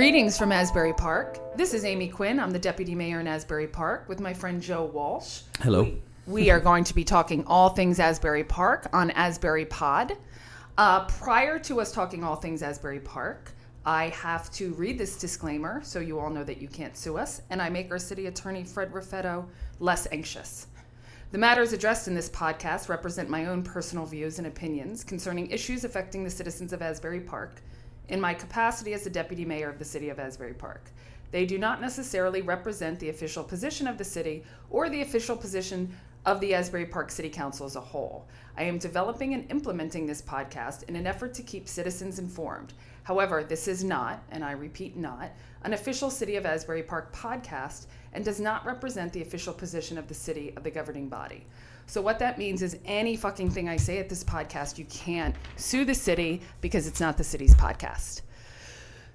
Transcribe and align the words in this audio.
Greetings 0.00 0.38
from 0.38 0.50
Asbury 0.50 0.94
Park. 0.94 1.38
This 1.58 1.74
is 1.74 1.84
Amy 1.84 2.08
Quinn. 2.08 2.40
I'm 2.40 2.52
the 2.52 2.58
deputy 2.58 2.94
mayor 2.94 3.20
in 3.20 3.26
Asbury 3.26 3.66
Park 3.66 4.08
with 4.08 4.18
my 4.18 4.32
friend 4.32 4.62
Joe 4.62 4.86
Walsh. 4.86 5.42
Hello. 5.60 5.82
We, 5.82 6.00
we 6.26 6.50
are 6.50 6.58
going 6.58 6.84
to 6.84 6.94
be 6.94 7.04
talking 7.04 7.44
all 7.46 7.68
things 7.68 8.00
Asbury 8.00 8.42
Park 8.42 8.88
on 8.94 9.10
Asbury 9.10 9.66
Pod. 9.66 10.16
Uh, 10.78 11.04
prior 11.04 11.58
to 11.58 11.82
us 11.82 11.92
talking 11.92 12.24
all 12.24 12.34
things 12.34 12.62
Asbury 12.62 13.00
Park, 13.00 13.52
I 13.84 14.08
have 14.08 14.50
to 14.52 14.72
read 14.72 14.96
this 14.96 15.18
disclaimer 15.18 15.82
so 15.84 16.00
you 16.00 16.18
all 16.18 16.30
know 16.30 16.44
that 16.44 16.62
you 16.62 16.68
can't 16.68 16.96
sue 16.96 17.18
us, 17.18 17.42
and 17.50 17.60
I 17.60 17.68
make 17.68 17.90
our 17.90 17.98
city 17.98 18.24
attorney, 18.24 18.64
Fred 18.64 18.94
Raffetto, 18.94 19.44
less 19.80 20.08
anxious. 20.12 20.68
The 21.30 21.38
matters 21.38 21.74
addressed 21.74 22.08
in 22.08 22.14
this 22.14 22.30
podcast 22.30 22.88
represent 22.88 23.28
my 23.28 23.44
own 23.48 23.62
personal 23.62 24.06
views 24.06 24.38
and 24.38 24.46
opinions 24.46 25.04
concerning 25.04 25.50
issues 25.50 25.84
affecting 25.84 26.24
the 26.24 26.30
citizens 26.30 26.72
of 26.72 26.80
Asbury 26.80 27.20
Park 27.20 27.60
in 28.10 28.20
my 28.20 28.34
capacity 28.34 28.92
as 28.92 29.04
the 29.04 29.10
deputy 29.10 29.44
mayor 29.44 29.70
of 29.70 29.78
the 29.78 29.84
city 29.84 30.08
of 30.08 30.18
Asbury 30.18 30.52
Park. 30.52 30.90
They 31.30 31.46
do 31.46 31.58
not 31.58 31.80
necessarily 31.80 32.42
represent 32.42 32.98
the 32.98 33.08
official 33.08 33.44
position 33.44 33.86
of 33.86 33.98
the 33.98 34.04
city 34.04 34.42
or 34.68 34.90
the 34.90 35.02
official 35.02 35.36
position 35.36 35.94
of 36.26 36.40
the 36.40 36.52
Asbury 36.52 36.86
Park 36.86 37.10
City 37.10 37.30
Council 37.30 37.64
as 37.64 37.76
a 37.76 37.80
whole. 37.80 38.26
I 38.56 38.64
am 38.64 38.78
developing 38.78 39.32
and 39.32 39.50
implementing 39.50 40.06
this 40.06 40.20
podcast 40.20 40.82
in 40.88 40.96
an 40.96 41.06
effort 41.06 41.32
to 41.34 41.42
keep 41.42 41.68
citizens 41.68 42.18
informed. 42.18 42.74
However, 43.04 43.42
this 43.42 43.68
is 43.68 43.82
not, 43.84 44.22
and 44.30 44.44
I 44.44 44.52
repeat 44.52 44.96
not, 44.96 45.30
an 45.62 45.72
official 45.72 46.10
City 46.10 46.36
of 46.36 46.44
Asbury 46.44 46.82
Park 46.82 47.14
podcast 47.14 47.86
and 48.12 48.24
does 48.24 48.40
not 48.40 48.66
represent 48.66 49.12
the 49.12 49.22
official 49.22 49.54
position 49.54 49.96
of 49.96 50.08
the 50.08 50.14
city 50.14 50.52
of 50.56 50.64
the 50.64 50.70
governing 50.70 51.08
body. 51.08 51.46
So, 51.90 52.00
what 52.00 52.20
that 52.20 52.38
means 52.38 52.62
is 52.62 52.78
any 52.84 53.16
fucking 53.16 53.50
thing 53.50 53.68
I 53.68 53.76
say 53.76 53.98
at 53.98 54.08
this 54.08 54.22
podcast, 54.22 54.78
you 54.78 54.84
can't 54.84 55.34
sue 55.56 55.84
the 55.84 55.94
city 55.94 56.40
because 56.60 56.86
it's 56.86 57.00
not 57.00 57.18
the 57.18 57.24
city's 57.24 57.52
podcast. 57.56 58.20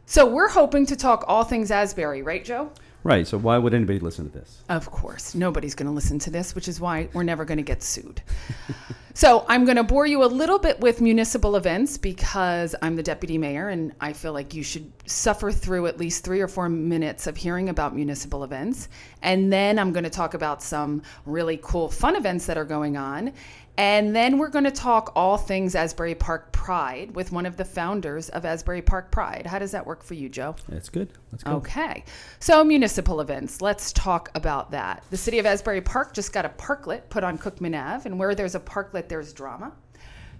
So, 0.06 0.26
we're 0.26 0.50
hoping 0.50 0.86
to 0.88 0.98
talk 0.98 1.24
all 1.26 1.46
things 1.46 1.72
Asbury, 1.72 2.22
right, 2.22 2.44
Joe? 2.44 2.74
Right. 3.06 3.28
So 3.28 3.38
why 3.38 3.60
would 3.60 3.76
anybody 3.76 4.00
listen 4.00 4.32
to 4.32 4.40
this? 4.40 4.64
Of 4.68 4.90
course, 4.90 5.36
nobody's 5.36 5.76
going 5.76 5.86
to 5.86 5.94
listen 5.94 6.18
to 6.18 6.32
this, 6.32 6.56
which 6.56 6.68
is 6.68 6.82
why 6.82 7.08
we're 7.14 7.22
never 7.22 7.46
going 7.46 7.60
to 7.60 7.64
get 7.64 7.84
sued. 7.84 8.20
so 9.14 9.46
I'm 9.48 9.64
going 9.64 9.78
to 9.78 9.84
bore 9.84 10.08
you 10.08 10.24
a 10.24 10.26
little 10.26 10.58
bit 10.58 10.80
with 10.80 11.02
municipal 11.02 11.56
events 11.56 12.00
because 12.00 12.74
I'm 12.82 12.96
the 12.96 13.04
deputy 13.04 13.38
mayor 13.38 13.70
and 13.70 13.94
I 14.02 14.14
feel 14.14 14.34
like 14.34 14.56
you 14.56 14.64
should 14.64 14.92
suffer 15.06 15.52
through 15.52 15.86
at 15.86 16.00
least 16.00 16.24
three 16.24 16.42
or 16.42 16.48
four 16.48 16.68
minutes 16.68 17.28
of 17.28 17.38
hearing 17.38 17.70
about 17.70 17.96
municipal 17.96 18.44
events. 18.44 18.90
And 19.22 19.54
then 19.54 19.78
I'm 19.78 19.94
going 19.94 20.06
to 20.06 20.10
talk 20.10 20.34
about 20.34 20.64
some 20.64 21.04
really 21.28 21.60
cool 21.62 21.90
fun 21.90 22.16
events 22.16 22.48
that 22.48 22.58
are 22.58 22.66
going 22.66 22.98
on. 22.98 23.34
And 23.78 24.16
then 24.16 24.38
we're 24.38 24.50
going 24.50 24.66
to 24.66 24.72
talk 24.72 25.12
all 25.16 25.38
things 25.38 25.76
Asbury 25.76 26.16
Park 26.16 26.52
Pride 26.54 27.14
with 27.14 27.32
one 27.32 27.46
of 27.46 27.58
the 27.58 27.66
founders 27.66 28.30
of 28.30 28.46
Asbury 28.46 28.82
Park 28.82 29.12
Pride. 29.12 29.46
How 29.46 29.60
does 29.60 29.72
that 29.72 29.86
work 29.86 30.02
for 30.02 30.14
you, 30.14 30.30
Joe? 30.30 30.56
That's 30.70 30.88
good. 30.88 31.10
Let's 31.32 31.44
go. 31.44 31.52
Okay. 31.58 32.06
So, 32.40 32.64
municipal 32.64 33.20
events. 33.20 33.62
Let's 33.62 33.92
talk 33.92 34.32
about 34.34 34.72
that. 34.72 35.04
The 35.10 35.18
city 35.18 35.40
of 35.40 35.46
Asbury 35.46 35.82
Park 35.82 36.14
just 36.14 36.32
got 36.32 36.46
a 36.46 36.50
parklet 36.50 37.10
put 37.10 37.24
on 37.24 37.38
Cookman 37.38 37.78
Ave, 37.78 38.10
and 38.10 38.18
where 38.18 38.34
there's 38.34 38.56
a 38.56 38.60
parklet, 38.60 39.10
there's 39.10 39.34
drama. 39.34 39.74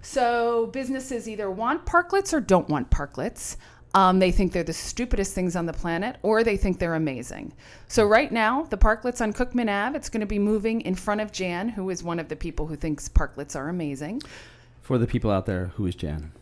So, 0.00 0.68
businesses 0.68 1.28
either 1.28 1.50
want 1.50 1.84
parklets 1.84 2.32
or 2.32 2.40
don't 2.40 2.68
want 2.68 2.90
parklets. 2.90 3.56
Um, 3.94 4.18
they 4.18 4.30
think 4.30 4.52
they're 4.52 4.62
the 4.62 4.72
stupidest 4.72 5.34
things 5.34 5.56
on 5.56 5.64
the 5.64 5.72
planet, 5.72 6.16
or 6.22 6.44
they 6.44 6.56
think 6.56 6.78
they're 6.78 6.94
amazing. 6.94 7.54
So 7.88 8.04
right 8.04 8.30
now, 8.30 8.64
the 8.64 8.76
parklets 8.76 9.20
on 9.20 9.32
Cookman 9.32 9.70
Ave, 9.70 9.96
it's 9.96 10.10
going 10.10 10.20
to 10.20 10.26
be 10.26 10.38
moving 10.38 10.82
in 10.82 10.94
front 10.94 11.20
of 11.22 11.32
Jan, 11.32 11.70
who 11.70 11.88
is 11.88 12.02
one 12.02 12.18
of 12.18 12.28
the 12.28 12.36
people 12.36 12.66
who 12.66 12.76
thinks 12.76 13.08
parklets 13.08 13.56
are 13.56 13.68
amazing. 13.68 14.22
For 14.82 14.98
the 14.98 15.06
people 15.06 15.30
out 15.30 15.46
there, 15.46 15.66
who 15.76 15.86
is 15.86 15.94
Jan? 15.94 16.32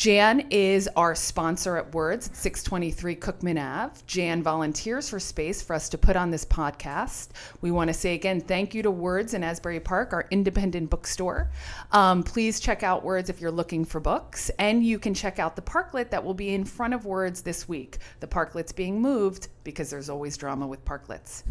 Jan 0.00 0.46
is 0.48 0.88
our 0.96 1.14
sponsor 1.14 1.76
at 1.76 1.92
Words 1.92 2.28
at 2.28 2.34
623 2.34 3.16
Cookman 3.16 3.62
Ave. 3.62 4.00
Jan 4.06 4.42
volunteers 4.42 5.10
for 5.10 5.20
space 5.20 5.60
for 5.60 5.74
us 5.74 5.90
to 5.90 5.98
put 5.98 6.16
on 6.16 6.30
this 6.30 6.42
podcast. 6.42 7.28
We 7.60 7.70
want 7.70 7.88
to 7.88 7.92
say 7.92 8.14
again, 8.14 8.40
thank 8.40 8.72
you 8.74 8.82
to 8.82 8.90
Words 8.90 9.34
in 9.34 9.44
Asbury 9.44 9.78
Park, 9.78 10.14
our 10.14 10.26
independent 10.30 10.88
bookstore. 10.88 11.50
Um, 11.92 12.22
please 12.22 12.60
check 12.60 12.82
out 12.82 13.04
Words 13.04 13.28
if 13.28 13.42
you're 13.42 13.50
looking 13.50 13.84
for 13.84 14.00
books, 14.00 14.50
and 14.58 14.82
you 14.82 14.98
can 14.98 15.12
check 15.12 15.38
out 15.38 15.54
the 15.54 15.60
parklet 15.60 16.08
that 16.08 16.24
will 16.24 16.32
be 16.32 16.54
in 16.54 16.64
front 16.64 16.94
of 16.94 17.04
Words 17.04 17.42
this 17.42 17.68
week. 17.68 17.98
The 18.20 18.26
parklet's 18.26 18.72
being 18.72 19.02
moved 19.02 19.48
because 19.64 19.90
there's 19.90 20.08
always 20.08 20.38
drama 20.38 20.66
with 20.66 20.82
parklets. 20.86 21.42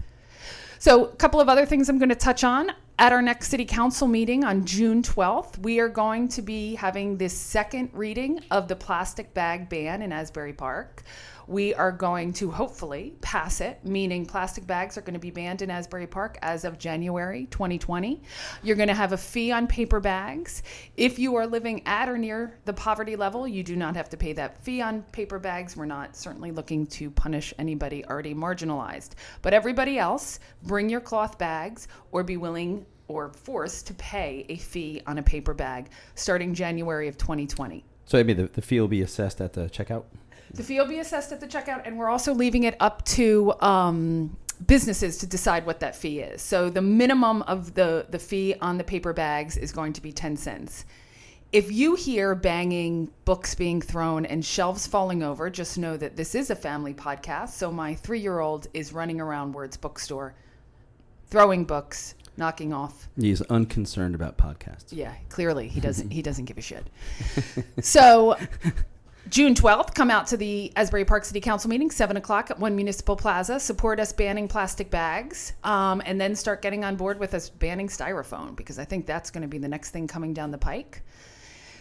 So, 0.80 1.06
a 1.06 1.16
couple 1.18 1.40
of 1.40 1.50
other 1.50 1.68
things 1.68 1.88
I'm 1.88 2.00
going 2.00 2.10
to 2.10 2.16
touch 2.16 2.44
on. 2.44 2.72
At 3.00 3.14
our 3.14 3.22
next 3.22 3.48
city 3.48 3.64
council 3.64 4.10
meeting 4.10 4.44
on 4.44 4.66
June 4.66 5.02
12th, 5.02 5.58
we 5.60 5.80
are 5.80 5.88
going 5.88 6.28
to 6.28 6.42
be 6.42 6.76
having 6.76 7.16
this 7.16 7.32
second 7.32 7.92
reading 7.94 8.42
of 8.52 8.68
the 8.68 8.76
plastic 8.76 9.34
bag 9.34 9.70
ban 9.70 10.02
in 10.02 10.12
Asbury 10.12 10.52
Park. 10.52 11.04
We 11.50 11.74
are 11.74 11.92
going 11.92 12.34
to 12.34 12.52
hopefully 12.52 13.16
pass 13.22 13.60
it, 13.60 13.84
meaning 13.84 14.24
plastic 14.24 14.68
bags 14.68 15.00
are 15.00 15.02
going 15.02 15.16
to 15.16 15.20
be 15.20 15.32
banned 15.32 15.64
in 15.64 15.72
Asbury 15.72 16.06
Park 16.06 16.38
as 16.44 16.64
of 16.64 16.78
January 16.78 17.48
2020. 17.48 18.22
You're 18.62 18.76
going 18.76 18.88
to 18.88 18.94
have 18.94 19.14
a 19.14 19.18
fee 19.18 19.52
on 19.52 19.66
paper 19.66 20.00
bags. 20.00 20.62
If 20.96 21.18
you 21.18 21.36
are 21.38 21.48
living 21.48 21.82
at 21.88 22.08
or 22.08 22.20
near 22.20 22.60
the 22.66 22.74
poverty 22.74 23.16
level, 23.16 23.48
you 23.48 23.64
do 23.64 23.76
not 23.76 23.96
have 23.96 24.10
to 24.10 24.18
pay 24.18 24.34
that 24.34 24.64
fee 24.64 24.82
on 24.82 25.02
paper 25.12 25.40
bags. 25.40 25.76
We're 25.76 25.86
not 25.86 26.16
certainly 26.16 26.52
looking 26.52 26.86
to 26.86 27.10
punish 27.10 27.52
anybody 27.58 28.06
already 28.06 28.36
marginalized. 28.36 29.14
But 29.42 29.56
everybody 29.56 29.98
else, 29.98 30.40
bring 30.62 30.88
your 30.88 31.02
cloth 31.02 31.40
bags 31.40 31.88
or 32.12 32.24
be 32.24 32.38
willing 32.38 32.86
or 33.10 33.30
forced 33.30 33.88
to 33.88 33.94
pay 33.96 34.46
a 34.48 34.56
fee 34.56 35.02
on 35.06 35.18
a 35.18 35.24
paper 35.24 35.54
bag 35.54 35.90
starting 36.16 36.54
January 36.54 37.10
of 37.10 37.18
2020. 37.18 37.84
So 38.06 38.18
I 38.18 38.24
mean, 38.24 38.38
the, 38.38 38.48
the 38.48 38.62
fee 38.62 38.80
will 38.80 38.88
be 38.88 39.02
assessed 39.02 39.42
at 39.42 39.54
the 39.54 39.66
checkout. 39.70 40.06
The 40.54 40.64
fee 40.64 40.80
will 40.80 40.88
be 40.88 41.00
assessed 41.00 41.32
at 41.32 41.40
the 41.40 41.48
checkout, 41.48 41.82
and 41.86 41.98
we're 41.98 42.10
also 42.10 42.34
leaving 42.34 42.64
it 42.64 42.76
up 42.80 43.06
to 43.06 43.54
um, 43.62 44.36
businesses 44.66 45.18
to 45.20 45.28
decide 45.28 45.66
what 45.66 45.80
that 45.82 45.96
fee 45.96 46.20
is. 46.22 46.42
So 46.42 46.70
the 46.70 46.82
minimum 46.82 47.44
of 47.44 47.76
the, 47.76 48.08
the 48.10 48.20
fee 48.20 48.56
on 48.62 48.78
the 48.78 48.84
paper 48.84 49.14
bags 49.14 49.58
is 49.58 49.72
going 49.72 49.94
to 49.94 50.02
be 50.02 50.12
10 50.12 50.38
cents. 50.38 50.86
If 51.52 51.72
you 51.72 51.96
hear 51.96 52.36
banging, 52.36 53.10
books 53.26 53.56
being 53.56 53.82
thrown, 53.82 54.26
and 54.26 54.46
shelves 54.46 54.86
falling 54.86 55.24
over, 55.24 55.50
just 55.50 55.78
know 55.78 55.98
that 55.98 56.16
this 56.16 56.36
is 56.36 56.52
a 56.52 56.56
family 56.56 56.94
podcast. 56.94 57.50
So 57.50 57.72
my 57.72 57.96
three 57.96 58.20
year 58.20 58.40
old 58.40 58.68
is 58.74 58.94
running 58.94 59.20
around 59.20 59.54
Words 59.54 59.78
Bookstore, 59.78 60.36
throwing 61.28 61.64
books, 61.66 62.14
knocking 62.40 62.74
off. 62.74 63.08
He's 63.20 63.42
unconcerned 63.44 64.16
about 64.16 64.38
podcasts. 64.38 64.88
Yeah, 64.92 65.14
clearly 65.30 65.68
he 65.68 65.80
doesn't. 65.80 66.10
he 66.10 66.22
doesn't 66.30 66.46
give 66.46 66.58
a 66.58 66.62
shit. 66.62 66.88
So 67.82 68.38
June 69.30 69.54
12th, 69.54 69.94
come 69.94 70.10
out 70.10 70.26
to 70.28 70.38
the 70.38 70.72
Asbury 70.76 71.06
Park 71.06 71.24
City 71.24 71.40
Council 71.40 71.70
meeting, 71.70 71.92
7 71.92 72.18
o'clock 72.18 72.50
at 72.50 72.60
One 72.60 72.76
Municipal 72.76 73.16
Plaza. 73.16 73.60
Support 73.60 74.00
us 74.00 74.12
banning 74.12 74.48
plastic 74.48 74.90
bags 74.90 75.54
um, 75.64 76.02
and 76.06 76.20
then 76.20 76.36
start 76.36 76.64
getting 76.64 76.84
on 76.84 76.96
board 76.96 77.20
with 77.20 77.36
us 77.36 77.50
banning 77.50 77.90
styrofoam 77.90 78.56
because 78.56 78.80
I 78.80 78.86
think 78.86 79.06
that's 79.06 79.30
going 79.30 79.44
to 79.44 79.48
be 79.48 79.60
the 79.60 79.68
next 79.68 79.92
thing 79.92 80.08
coming 80.08 80.34
down 80.34 80.50
the 80.50 80.58
pike. 80.58 81.04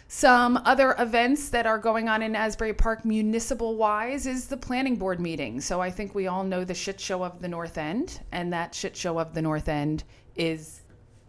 Some 0.08 0.58
other 0.64 0.94
events 0.98 1.48
that 1.50 1.66
are 1.66 1.78
going 1.78 2.08
on 2.08 2.22
in 2.22 2.34
Asbury 2.34 2.74
Park 2.74 3.04
municipal 3.04 3.76
wise 3.76 4.26
is 4.26 4.46
the 4.46 4.56
planning 4.56 4.96
board 4.96 5.20
meeting. 5.20 5.60
So 5.60 5.80
I 5.80 5.90
think 5.90 6.14
we 6.14 6.26
all 6.26 6.44
know 6.44 6.64
the 6.64 6.74
shit 6.74 7.00
show 7.00 7.22
of 7.22 7.40
the 7.40 7.48
North 7.48 7.78
End, 7.78 8.20
and 8.32 8.52
that 8.52 8.74
shit 8.74 8.96
show 8.96 9.18
of 9.18 9.32
the 9.32 9.42
North 9.42 9.68
End 9.68 10.04
is 10.38 10.78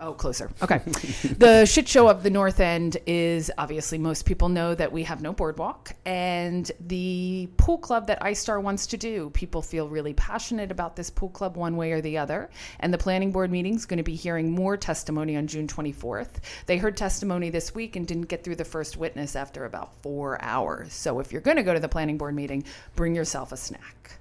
Oh, 0.02 0.14
closer. 0.14 0.50
Okay. 0.62 0.78
the 1.38 1.66
shit 1.66 1.88
show 1.88 2.08
of 2.08 2.24
the 2.24 2.30
North 2.30 2.62
End 2.62 2.98
is 3.06 3.52
obviously 3.58 3.98
most 3.98 4.26
people 4.26 4.48
know 4.48 4.74
that 4.74 4.94
we 4.94 5.04
have 5.04 5.22
no 5.22 5.34
boardwalk, 5.34 5.94
and 6.06 6.72
the 6.80 7.50
pool 7.58 7.78
club 7.78 8.08
that 8.08 8.22
iStar 8.22 8.62
wants 8.62 8.88
to 8.88 8.98
do. 8.98 9.30
People 9.32 9.62
feel 9.62 9.90
really 9.90 10.14
passionate 10.14 10.72
about 10.72 10.96
this 10.96 11.10
pool 11.10 11.28
club 11.28 11.58
one 11.58 11.76
way 11.76 11.92
or 11.92 12.00
the 12.00 12.18
other, 12.18 12.50
and 12.80 12.94
the 12.94 12.98
planning 12.98 13.34
board 13.34 13.52
meeting 13.52 13.76
is 13.76 13.86
going 13.86 13.98
to 13.98 14.04
be 14.04 14.16
hearing 14.16 14.52
more 14.52 14.78
testimony 14.78 15.36
on 15.36 15.48
June 15.48 15.68
24th. 15.68 16.36
They 16.66 16.78
heard 16.78 16.96
testimony 16.96 17.50
this 17.50 17.76
week 17.76 17.98
and 17.98 18.08
didn't 18.08 18.30
get 18.30 18.46
through 18.46 18.56
the 18.56 18.66
first 18.66 18.96
witness 18.96 19.36
after 19.36 19.66
about 19.66 20.02
four 20.02 20.42
hours. 20.42 20.94
So 20.94 21.20
if 21.20 21.34
you're 21.34 21.42
going 21.42 21.58
to 21.58 21.64
go 21.64 21.74
to 21.74 21.80
the 21.80 21.90
planning 21.90 22.18
board 22.18 22.36
meeting, 22.36 22.64
bring 22.96 23.16
yourself 23.16 23.52
a 23.52 23.58
snack. 23.58 24.19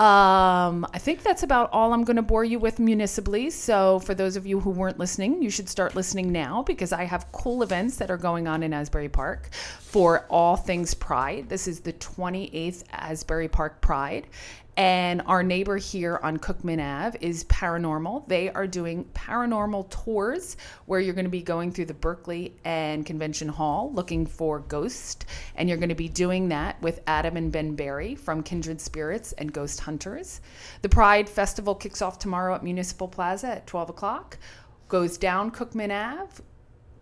Um, 0.00 0.86
I 0.94 0.98
think 0.98 1.22
that's 1.22 1.42
about 1.42 1.68
all 1.74 1.92
I'm 1.92 2.04
going 2.04 2.16
to 2.16 2.22
bore 2.22 2.42
you 2.42 2.58
with 2.58 2.78
municipally. 2.78 3.50
So, 3.50 3.98
for 3.98 4.14
those 4.14 4.34
of 4.34 4.46
you 4.46 4.58
who 4.58 4.70
weren't 4.70 4.98
listening, 4.98 5.42
you 5.42 5.50
should 5.50 5.68
start 5.68 5.94
listening 5.94 6.32
now 6.32 6.62
because 6.62 6.90
I 6.90 7.04
have 7.04 7.30
cool 7.32 7.62
events 7.62 7.96
that 7.96 8.10
are 8.10 8.16
going 8.16 8.48
on 8.48 8.62
in 8.62 8.72
Asbury 8.72 9.10
Park 9.10 9.50
for 9.52 10.24
all 10.30 10.56
things 10.56 10.94
Pride. 10.94 11.50
This 11.50 11.68
is 11.68 11.80
the 11.80 11.92
28th 11.92 12.84
Asbury 12.92 13.48
Park 13.48 13.82
Pride. 13.82 14.26
And 14.80 15.20
our 15.26 15.42
neighbor 15.42 15.76
here 15.76 16.18
on 16.22 16.38
Cookman 16.38 16.80
Ave 16.80 17.18
is 17.20 17.44
Paranormal. 17.44 18.26
They 18.28 18.48
are 18.48 18.66
doing 18.66 19.04
paranormal 19.12 19.90
tours 19.90 20.56
where 20.86 21.00
you're 21.00 21.12
going 21.12 21.26
to 21.26 21.30
be 21.30 21.42
going 21.42 21.70
through 21.70 21.84
the 21.84 21.92
Berkeley 21.92 22.56
and 22.64 23.04
Convention 23.04 23.50
Hall 23.50 23.92
looking 23.92 24.24
for 24.24 24.60
ghosts. 24.60 25.26
And 25.54 25.68
you're 25.68 25.76
going 25.76 25.90
to 25.90 25.94
be 25.94 26.08
doing 26.08 26.48
that 26.48 26.80
with 26.80 27.02
Adam 27.06 27.36
and 27.36 27.52
Ben 27.52 27.74
Barry 27.74 28.14
from 28.14 28.42
Kindred 28.42 28.80
Spirits 28.80 29.32
and 29.32 29.52
Ghost 29.52 29.80
Hunters. 29.80 30.40
The 30.80 30.88
Pride 30.88 31.28
Festival 31.28 31.74
kicks 31.74 32.00
off 32.00 32.18
tomorrow 32.18 32.54
at 32.54 32.64
Municipal 32.64 33.06
Plaza 33.06 33.48
at 33.48 33.66
12 33.66 33.90
o'clock, 33.90 34.38
goes 34.88 35.18
down 35.18 35.50
Cookman 35.50 35.92
Ave, 35.92 36.42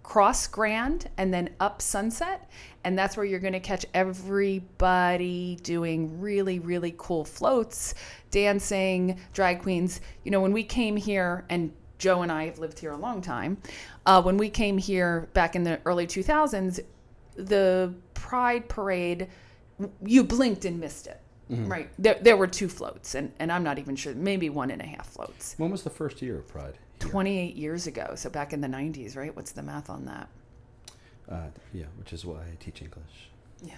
cross 0.03 0.47
Grand 0.47 1.11
and 1.17 1.33
then 1.33 1.51
up 1.61 1.81
Sunset. 1.83 2.51
And 2.89 2.99
that's 2.99 3.19
where 3.19 3.27
you're 3.27 3.39
going 3.39 3.53
to 3.53 3.61
catch 3.61 3.85
everybody 3.93 5.59
doing 5.63 6.19
really, 6.19 6.59
really 6.59 6.95
cool 6.97 7.23
floats, 7.23 7.93
dancing, 8.31 9.21
drag 9.35 9.61
queens. 9.61 10.01
You 10.25 10.31
know, 10.31 10.41
when 10.41 10.55
we 10.55 10.65
came 10.65 10.97
here, 10.97 11.45
and 11.51 11.71
Joe 11.99 12.23
and 12.23 12.33
I 12.33 12.47
have 12.47 12.59
lived 12.59 12.79
here 12.79 12.93
a 12.93 12.97
long 12.97 13.21
time, 13.21 13.59
uh, 14.07 14.23
when 14.23 14.39
we 14.39 14.49
came 14.49 14.79
here 14.79 15.29
back 15.35 15.55
in 15.55 15.65
the 15.65 15.79
early 15.85 16.07
2000s, 16.07 16.81
the 17.37 17.93
Pride 18.15 18.67
Parade, 18.71 19.29
you 20.03 20.25
blinked 20.25 20.65
and 20.65 20.81
missed 20.81 21.09
it. 21.09 21.21
Mm-hmm. 21.51 21.69
Right. 21.69 21.91
There, 21.99 22.19
there 22.23 22.39
were 22.39 22.47
two 22.47 22.71
floats, 22.71 23.15
and, 23.15 23.31
and 23.39 23.53
I'm 23.53 23.65
not 23.65 23.79
even 23.79 23.97
sure, 23.97 24.15
maybe 24.15 24.49
one 24.49 24.71
and 24.71 24.81
a 24.81 24.87
half 24.87 25.09
floats. 25.09 25.57
When 25.59 25.71
was 25.71 25.83
the 25.83 25.91
first 25.91 26.23
year 26.23 26.39
of 26.39 26.49
Pride? 26.49 26.79
Here? 27.03 27.11
28 27.11 27.55
years 27.55 27.87
ago. 27.87 28.15
So 28.17 28.31
back 28.31 28.55
in 28.55 28.63
the 28.63 28.69
90s, 28.69 29.15
right? 29.15 29.37
What's 29.37 29.53
the 29.53 29.63
math 29.63 29.91
on 29.91 30.07
that? 30.07 30.31
Uh, 31.31 31.49
yeah, 31.73 31.87
which 31.99 32.13
is 32.13 32.25
why 32.25 32.37
I 32.37 32.57
teach 32.59 32.81
English. 32.81 33.31
Yeah. 33.63 33.75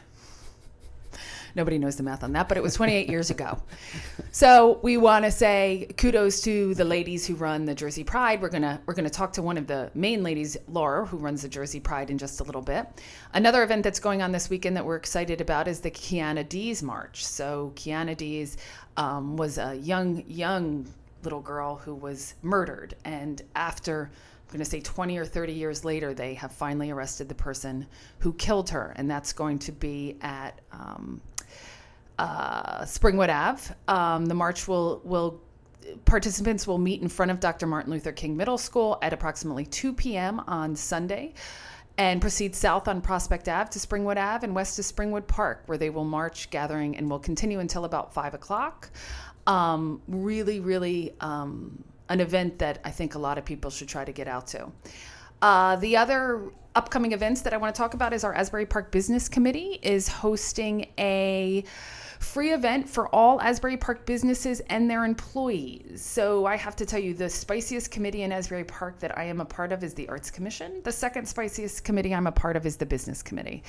Nobody 1.56 1.78
knows 1.78 1.96
the 1.96 2.02
math 2.02 2.22
on 2.22 2.32
that, 2.32 2.48
but 2.48 2.56
it 2.56 2.62
was 2.62 2.74
28 2.74 3.08
years 3.08 3.30
ago. 3.30 3.60
So 4.32 4.78
we 4.82 4.96
want 4.96 5.24
to 5.24 5.30
say 5.32 5.88
kudos 5.96 6.40
to 6.42 6.72
the 6.74 6.84
ladies 6.84 7.26
who 7.26 7.34
run 7.34 7.64
the 7.64 7.74
Jersey 7.74 8.04
Pride. 8.04 8.40
We're 8.40 8.48
gonna 8.48 8.80
we're 8.86 8.94
gonna 8.94 9.10
talk 9.10 9.32
to 9.32 9.42
one 9.42 9.58
of 9.58 9.66
the 9.66 9.90
main 9.94 10.22
ladies, 10.22 10.56
Laura, 10.68 11.04
who 11.04 11.16
runs 11.16 11.42
the 11.42 11.48
Jersey 11.48 11.80
Pride, 11.80 12.10
in 12.10 12.16
just 12.16 12.40
a 12.40 12.44
little 12.44 12.62
bit. 12.62 12.86
Another 13.34 13.64
event 13.64 13.82
that's 13.82 13.98
going 13.98 14.22
on 14.22 14.30
this 14.30 14.48
weekend 14.48 14.76
that 14.76 14.84
we're 14.86 14.94
excited 14.96 15.40
about 15.40 15.66
is 15.66 15.80
the 15.80 15.90
Kiana 15.90 16.48
Dees 16.48 16.80
March. 16.80 17.26
So 17.26 17.72
Kiana 17.74 18.16
Dees 18.16 18.56
um, 18.96 19.36
was 19.36 19.58
a 19.58 19.74
young 19.74 20.22
young 20.28 20.86
little 21.24 21.40
girl 21.40 21.74
who 21.74 21.96
was 21.96 22.34
murdered, 22.42 22.94
and 23.04 23.42
after 23.56 24.12
I'm 24.50 24.54
going 24.54 24.64
to 24.64 24.70
say 24.70 24.80
20 24.80 25.16
or 25.16 25.24
30 25.24 25.52
years 25.52 25.84
later, 25.84 26.12
they 26.12 26.34
have 26.34 26.50
finally 26.50 26.90
arrested 26.90 27.28
the 27.28 27.36
person 27.36 27.86
who 28.18 28.32
killed 28.32 28.70
her, 28.70 28.92
and 28.96 29.08
that's 29.08 29.32
going 29.32 29.60
to 29.60 29.70
be 29.70 30.16
at 30.22 30.60
um, 30.72 31.20
uh, 32.18 32.80
Springwood 32.80 33.32
Ave. 33.32 33.72
Um, 33.86 34.26
the 34.26 34.34
march 34.34 34.66
will 34.66 35.02
will 35.04 35.40
participants 36.04 36.66
will 36.66 36.78
meet 36.78 37.00
in 37.00 37.08
front 37.08 37.30
of 37.30 37.38
Dr. 37.38 37.68
Martin 37.68 37.92
Luther 37.92 38.10
King 38.10 38.36
Middle 38.36 38.58
School 38.58 38.98
at 39.02 39.12
approximately 39.12 39.66
2 39.66 39.92
p.m. 39.92 40.40
on 40.40 40.74
Sunday 40.74 41.32
and 41.96 42.20
proceed 42.20 42.56
south 42.56 42.88
on 42.88 43.00
Prospect 43.00 43.48
Ave 43.48 43.70
to 43.70 43.78
Springwood 43.78 44.16
Ave 44.16 44.44
and 44.44 44.52
west 44.52 44.74
to 44.76 44.82
Springwood 44.82 45.28
Park, 45.28 45.62
where 45.66 45.78
they 45.78 45.90
will 45.90 46.02
march, 46.02 46.50
gathering, 46.50 46.96
and 46.96 47.08
will 47.08 47.20
continue 47.20 47.60
until 47.60 47.84
about 47.84 48.12
5 48.12 48.34
o'clock. 48.34 48.90
Um, 49.46 50.02
really, 50.08 50.58
really 50.58 51.14
um, 51.20 51.84
an 52.10 52.20
event 52.20 52.58
that 52.58 52.80
I 52.84 52.90
think 52.90 53.14
a 53.14 53.18
lot 53.18 53.38
of 53.38 53.44
people 53.44 53.70
should 53.70 53.88
try 53.88 54.04
to 54.04 54.12
get 54.12 54.28
out 54.28 54.48
to. 54.48 54.70
Uh, 55.40 55.76
the 55.76 55.96
other 55.96 56.50
upcoming 56.74 57.12
events 57.12 57.40
that 57.42 57.54
I 57.54 57.56
want 57.56 57.74
to 57.74 57.78
talk 57.78 57.94
about 57.94 58.12
is 58.12 58.24
our 58.24 58.34
Asbury 58.34 58.66
Park 58.66 58.92
Business 58.92 59.28
Committee 59.28 59.78
is 59.82 60.08
hosting 60.08 60.86
a 60.98 61.64
free 62.20 62.52
event 62.52 62.88
for 62.88 63.08
all 63.14 63.40
Asbury 63.40 63.76
Park 63.76 64.04
businesses 64.04 64.60
and 64.68 64.88
their 64.88 65.04
employees. 65.04 66.02
So 66.02 66.44
I 66.44 66.54
have 66.54 66.76
to 66.76 66.86
tell 66.86 67.00
you, 67.00 67.14
the 67.14 67.30
spiciest 67.30 67.90
committee 67.90 68.22
in 68.22 68.30
Asbury 68.30 68.62
Park 68.62 69.00
that 69.00 69.16
I 69.18 69.24
am 69.24 69.40
a 69.40 69.44
part 69.44 69.72
of 69.72 69.82
is 69.82 69.94
the 69.94 70.08
Arts 70.08 70.30
Commission. 70.30 70.82
The 70.84 70.92
second 70.92 71.26
spiciest 71.26 71.82
committee 71.82 72.14
I'm 72.14 72.26
a 72.26 72.32
part 72.32 72.56
of 72.56 72.66
is 72.66 72.76
the 72.76 72.84
Business 72.84 73.22
Committee. 73.22 73.62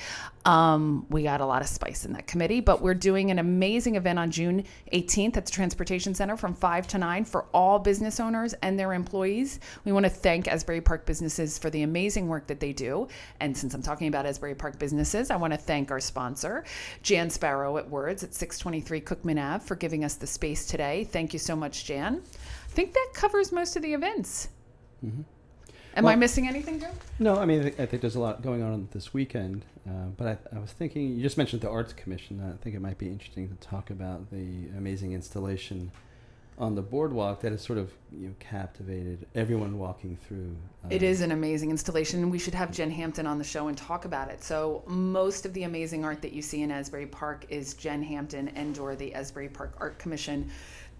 Um, 0.44 1.06
we 1.08 1.22
got 1.22 1.40
a 1.40 1.46
lot 1.46 1.62
of 1.62 1.68
spice 1.68 2.04
in 2.04 2.12
that 2.12 2.26
committee, 2.26 2.60
but 2.60 2.82
we're 2.82 2.94
doing 2.94 3.30
an 3.30 3.38
amazing 3.38 3.96
event 3.96 4.18
on 4.18 4.30
June 4.30 4.64
18th 4.92 5.38
at 5.38 5.46
the 5.46 5.52
Transportation 5.52 6.14
Center 6.14 6.36
from 6.36 6.54
5 6.54 6.86
to 6.88 6.98
9 6.98 7.24
for 7.24 7.46
all 7.54 7.78
business 7.78 8.20
owners 8.20 8.52
and 8.62 8.78
their 8.78 8.92
employees. 8.92 9.60
We 9.84 9.92
want 9.92 10.04
to 10.04 10.10
thank 10.10 10.46
Asbury 10.46 10.82
Park 10.82 11.06
businesses 11.06 11.58
for 11.58 11.70
the 11.70 11.82
amazing 11.82 12.28
work 12.28 12.46
that 12.48 12.60
they 12.60 12.74
do. 12.74 13.08
And 13.40 13.56
since 13.56 13.72
I'm 13.72 13.82
talking 13.82 14.08
about 14.08 14.26
Asbury 14.26 14.54
Park 14.54 14.78
businesses, 14.78 15.30
I 15.30 15.36
want 15.36 15.54
to 15.54 15.58
thank 15.58 15.90
our 15.90 16.00
sponsor, 16.00 16.64
Jan 17.02 17.30
Sparrow 17.30 17.78
at 17.78 17.88
Words 17.88 18.22
at 18.22 18.34
623 18.42 19.00
Cookman 19.02 19.40
Ave 19.40 19.64
for 19.64 19.76
giving 19.76 20.04
us 20.04 20.16
the 20.16 20.26
space 20.26 20.66
today. 20.66 21.04
Thank 21.04 21.32
you 21.32 21.38
so 21.38 21.54
much, 21.54 21.84
Jan. 21.84 22.20
I 22.24 22.72
think 22.72 22.92
that 22.92 23.10
covers 23.14 23.52
most 23.52 23.76
of 23.76 23.82
the 23.82 23.94
events. 23.94 24.48
Mm-hmm. 25.06 25.22
Am 25.94 26.04
well, 26.04 26.12
I 26.12 26.16
missing 26.16 26.48
anything, 26.48 26.80
Joe? 26.80 26.90
No, 27.20 27.36
I 27.36 27.44
mean, 27.44 27.66
I 27.78 27.86
think 27.86 28.00
there's 28.00 28.16
a 28.16 28.20
lot 28.20 28.42
going 28.42 28.60
on 28.60 28.88
this 28.90 29.14
weekend. 29.14 29.64
Uh, 29.88 30.06
but 30.16 30.26
I, 30.26 30.56
I, 30.56 30.58
was 30.58 30.72
thinking, 30.72 31.14
you 31.14 31.22
just 31.22 31.38
mentioned 31.38 31.62
the 31.62 31.70
Arts 31.70 31.92
Commission. 31.92 32.42
I 32.42 32.60
think 32.60 32.74
it 32.74 32.80
might 32.80 32.98
be 32.98 33.06
interesting 33.06 33.48
to 33.48 33.54
talk 33.56 33.90
about 33.90 34.32
the 34.32 34.66
amazing 34.76 35.12
installation 35.12 35.92
on 36.58 36.74
the 36.74 36.82
boardwalk 36.82 37.40
that 37.40 37.52
has 37.52 37.62
sort 37.62 37.78
of 37.78 37.92
you 38.12 38.28
know 38.28 38.34
captivated 38.38 39.26
everyone 39.34 39.78
walking 39.78 40.16
through. 40.16 40.54
Uh, 40.84 40.88
it 40.90 41.02
is 41.02 41.20
an 41.20 41.32
amazing 41.32 41.70
installation, 41.70 42.28
we 42.30 42.38
should 42.38 42.54
have 42.54 42.70
Jen 42.70 42.90
Hampton 42.90 43.26
on 43.26 43.38
the 43.38 43.44
show 43.44 43.68
and 43.68 43.76
talk 43.76 44.04
about 44.04 44.30
it. 44.30 44.42
So 44.42 44.82
most 44.86 45.46
of 45.46 45.54
the 45.54 45.64
amazing 45.64 46.04
art 46.04 46.20
that 46.22 46.32
you 46.32 46.42
see 46.42 46.62
in 46.62 46.70
Asbury 46.70 47.06
Park 47.06 47.46
is 47.48 47.74
Jen 47.74 48.02
Hampton 48.02 48.48
and 48.48 48.78
or 48.78 48.94
the 48.94 49.14
Asbury 49.14 49.48
Park 49.48 49.74
Art 49.78 49.98
Commission. 49.98 50.50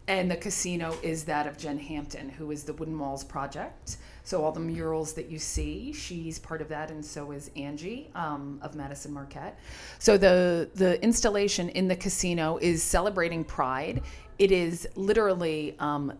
And 0.09 0.31
the 0.31 0.37
casino 0.37 0.97
is 1.03 1.25
that 1.25 1.47
of 1.47 1.57
Jen 1.57 1.79
Hampton, 1.79 2.29
who 2.29 2.51
is 2.51 2.65
the 2.65 2.73
Wooden 2.73 2.99
Walls 2.99 3.23
Project. 3.23 3.99
So 4.25 4.45
all 4.45 4.53
the 4.53 4.61
murals 4.61 5.15
that 5.15 5.31
you 5.31 5.39
see, 5.39 5.93
she's 5.93 6.39
part 6.39 6.61
of 6.61 6.69
that, 6.69 6.91
and 6.91 7.05
so 7.05 7.33
is 7.33 7.51
Angie 7.57 8.11
um, 8.15 8.59
of 8.63 8.75
Madison 8.75 9.13
Marquette. 9.13 9.59
So 9.99 10.17
the 10.17 10.69
the 10.75 11.03
installation 11.03 11.69
in 11.71 11.89
the 11.89 11.97
casino 11.97 12.59
is 12.59 12.83
celebrating 12.83 13.45
Pride. 13.45 14.03
It 14.39 14.53
is 14.53 14.89
literally 14.95 15.77
um, 15.79 16.13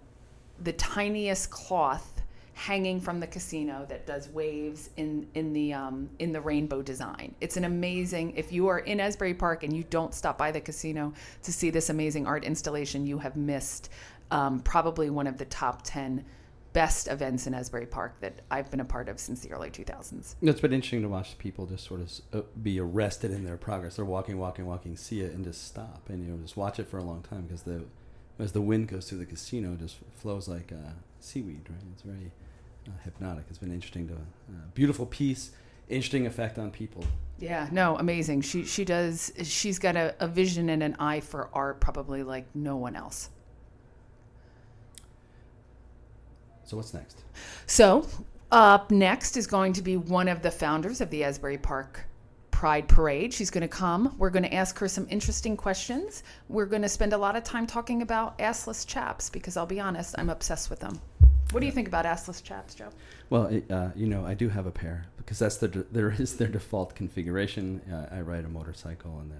the 0.61 0.73
tiniest 0.73 1.51
cloth 1.51 2.12
hanging 2.63 3.01
from 3.01 3.19
the 3.19 3.27
casino 3.27 3.85
that 3.89 4.07
does 4.07 4.29
waves 4.29 4.91
in 4.97 5.27
in 5.35 5.53
the 5.53 5.73
um, 5.73 6.09
in 6.21 6.31
the 6.31 6.41
rainbow 6.41 6.81
design. 6.81 7.35
It's 7.41 7.57
an 7.57 7.65
amazing. 7.65 8.35
If 8.37 8.53
you 8.53 8.69
are 8.69 8.79
in 8.79 9.01
Asbury 9.01 9.35
Park 9.35 9.65
and 9.65 9.77
you 9.77 9.83
don't 9.91 10.15
stop 10.15 10.39
by 10.39 10.53
the 10.53 10.61
casino 10.61 11.13
to 11.43 11.53
see 11.53 11.71
this 11.71 11.91
amazing 11.91 12.25
art 12.25 12.45
installation, 12.45 13.05
you 13.05 13.19
have 13.19 13.35
missed 13.37 13.91
um, 14.31 14.61
probably 14.61 15.11
one 15.11 15.27
of 15.27 15.39
the 15.39 15.45
top 15.47 15.83
ten 15.83 16.25
best 16.73 17.09
events 17.09 17.49
in 17.49 17.53
Asbury 17.53 17.85
Park 17.85 18.21
that 18.21 18.35
I've 18.49 18.71
been 18.71 18.81
a 18.81 18.85
part 18.85 19.09
of 19.09 19.19
since 19.19 19.41
the 19.41 19.51
early 19.53 19.69
2000s. 19.69 20.37
It's 20.41 20.61
been 20.61 20.73
interesting 20.73 21.03
to 21.03 21.09
watch 21.09 21.37
people 21.37 21.67
just 21.67 21.85
sort 21.85 22.01
of 22.01 22.21
uh, 22.33 22.43
be 22.63 22.81
arrested 22.81 23.31
in 23.33 23.45
their 23.45 23.59
progress. 23.59 23.97
They're 23.97 24.07
walking, 24.07 24.39
walking, 24.39 24.65
walking, 24.67 24.97
see 24.97 25.21
it, 25.21 25.33
and 25.33 25.45
just 25.45 25.67
stop, 25.67 26.09
and 26.09 26.25
you 26.25 26.31
know 26.31 26.41
just 26.41 26.57
watch 26.57 26.79
it 26.79 26.87
for 26.87 26.99
a 26.99 27.05
long 27.05 27.23
time 27.23 27.43
because 27.43 27.65
the 27.65 27.87
as 28.39 28.53
the 28.53 28.63
wind 28.63 28.87
goes 28.87 29.09
through 29.09 29.19
the 29.19 29.27
casino, 29.27 29.73
it 29.73 29.81
just 29.81 29.97
flows 30.15 30.47
like 30.47 30.71
uh, 30.73 30.93
seaweed. 31.19 31.67
Right, 31.69 31.81
it's 31.93 32.03
very 32.03 32.31
hypnotic. 33.05 33.45
It's 33.49 33.59
been 33.59 33.73
interesting 33.73 34.09
to 34.09 34.15
uh, 34.15 34.57
beautiful 34.75 35.07
piece, 35.07 35.51
interesting 35.89 36.27
effect 36.27 36.59
on 36.59 36.71
people. 36.71 37.05
Yeah, 37.39 37.69
no, 37.73 37.97
amazing. 37.97 38.43
She 38.43 38.65
she 38.65 38.85
does. 38.85 39.33
She's 39.43 39.79
got 39.79 39.97
a, 39.97 40.15
a 40.21 40.29
vision 40.29 40.69
and 40.69 40.83
an 40.83 40.97
eye 40.99 41.21
for 41.21 41.49
art, 41.53 41.81
probably 41.81 42.23
like 42.23 42.47
no 42.55 42.77
one 42.77 42.95
else. 42.95 43.31
So 46.65 46.77
what's 46.77 46.95
next? 46.95 47.25
So 47.67 48.07
up 48.51 48.91
next 48.91 49.37
is 49.37 49.47
going 49.47 49.73
to 49.75 49.83
be 49.83 49.97
one 49.97 50.29
of 50.29 50.43
the 50.43 50.51
founders 50.51 51.01
of 51.01 51.11
the 51.11 51.25
Asbury 51.25 51.59
Park 51.59 52.05
Pride 52.51 52.87
Parade. 52.87 53.35
She's 53.35 53.51
going 53.51 53.63
to 53.63 53.69
come. 53.69 54.15
We're 54.19 54.31
going 54.31 54.45
to 54.45 54.55
ask 54.55 54.79
her 54.79 54.87
some 54.87 55.07
interesting 55.11 55.57
questions. 55.57 56.23
We're 56.49 56.67
going 56.67 56.83
to 56.83 56.89
spend 56.89 57.13
a 57.13 57.19
lot 57.19 57.35
of 57.35 57.43
time 57.43 57.67
talking 57.67 58.03
about 58.03 58.39
assless 58.39 58.87
chaps 58.87 59.29
because 59.29 59.57
I'll 59.57 59.67
be 59.67 59.81
honest, 59.81 60.15
I'm 60.17 60.31
obsessed 60.31 60.71
with 60.71 60.79
them. 60.79 61.01
What 61.53 61.61
do 61.61 61.67
you 61.67 61.73
think 61.73 61.87
about 61.87 62.07
assless 62.07 62.43
chaps, 62.43 62.75
Joe? 62.75 62.89
Well, 63.29 63.61
uh, 63.69 63.91
you 63.95 64.07
know, 64.07 64.25
I 64.25 64.33
do 64.33 64.49
have 64.49 64.65
a 64.65 64.71
pair 64.71 65.05
because 65.19 65.39
that's 65.39 65.59
the 65.59 65.69
de- 65.69 65.83
there 65.93 66.11
is 66.11 66.37
their 66.37 66.49
default 66.49 66.95
configuration. 66.95 67.83
Uh, 67.93 68.15
I 68.15 68.23
ride 68.23 68.45
a 68.47 68.49
motorcycle 68.49 69.19
and 69.21 69.31
the 69.31 69.37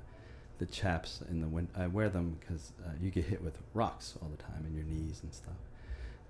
the 0.59 0.67
chaps 0.67 1.23
in 1.29 1.41
the 1.41 1.49
wind. 1.49 1.69
I 1.77 1.87
wear 1.87 2.09
them 2.11 2.37
because 2.39 2.73
uh, 2.87 2.91
you 3.01 3.11
get 3.11 3.25
hit 3.25 3.43
with 3.43 3.59
rocks 3.75 4.15
all 4.23 4.29
the 4.29 4.41
time 4.41 4.65
in 4.69 4.75
your 4.75 4.85
knees 4.85 5.21
and 5.23 5.33
stuff. 5.35 5.55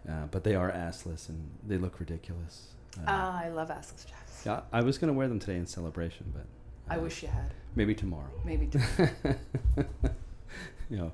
Uh, 0.08 0.26
but 0.30 0.44
they 0.44 0.54
are 0.54 0.70
assless 0.70 1.28
and 1.28 1.50
they 1.66 1.76
look 1.76 1.98
ridiculous. 2.00 2.68
Uh, 3.06 3.10
I 3.10 3.48
love 3.48 3.68
assless 3.68 4.06
chaps. 4.06 4.46
Yeah, 4.46 4.60
I 4.72 4.82
was 4.82 4.98
going 4.98 5.12
to 5.12 5.18
wear 5.18 5.28
them 5.28 5.38
today 5.40 5.56
in 5.56 5.66
celebration, 5.66 6.32
but 6.34 6.46
I 6.88 6.98
wish 6.98 7.22
you 7.22 7.28
had. 7.28 7.52
Maybe 7.74 7.94
tomorrow. 7.94 8.30
Maybe 8.44 8.66
tomorrow. 8.68 9.10
you 10.88 10.96
know, 10.96 11.12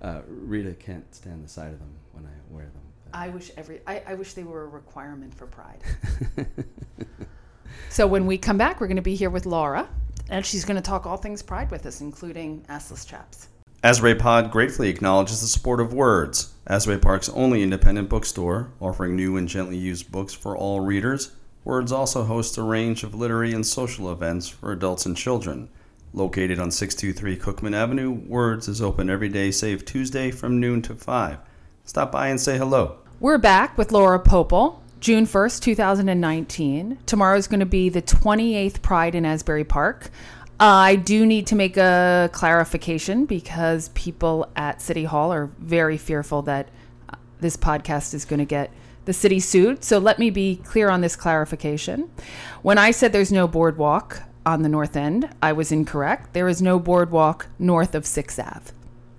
uh, 0.00 0.20
Rita 0.26 0.72
can't 0.72 1.12
stand 1.14 1.44
the 1.44 1.48
sight 1.48 1.72
of 1.72 1.80
them 1.80 1.94
when 2.12 2.24
I 2.26 2.54
wear 2.54 2.64
them. 2.64 2.93
I 3.14 3.28
wish 3.28 3.50
every. 3.56 3.80
I, 3.86 4.02
I 4.06 4.14
wish 4.14 4.34
they 4.34 4.44
were 4.44 4.64
a 4.64 4.68
requirement 4.68 5.32
for 5.32 5.46
Pride. 5.46 5.78
so 7.88 8.06
when 8.06 8.26
we 8.26 8.36
come 8.36 8.58
back, 8.58 8.80
we're 8.80 8.88
going 8.88 8.96
to 8.96 9.02
be 9.02 9.14
here 9.14 9.30
with 9.30 9.46
Laura, 9.46 9.88
and 10.28 10.44
she's 10.44 10.64
going 10.64 10.76
to 10.76 10.82
talk 10.82 11.06
all 11.06 11.16
things 11.16 11.42
Pride 11.42 11.70
with 11.70 11.86
us, 11.86 12.00
including 12.00 12.62
assless 12.68 13.06
chaps. 13.06 13.48
Asbury 13.82 14.14
Pod 14.14 14.50
gratefully 14.50 14.88
acknowledges 14.88 15.40
the 15.40 15.46
support 15.46 15.80
of 15.80 15.94
Words, 15.94 16.52
Asbury 16.66 16.98
Park's 16.98 17.28
only 17.30 17.62
independent 17.62 18.08
bookstore, 18.08 18.72
offering 18.80 19.14
new 19.14 19.36
and 19.36 19.48
gently 19.48 19.76
used 19.76 20.10
books 20.10 20.34
for 20.34 20.56
all 20.56 20.80
readers 20.80 21.32
Words 21.64 21.92
also 21.92 22.24
hosts 22.24 22.58
a 22.58 22.62
range 22.62 23.04
of 23.04 23.14
literary 23.14 23.54
and 23.54 23.66
social 23.66 24.12
events 24.12 24.48
for 24.48 24.70
adults 24.70 25.06
and 25.06 25.16
children. 25.16 25.70
Located 26.12 26.60
on 26.60 26.70
623 26.70 27.38
Cookman 27.38 27.74
Avenue, 27.74 28.10
Words 28.10 28.68
is 28.68 28.82
open 28.82 29.08
every 29.08 29.30
day 29.30 29.50
save 29.50 29.86
Tuesday 29.86 30.30
from 30.30 30.60
noon 30.60 30.82
to 30.82 30.94
5. 30.94 31.38
Stop 31.86 32.12
by 32.12 32.28
and 32.28 32.38
say 32.38 32.58
hello. 32.58 32.98
We're 33.20 33.38
back 33.38 33.78
with 33.78 33.92
Laura 33.92 34.18
Pople, 34.18 34.80
June 34.98 35.24
1st, 35.24 35.60
2019. 35.62 36.98
Tomorrow 37.06 37.36
is 37.36 37.46
going 37.46 37.60
to 37.60 37.66
be 37.66 37.88
the 37.88 38.02
28th 38.02 38.82
Pride 38.82 39.14
in 39.14 39.24
Asbury 39.24 39.62
Park. 39.62 40.10
I 40.58 40.96
do 40.96 41.24
need 41.24 41.46
to 41.46 41.54
make 41.54 41.76
a 41.76 42.28
clarification 42.32 43.24
because 43.24 43.90
people 43.90 44.50
at 44.56 44.82
City 44.82 45.04
Hall 45.04 45.32
are 45.32 45.46
very 45.60 45.96
fearful 45.96 46.42
that 46.42 46.68
uh, 47.08 47.14
this 47.38 47.56
podcast 47.56 48.14
is 48.14 48.24
going 48.24 48.40
to 48.40 48.44
get 48.44 48.72
the 49.04 49.12
city 49.12 49.38
sued. 49.38 49.84
So 49.84 49.98
let 49.98 50.18
me 50.18 50.30
be 50.30 50.56
clear 50.56 50.90
on 50.90 51.00
this 51.00 51.14
clarification. 51.14 52.10
When 52.62 52.78
I 52.78 52.90
said 52.90 53.12
there's 53.12 53.32
no 53.32 53.46
boardwalk 53.46 54.22
on 54.44 54.62
the 54.62 54.68
north 54.68 54.96
end, 54.96 55.30
I 55.40 55.52
was 55.52 55.70
incorrect. 55.70 56.32
There 56.32 56.48
is 56.48 56.60
no 56.60 56.80
boardwalk 56.80 57.46
north 57.60 57.94
of 57.94 58.02
6th 58.02 58.44
Ave. 58.44 58.72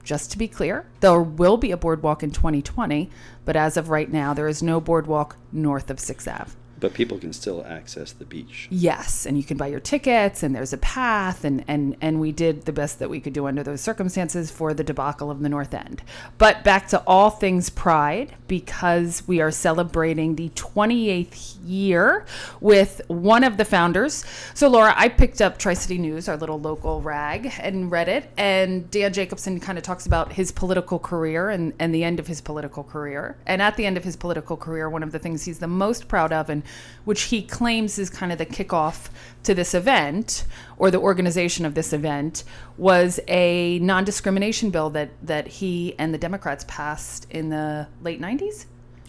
Just 0.06 0.32
to 0.32 0.38
be 0.38 0.48
clear, 0.48 0.86
there 1.00 1.20
will 1.20 1.58
be 1.58 1.72
a 1.72 1.78
boardwalk 1.78 2.22
in 2.22 2.30
2020, 2.30 3.10
but 3.44 3.56
as 3.56 3.76
of 3.76 3.90
right 3.90 4.10
now, 4.10 4.36
there 4.36 4.48
is 4.48 4.62
no 4.62 4.80
boardwalk 4.80 5.36
north 5.52 5.90
of 5.90 5.98
6th 5.98 6.32
Ave. 6.32 6.52
But 6.80 6.94
people 6.94 7.18
can 7.18 7.34
still 7.34 7.64
access 7.66 8.12
the 8.12 8.26
beach. 8.26 8.68
Yes, 8.70 9.26
and 9.26 9.38
you 9.38 9.44
can 9.44 9.58
buy 9.58 9.68
your 9.68 9.80
tickets, 9.80 10.44
and 10.44 10.54
there's 10.54 10.74
a 10.74 10.78
path, 10.78 11.44
and 11.44 11.64
and 11.68 11.96
and 12.02 12.20
we 12.20 12.32
did 12.32 12.66
the 12.66 12.74
best 12.74 13.00
that 13.00 13.10
we 13.10 13.20
could 13.20 13.34
do 13.34 13.48
under 13.48 13.64
those 13.64 13.82
circumstances 13.82 14.52
for 14.52 14.74
the 14.74 14.84
debacle 14.84 15.32
of 15.32 15.42
the 15.42 15.50
North 15.50 15.74
End. 15.74 16.02
But 16.38 16.64
back 16.64 16.88
to 16.90 17.02
all 17.08 17.30
things 17.30 17.70
Pride, 17.70 18.36
because 18.48 19.24
we 19.28 19.42
are 19.42 19.52
celebrating 19.52 20.36
the 20.36 20.50
28th 20.50 21.58
year 21.64 22.26
with 22.60 23.02
one 23.08 23.44
of 23.44 23.58
the 23.58 23.66
founders. 23.66 24.26
So 24.54 24.68
Laura, 24.68 24.94
I 24.98 25.10
picked 25.10 25.42
up 25.42 25.58
Tri 25.58 25.74
City 25.74 25.98
News, 25.98 26.28
our 26.28 26.38
little 26.38 26.60
local 26.60 27.02
rag, 27.02 27.54
and 27.60 27.90
read 27.90 28.10
it. 28.10 28.30
And 28.38 28.90
Dan 28.92 29.14
Jacobson 29.14 29.60
kind 29.60 29.78
of 29.78 29.84
talks 29.84 30.06
about 30.06 30.34
his 30.34 30.52
political 30.52 31.00
career 31.00 31.50
and 31.50 31.74
and 31.80 31.96
the 31.96 32.04
end 32.04 32.20
of 32.20 32.28
his 32.28 32.42
political 32.42 32.84
career. 32.84 33.38
And 33.46 33.62
at 33.62 33.78
the 33.78 33.86
end 33.86 33.98
of 33.98 34.04
his 34.04 34.16
political 34.16 34.58
career, 34.58 34.90
one 34.90 35.04
of 35.04 35.12
the 35.12 35.20
things 35.20 35.46
he's 35.46 35.60
the 35.60 35.68
most 35.68 36.08
proud 36.08 36.34
of 36.34 36.50
and 36.50 36.65
which 37.06 37.24
he 37.24 37.42
claims 37.42 37.98
is 38.00 38.10
kind 38.10 38.32
of 38.32 38.38
the 38.38 38.46
kickoff 38.46 39.10
to 39.44 39.54
this 39.54 39.74
event 39.74 40.46
or 40.78 40.92
the 40.92 41.00
organization 41.00 41.66
of 41.66 41.76
this 41.76 41.94
event, 41.94 42.44
was 42.78 43.20
a 43.28 43.80
non 43.80 44.04
discrimination 44.04 44.70
bill 44.70 44.90
that, 44.90 45.12
that 45.22 45.48
he 45.48 45.96
and 45.98 46.14
the 46.14 46.18
Democrats 46.18 46.66
passed 46.68 47.28
in 47.30 47.50
the 47.50 47.88
late 48.02 48.22
90s? 48.22 48.66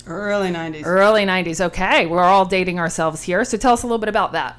Early 0.06 0.50
90s. 0.50 0.82
Early 0.84 1.24
90s. 1.24 1.60
Okay. 1.60 2.06
We're 2.06 2.22
all 2.22 2.44
dating 2.44 2.78
ourselves 2.78 3.22
here. 3.22 3.44
So 3.44 3.56
tell 3.56 3.72
us 3.72 3.82
a 3.82 3.86
little 3.86 3.98
bit 3.98 4.08
about 4.08 4.32
that. 4.32 4.56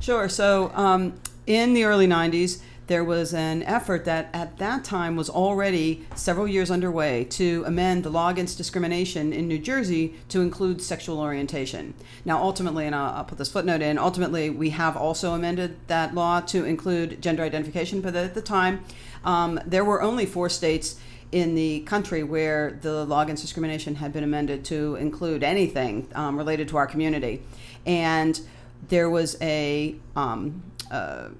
Sure. 0.00 0.28
So, 0.28 0.70
um, 0.74 1.14
in 1.46 1.74
the 1.74 1.84
early 1.84 2.06
90s, 2.06 2.60
there 2.86 3.02
was 3.02 3.34
an 3.34 3.62
effort 3.64 4.04
that 4.04 4.28
at 4.32 4.58
that 4.58 4.84
time 4.84 5.16
was 5.16 5.28
already 5.28 6.06
several 6.14 6.46
years 6.46 6.70
underway 6.70 7.24
to 7.24 7.64
amend 7.66 8.04
the 8.04 8.10
law 8.10 8.28
against 8.28 8.56
discrimination 8.56 9.32
in 9.32 9.48
New 9.48 9.58
Jersey 9.58 10.14
to 10.28 10.40
include 10.40 10.80
sexual 10.80 11.20
orientation. 11.20 11.94
Now, 12.24 12.40
ultimately, 12.42 12.86
and 12.86 12.94
I'll, 12.94 13.14
I'll 13.14 13.24
put 13.24 13.38
this 13.38 13.50
footnote 13.50 13.82
in, 13.82 13.98
ultimately, 13.98 14.50
we 14.50 14.70
have 14.70 14.96
also 14.96 15.32
amended 15.32 15.76
that 15.88 16.14
law 16.14 16.40
to 16.42 16.64
include 16.64 17.20
gender 17.20 17.42
identification, 17.42 18.00
but 18.00 18.14
at 18.14 18.34
the 18.34 18.42
time, 18.42 18.84
um, 19.24 19.60
there 19.66 19.84
were 19.84 20.00
only 20.00 20.26
four 20.26 20.48
states 20.48 20.96
in 21.32 21.56
the 21.56 21.80
country 21.80 22.22
where 22.22 22.78
the 22.82 23.04
law 23.04 23.22
against 23.22 23.42
discrimination 23.42 23.96
had 23.96 24.12
been 24.12 24.22
amended 24.22 24.64
to 24.64 24.94
include 24.94 25.42
anything 25.42 26.08
um, 26.14 26.38
related 26.38 26.68
to 26.68 26.76
our 26.76 26.86
community. 26.86 27.42
And 27.84 28.40
there 28.88 29.10
was 29.10 29.36
a 29.40 29.96
um, 30.14 30.62
uh, 30.90 31.30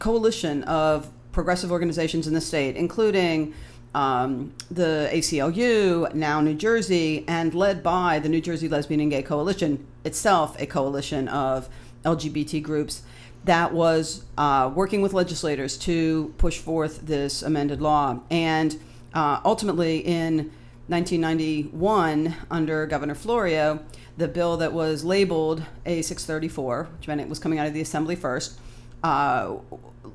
coalition 0.00 0.64
of 0.64 1.08
progressive 1.30 1.70
organizations 1.70 2.26
in 2.26 2.34
the 2.34 2.40
state, 2.40 2.74
including 2.74 3.54
um, 3.94 4.52
the 4.70 5.08
ACLU, 5.12 6.12
now 6.14 6.40
New 6.40 6.54
Jersey, 6.54 7.24
and 7.28 7.54
led 7.54 7.82
by 7.82 8.18
the 8.18 8.28
New 8.28 8.40
Jersey 8.40 8.68
Lesbian 8.68 9.00
and 9.00 9.10
Gay 9.10 9.22
Coalition, 9.22 9.86
itself 10.04 10.60
a 10.60 10.66
coalition 10.66 11.28
of 11.28 11.68
LGBT 12.04 12.62
groups 12.62 13.02
that 13.44 13.72
was 13.72 14.24
uh, 14.36 14.70
working 14.74 15.02
with 15.02 15.12
legislators 15.12 15.76
to 15.78 16.34
push 16.38 16.58
forth 16.58 17.06
this 17.06 17.42
amended 17.42 17.80
law. 17.80 18.20
And 18.30 18.78
uh, 19.14 19.40
ultimately, 19.44 19.98
in 19.98 20.52
1991, 20.88 22.36
under 22.50 22.86
Governor 22.86 23.14
Florio, 23.14 23.80
the 24.16 24.28
bill 24.28 24.56
that 24.58 24.72
was 24.72 25.04
labeled 25.04 25.64
A634, 25.86 26.92
which 26.98 27.08
meant 27.08 27.20
it 27.20 27.28
was 27.28 27.38
coming 27.38 27.58
out 27.58 27.66
of 27.66 27.74
the 27.74 27.80
Assembly 27.80 28.14
first, 28.14 28.58
uh, 29.02 29.56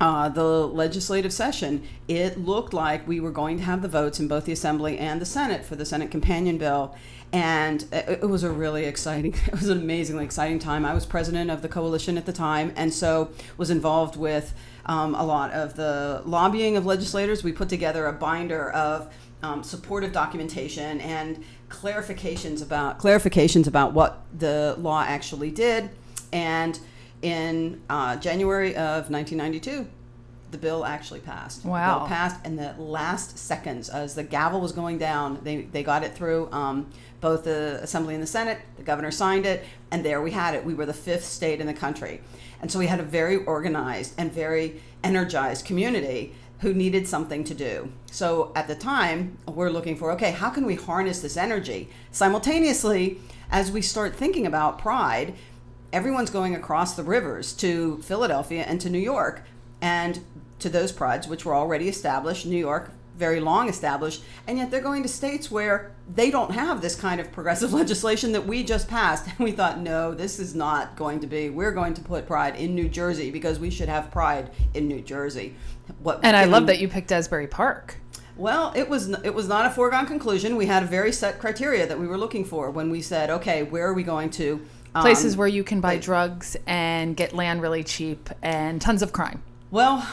uh, 0.00 0.28
the 0.28 0.66
legislative 0.66 1.32
session, 1.32 1.86
it 2.08 2.38
looked 2.38 2.74
like 2.74 3.06
we 3.06 3.20
were 3.20 3.30
going 3.30 3.56
to 3.58 3.62
have 3.62 3.82
the 3.82 3.88
votes 3.88 4.18
in 4.18 4.28
both 4.28 4.44
the 4.44 4.52
Assembly 4.52 4.98
and 4.98 5.20
the 5.20 5.26
Senate 5.26 5.64
for 5.64 5.76
the 5.76 5.84
Senate 5.84 6.10
companion 6.10 6.58
bill. 6.58 6.94
And 7.32 7.84
it, 7.92 8.28
was 8.28 8.44
a 8.44 8.50
really 8.50 8.84
exciting, 8.84 9.34
it 9.46 9.52
was 9.52 9.68
an 9.68 9.78
amazingly 9.78 10.24
exciting 10.24 10.58
time. 10.58 10.84
I 10.84 10.94
was 10.94 11.06
president 11.06 11.50
of 11.50 11.62
the 11.62 11.68
coalition 11.68 12.16
at 12.16 12.26
the 12.26 12.32
time, 12.32 12.72
and 12.76 12.92
so 12.92 13.30
was 13.56 13.70
involved 13.70 14.16
with 14.16 14.54
um, 14.86 15.14
a 15.14 15.24
lot 15.24 15.52
of 15.52 15.74
the 15.74 16.22
lobbying 16.24 16.76
of 16.76 16.86
legislators. 16.86 17.42
We 17.42 17.52
put 17.52 17.68
together 17.68 18.06
a 18.06 18.12
binder 18.12 18.70
of 18.70 19.12
um, 19.42 19.62
supportive 19.62 20.12
documentation 20.12 21.00
and 21.00 21.44
clarifications 21.68 22.62
about 22.62 22.98
clarifications 22.98 23.66
about 23.66 23.92
what 23.92 24.22
the 24.36 24.76
law 24.78 25.02
actually 25.02 25.50
did. 25.50 25.90
And 26.32 26.78
in 27.24 27.80
uh, 27.88 28.16
January 28.16 28.76
of 28.76 29.10
1992, 29.10 29.88
the 30.50 30.58
bill 30.58 30.84
actually 30.84 31.20
passed. 31.20 31.64
Wow. 31.64 31.94
The 31.94 32.00
bill 32.00 32.08
passed 32.08 32.46
in 32.46 32.56
the 32.56 32.74
last 32.78 33.38
seconds 33.38 33.88
as 33.88 34.14
the 34.14 34.22
gavel 34.22 34.60
was 34.60 34.72
going 34.72 34.98
down. 34.98 35.40
They, 35.42 35.62
they 35.62 35.82
got 35.82 36.04
it 36.04 36.14
through 36.14 36.50
um, 36.52 36.90
both 37.22 37.44
the 37.44 37.80
Assembly 37.82 38.12
and 38.12 38.22
the 38.22 38.26
Senate. 38.26 38.58
The 38.76 38.82
governor 38.82 39.10
signed 39.10 39.46
it, 39.46 39.64
and 39.90 40.04
there 40.04 40.20
we 40.20 40.32
had 40.32 40.54
it. 40.54 40.64
We 40.64 40.74
were 40.74 40.84
the 40.84 40.92
fifth 40.92 41.24
state 41.24 41.60
in 41.60 41.66
the 41.66 41.74
country. 41.74 42.20
And 42.60 42.70
so 42.70 42.78
we 42.78 42.86
had 42.86 43.00
a 43.00 43.04
very 43.04 43.42
organized 43.44 44.14
and 44.18 44.30
very 44.30 44.82
energized 45.02 45.64
community 45.64 46.34
who 46.60 46.74
needed 46.74 47.08
something 47.08 47.42
to 47.44 47.54
do. 47.54 47.90
So 48.10 48.52
at 48.54 48.68
the 48.68 48.74
time, 48.74 49.38
we're 49.48 49.70
looking 49.70 49.96
for 49.96 50.12
okay, 50.12 50.30
how 50.30 50.50
can 50.50 50.66
we 50.66 50.74
harness 50.74 51.20
this 51.20 51.38
energy? 51.38 51.88
Simultaneously, 52.12 53.18
as 53.50 53.72
we 53.72 53.82
start 53.82 54.14
thinking 54.14 54.46
about 54.46 54.78
pride, 54.78 55.34
everyone's 55.94 56.30
going 56.30 56.54
across 56.54 56.96
the 56.96 57.04
rivers 57.04 57.52
to 57.54 57.98
Philadelphia 58.02 58.64
and 58.66 58.80
to 58.80 58.90
New 58.90 58.98
York 58.98 59.44
and 59.80 60.20
to 60.58 60.68
those 60.68 60.90
prides 60.90 61.28
which 61.28 61.44
were 61.46 61.54
already 61.54 61.88
established, 61.88 62.44
New 62.44 62.58
York 62.58 62.90
very 63.16 63.38
long 63.38 63.68
established, 63.68 64.24
and 64.48 64.58
yet 64.58 64.72
they're 64.72 64.80
going 64.80 65.02
to 65.02 65.08
states 65.08 65.48
where 65.48 65.92
they 66.12 66.32
don't 66.32 66.50
have 66.50 66.80
this 66.80 66.96
kind 66.96 67.20
of 67.20 67.30
progressive 67.30 67.72
legislation 67.80 68.32
that 68.32 68.44
we 68.44 68.64
just 68.64 68.88
passed. 68.88 69.26
And 69.26 69.38
we 69.38 69.52
thought, 69.52 69.78
no, 69.78 70.14
this 70.14 70.40
is 70.40 70.54
not 70.54 70.96
going 70.96 71.20
to 71.20 71.26
be. 71.26 71.48
We're 71.48 71.70
going 71.70 71.94
to 71.94 72.02
put 72.02 72.26
pride 72.26 72.56
in 72.56 72.74
New 72.74 72.88
Jersey 72.88 73.30
because 73.30 73.58
we 73.58 73.70
should 73.70 73.88
have 73.88 74.10
pride 74.10 74.50
in 74.74 74.88
New 74.88 75.00
Jersey. 75.00 75.54
What, 76.02 76.20
and 76.24 76.36
I 76.36 76.44
love 76.44 76.66
that 76.66 76.80
you 76.80 76.88
picked 76.88 77.12
Asbury 77.12 77.46
Park. 77.46 77.98
Well, 78.36 78.72
it 78.74 78.88
was 78.88 79.10
it 79.22 79.32
was 79.32 79.46
not 79.46 79.66
a 79.66 79.70
foregone 79.70 80.06
conclusion. 80.06 80.56
We 80.56 80.66
had 80.66 80.82
a 80.82 80.86
very 80.86 81.12
set 81.12 81.38
criteria 81.38 81.86
that 81.86 82.00
we 82.00 82.08
were 82.08 82.18
looking 82.18 82.44
for 82.44 82.68
when 82.68 82.90
we 82.90 83.00
said, 83.00 83.30
okay, 83.30 83.62
where 83.62 83.86
are 83.86 83.94
we 83.94 84.02
going 84.02 84.30
to? 84.30 84.60
Um, 84.94 85.02
Places 85.02 85.36
where 85.36 85.48
you 85.48 85.64
can 85.64 85.80
buy 85.80 85.98
drugs 85.98 86.56
and 86.66 87.16
get 87.16 87.32
land 87.32 87.62
really 87.62 87.82
cheap 87.82 88.30
and 88.42 88.80
tons 88.80 89.02
of 89.02 89.12
crime. 89.12 89.42
Well, 89.70 90.06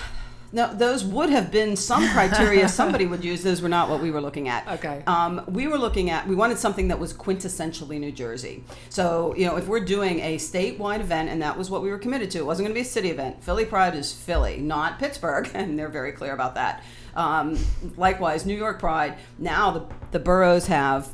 no, 0.53 0.73
those 0.73 1.05
would 1.05 1.29
have 1.29 1.49
been 1.51 1.75
some 1.75 2.07
criteria 2.09 2.67
somebody 2.69 3.05
would 3.05 3.23
use. 3.23 3.41
Those 3.41 3.61
were 3.61 3.69
not 3.69 3.89
what 3.89 4.01
we 4.01 4.11
were 4.11 4.19
looking 4.19 4.49
at. 4.49 4.67
Okay. 4.67 5.03
Um, 5.07 5.43
we 5.47 5.67
were 5.67 5.77
looking 5.77 6.09
at, 6.09 6.27
we 6.27 6.35
wanted 6.35 6.57
something 6.57 6.89
that 6.89 6.99
was 6.99 7.13
quintessentially 7.13 7.99
New 7.99 8.11
Jersey. 8.11 8.63
So, 8.89 9.33
you 9.37 9.45
know, 9.45 9.55
if 9.55 9.67
we're 9.67 9.85
doing 9.85 10.19
a 10.19 10.37
statewide 10.37 10.99
event, 10.99 11.29
and 11.29 11.41
that 11.41 11.57
was 11.57 11.69
what 11.69 11.81
we 11.81 11.89
were 11.89 11.97
committed 11.97 12.29
to, 12.31 12.39
it 12.39 12.45
wasn't 12.45 12.65
going 12.65 12.73
to 12.73 12.79
be 12.79 12.85
a 12.85 12.89
city 12.89 13.09
event. 13.09 13.41
Philly 13.43 13.65
Pride 13.65 13.95
is 13.95 14.11
Philly, 14.11 14.57
not 14.57 14.99
Pittsburgh, 14.99 15.49
and 15.53 15.79
they're 15.79 15.89
very 15.89 16.11
clear 16.11 16.33
about 16.33 16.55
that. 16.55 16.83
Um, 17.15 17.57
likewise, 17.97 18.45
New 18.45 18.57
York 18.57 18.79
Pride, 18.79 19.17
now 19.37 19.71
the, 19.71 19.85
the 20.11 20.19
boroughs 20.19 20.67
have, 20.67 21.09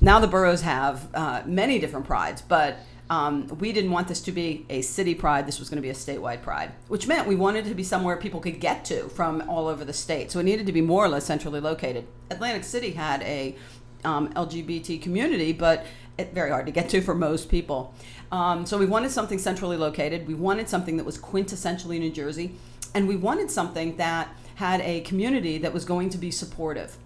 now 0.00 0.20
the 0.20 0.26
boroughs 0.26 0.62
have 0.62 1.08
uh, 1.14 1.42
many 1.46 1.78
different 1.78 2.06
prides, 2.06 2.42
but 2.42 2.78
um, 3.10 3.48
we 3.58 3.72
didn't 3.72 3.90
want 3.90 4.06
this 4.06 4.20
to 4.22 4.32
be 4.32 4.64
a 4.70 4.82
city 4.82 5.14
pride. 5.16 5.46
This 5.46 5.58
was 5.58 5.68
going 5.68 5.76
to 5.78 5.82
be 5.82 5.90
a 5.90 5.94
statewide 5.94 6.42
pride, 6.42 6.72
which 6.86 7.08
meant 7.08 7.26
we 7.26 7.34
wanted 7.34 7.64
to 7.64 7.74
be 7.74 7.82
somewhere 7.82 8.16
people 8.16 8.38
could 8.38 8.60
get 8.60 8.84
to 8.86 9.08
from 9.08 9.42
all 9.48 9.66
over 9.66 9.84
the 9.84 9.92
state. 9.92 10.30
So 10.30 10.38
it 10.38 10.44
needed 10.44 10.66
to 10.66 10.72
be 10.72 10.80
more 10.80 11.04
or 11.04 11.08
less 11.08 11.24
centrally 11.24 11.60
located. 11.60 12.06
Atlantic 12.30 12.62
City 12.62 12.92
had 12.92 13.22
a 13.22 13.56
um, 14.04 14.32
LGBT 14.34 15.02
community, 15.02 15.52
but 15.52 15.84
it 16.18 16.32
very 16.32 16.50
hard 16.50 16.66
to 16.66 16.72
get 16.72 16.88
to 16.90 17.00
for 17.00 17.14
most 17.14 17.48
people. 17.48 17.94
Um, 18.30 18.64
so 18.64 18.78
we 18.78 18.86
wanted 18.86 19.10
something 19.10 19.38
centrally 19.38 19.76
located. 19.76 20.28
We 20.28 20.34
wanted 20.34 20.68
something 20.68 20.96
that 20.96 21.04
was 21.04 21.18
quintessentially 21.18 21.98
New 21.98 22.12
Jersey, 22.12 22.54
and 22.94 23.08
we 23.08 23.16
wanted 23.16 23.50
something 23.50 23.96
that 23.96 24.28
had 24.54 24.80
a 24.82 25.00
community 25.00 25.58
that 25.58 25.72
was 25.72 25.84
going 25.84 26.10
to 26.10 26.18
be 26.18 26.30
supportive. 26.30 26.96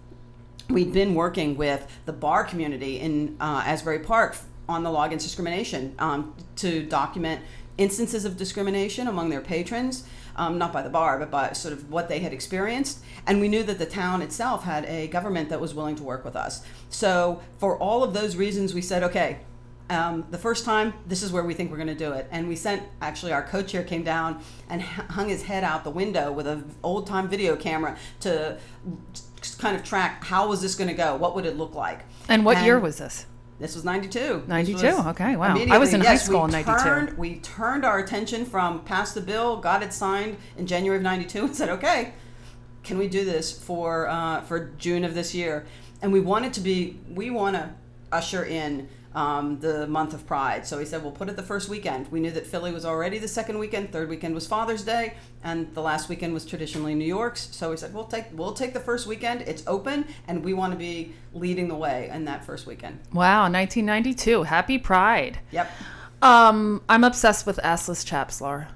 We'd 0.69 0.93
been 0.93 1.13
working 1.13 1.57
with 1.57 1.85
the 2.05 2.13
bar 2.13 2.43
community 2.43 2.99
in 2.99 3.37
uh, 3.39 3.61
Asbury 3.65 3.99
Park 3.99 4.35
on 4.67 4.81
the 4.81 4.89
law 4.89 5.03
against 5.03 5.23
discrimination 5.23 5.93
um, 5.99 6.33
to 6.55 6.83
document 6.83 7.41
instances 7.77 8.25
of 8.25 8.35
discrimination 8.35 9.07
among 9.07 9.29
their 9.29 9.41
patrons, 9.41 10.07
um, 10.37 10.57
not 10.57 10.73
by 10.73 10.81
the 10.81 10.89
bar, 10.89 11.19
but 11.19 11.29
by 11.29 11.51
sort 11.53 11.71
of 11.71 11.91
what 11.91 12.09
they 12.09 12.19
had 12.19 12.33
experienced. 12.33 13.03
And 13.27 13.39
we 13.39 13.47
knew 13.47 13.61
that 13.61 13.77
the 13.77 13.85
town 13.85 14.23
itself 14.23 14.63
had 14.63 14.85
a 14.85 15.07
government 15.07 15.49
that 15.49 15.61
was 15.61 15.75
willing 15.75 15.95
to 15.97 16.03
work 16.03 16.25
with 16.25 16.35
us. 16.35 16.65
So, 16.89 17.41
for 17.59 17.77
all 17.77 18.03
of 18.03 18.13
those 18.13 18.35
reasons, 18.35 18.73
we 18.73 18.81
said, 18.81 19.03
okay, 19.03 19.41
um, 19.91 20.25
the 20.31 20.37
first 20.39 20.65
time, 20.65 20.95
this 21.05 21.21
is 21.21 21.31
where 21.31 21.43
we 21.43 21.53
think 21.53 21.69
we're 21.69 21.77
going 21.77 21.87
to 21.89 21.93
do 21.93 22.11
it. 22.13 22.27
And 22.31 22.47
we 22.47 22.55
sent, 22.55 22.81
actually, 23.01 23.33
our 23.33 23.43
co 23.43 23.61
chair 23.61 23.83
came 23.83 24.03
down 24.03 24.41
and 24.67 24.81
hung 24.81 25.29
his 25.29 25.43
head 25.43 25.63
out 25.63 25.83
the 25.83 25.91
window 25.91 26.31
with 26.31 26.47
an 26.47 26.73
old 26.81 27.05
time 27.05 27.27
video 27.27 27.55
camera 27.55 27.95
to 28.21 28.57
kind 29.53 29.75
of 29.75 29.83
track 29.83 30.23
how 30.23 30.49
was 30.49 30.61
this 30.61 30.75
going 30.75 30.87
to 30.87 30.93
go? 30.93 31.15
What 31.15 31.35
would 31.35 31.45
it 31.45 31.57
look 31.57 31.75
like? 31.75 32.01
And 32.27 32.45
what 32.45 32.63
year 32.63 32.79
was 32.79 32.97
this? 32.97 33.25
This 33.59 33.75
was 33.75 33.85
92. 33.85 34.43
92. 34.47 34.85
Okay, 34.85 35.35
wow. 35.37 35.55
I 35.57 35.77
was 35.77 35.93
in 35.93 36.01
yes, 36.01 36.07
high 36.07 36.15
school 36.17 36.43
in 36.45 36.51
92. 36.51 36.83
Turned, 36.83 37.17
we 37.17 37.35
turned 37.37 37.85
our 37.85 37.99
attention 37.99 38.45
from 38.45 38.83
passed 38.83 39.15
the 39.15 39.21
bill, 39.21 39.57
got 39.57 39.81
it 39.81 39.93
signed 39.93 40.37
in 40.57 40.67
January 40.67 40.97
of 40.97 41.03
92 41.03 41.45
and 41.45 41.55
said, 41.55 41.69
"Okay, 41.69 42.13
can 42.83 42.97
we 42.97 43.07
do 43.07 43.23
this 43.23 43.57
for 43.57 44.09
uh, 44.09 44.41
for 44.41 44.71
June 44.77 45.05
of 45.05 45.13
this 45.13 45.33
year?" 45.33 45.65
And 46.01 46.11
we 46.11 46.19
wanted 46.19 46.51
to 46.53 46.59
be 46.59 46.99
we 47.09 47.29
want 47.29 47.55
to 47.55 47.73
usher 48.11 48.43
in 48.43 48.89
um, 49.15 49.59
the 49.61 49.87
month 49.87 50.13
of 50.13 50.27
Pride. 50.27 50.67
So 50.67 50.77
he 50.77 50.85
said, 50.85 51.01
we'll 51.01 51.13
put 51.13 51.29
it 51.29 51.37
the 51.37 51.43
first 51.43 51.69
weekend. 51.69 52.11
We 52.11 52.19
knew 52.19 52.31
that 52.31 52.45
Philly 52.45 52.71
was 52.71 52.85
already 52.85 53.17
the 53.17 53.29
second 53.29 53.57
weekend. 53.57 53.91
Third 53.91 54.09
weekend 54.09 54.35
was 54.35 54.45
Father's 54.45 54.83
Day, 54.83 55.15
and 55.41 55.73
the 55.73 55.81
last 55.81 56.09
weekend 56.09 56.33
was 56.33 56.45
traditionally 56.45 56.93
New 56.93 57.05
York's. 57.05 57.47
So 57.55 57.71
we 57.71 57.77
said, 57.77 57.93
we'll 57.93 58.05
take 58.05 58.25
we'll 58.33 58.53
take 58.53 58.73
the 58.73 58.79
first 58.79 59.07
weekend. 59.07 59.41
It's 59.41 59.63
open, 59.67 60.05
and 60.27 60.43
we 60.43 60.53
want 60.53 60.73
to 60.73 60.77
be 60.77 61.13
leading 61.33 61.69
the 61.69 61.75
way 61.75 62.09
in 62.13 62.25
that 62.25 62.43
first 62.43 62.67
weekend. 62.67 62.99
Wow, 63.13 63.43
1992. 63.43 64.43
Happy 64.43 64.77
Pride. 64.77 65.39
Yep. 65.51 65.71
Um, 66.21 66.81
I'm 66.89 67.05
obsessed 67.05 67.45
with 67.45 67.57
assless 67.63 68.05
chaps, 68.05 68.41
Laura. 68.41 68.67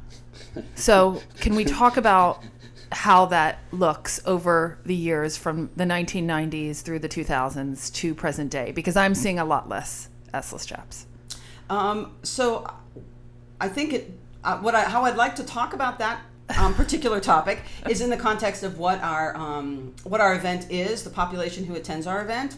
So 0.76 1.22
can 1.42 1.54
we 1.56 1.66
talk 1.66 1.98
about 1.98 2.44
how 2.92 3.26
that 3.28 3.60
looks 3.72 4.20
over 4.26 4.80
the 4.86 4.96
years 4.96 5.38
from 5.38 5.70
the 5.76 5.84
1990s 5.84 6.82
through 6.82 7.00
the 7.00 7.10
2000s 7.10 7.94
to 7.96 8.16
present 8.16 8.52
day? 8.52 8.72
Because 8.72 8.96
I'm 8.96 9.14
seeing 9.14 9.38
a 9.38 9.46
lot 9.46 9.70
less 9.70 10.10
assless 10.34 10.68
chaps. 10.68 11.06
Um, 11.70 12.14
so 12.24 12.72
I 13.62 13.68
think 13.68 13.94
it, 13.94 14.12
uh, 14.44 14.58
what 14.60 14.76
I, 14.76 14.84
how 14.84 15.06
I'd 15.06 15.18
like 15.18 15.36
to 15.36 15.44
talk 15.44 15.74
about 15.74 16.00
that 16.00 16.22
um, 16.58 16.74
particular 16.74 17.20
topic 17.20 17.62
is 17.90 18.02
in 18.02 18.10
the 18.10 18.18
context 18.18 18.64
of 18.64 18.80
what 18.80 19.02
our 19.02 19.36
um, 19.36 19.94
what 20.04 20.22
our 20.22 20.34
event 20.34 20.72
is, 20.72 21.04
the 21.04 21.10
population 21.10 21.66
who 21.66 21.76
attends 21.76 22.08
our 22.08 22.22
event, 22.22 22.58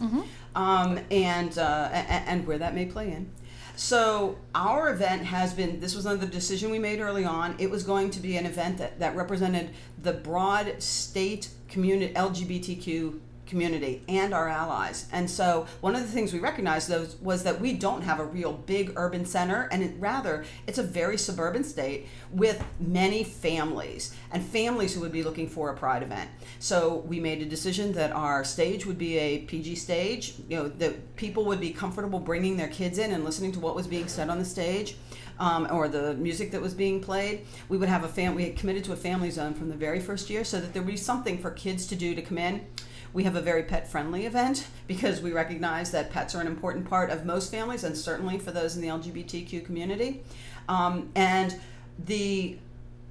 um, 0.54 0.98
and, 1.10 1.58
uh, 1.58 1.88
and 1.92 2.28
and 2.28 2.46
where 2.46 2.58
that 2.58 2.74
may 2.74 2.86
play 2.86 3.10
in. 3.12 3.30
So 3.74 4.38
our 4.54 4.90
event 4.90 5.24
has 5.24 5.54
been. 5.54 5.80
This 5.80 5.94
was 5.94 6.06
another 6.06 6.26
decision 6.26 6.70
we 6.70 6.78
made 6.78 7.00
early 7.00 7.24
on. 7.24 7.56
It 7.58 7.70
was 7.70 7.82
going 7.82 8.10
to 8.10 8.20
be 8.20 8.36
an 8.36 8.46
event 8.46 8.78
that 8.78 8.98
that 9.00 9.16
represented 9.16 9.70
the 10.02 10.12
broad 10.12 10.82
state 10.82 11.48
community 11.68 12.12
LGBTQ 12.14 13.18
community 13.52 14.02
and 14.08 14.32
our 14.32 14.48
allies. 14.48 15.06
And 15.12 15.30
so 15.30 15.66
one 15.82 15.94
of 15.94 16.00
the 16.00 16.08
things 16.08 16.32
we 16.32 16.38
recognized 16.38 16.88
those 16.88 17.16
was 17.16 17.42
that 17.42 17.60
we 17.60 17.74
don't 17.74 18.00
have 18.00 18.18
a 18.18 18.24
real 18.24 18.54
big 18.54 18.94
urban 18.96 19.26
center 19.26 19.68
and 19.70 19.82
it, 19.82 19.94
rather 19.98 20.46
it's 20.66 20.78
a 20.78 20.82
very 20.82 21.18
suburban 21.18 21.62
state 21.62 22.06
with 22.32 22.64
many 22.80 23.22
families 23.22 24.16
and 24.30 24.42
families 24.42 24.94
who 24.94 25.02
would 25.02 25.12
be 25.12 25.22
looking 25.22 25.50
for 25.50 25.68
a 25.68 25.76
pride 25.76 26.02
event. 26.02 26.30
So 26.60 27.04
we 27.06 27.20
made 27.20 27.42
a 27.42 27.44
decision 27.44 27.92
that 27.92 28.10
our 28.12 28.42
stage 28.42 28.86
would 28.86 28.96
be 28.96 29.18
a 29.18 29.40
PG 29.40 29.74
stage, 29.74 30.34
you 30.48 30.56
know, 30.56 30.68
that 30.68 31.16
people 31.16 31.44
would 31.44 31.60
be 31.60 31.74
comfortable 31.74 32.20
bringing 32.20 32.56
their 32.56 32.68
kids 32.68 32.96
in 32.96 33.12
and 33.12 33.22
listening 33.22 33.52
to 33.52 33.60
what 33.60 33.74
was 33.74 33.86
being 33.86 34.08
said 34.08 34.30
on 34.30 34.38
the 34.38 34.46
stage. 34.46 34.96
Um, 35.38 35.66
or 35.72 35.88
the 35.88 36.14
music 36.14 36.52
that 36.52 36.60
was 36.60 36.72
being 36.74 37.00
played. 37.00 37.46
We 37.68 37.76
would 37.76 37.88
have 37.88 38.04
a 38.04 38.08
fam. 38.08 38.34
We 38.36 38.44
had 38.44 38.56
committed 38.56 38.84
to 38.84 38.92
a 38.92 38.96
family 38.96 39.30
zone 39.30 39.54
from 39.54 39.70
the 39.70 39.74
very 39.74 39.98
first 39.98 40.30
year, 40.30 40.44
so 40.44 40.60
that 40.60 40.72
there 40.72 40.82
would 40.82 40.90
be 40.90 40.96
something 40.96 41.38
for 41.38 41.50
kids 41.50 41.86
to 41.88 41.96
do 41.96 42.14
to 42.14 42.22
come 42.22 42.38
in. 42.38 42.66
We 43.12 43.24
have 43.24 43.36
a 43.36 43.40
very 43.40 43.62
pet 43.64 43.86
friendly 43.90 44.26
event 44.26 44.66
because 44.86 45.20
we 45.20 45.32
recognize 45.32 45.90
that 45.90 46.10
pets 46.10 46.34
are 46.34 46.40
an 46.40 46.46
important 46.46 46.88
part 46.88 47.10
of 47.10 47.26
most 47.26 47.50
families 47.50 47.84
and 47.84 47.96
certainly 47.96 48.38
for 48.38 48.52
those 48.52 48.76
in 48.76 48.82
the 48.82 48.88
LGBTQ 48.88 49.64
community. 49.64 50.22
Um, 50.68 51.10
and 51.14 51.58
the 51.98 52.56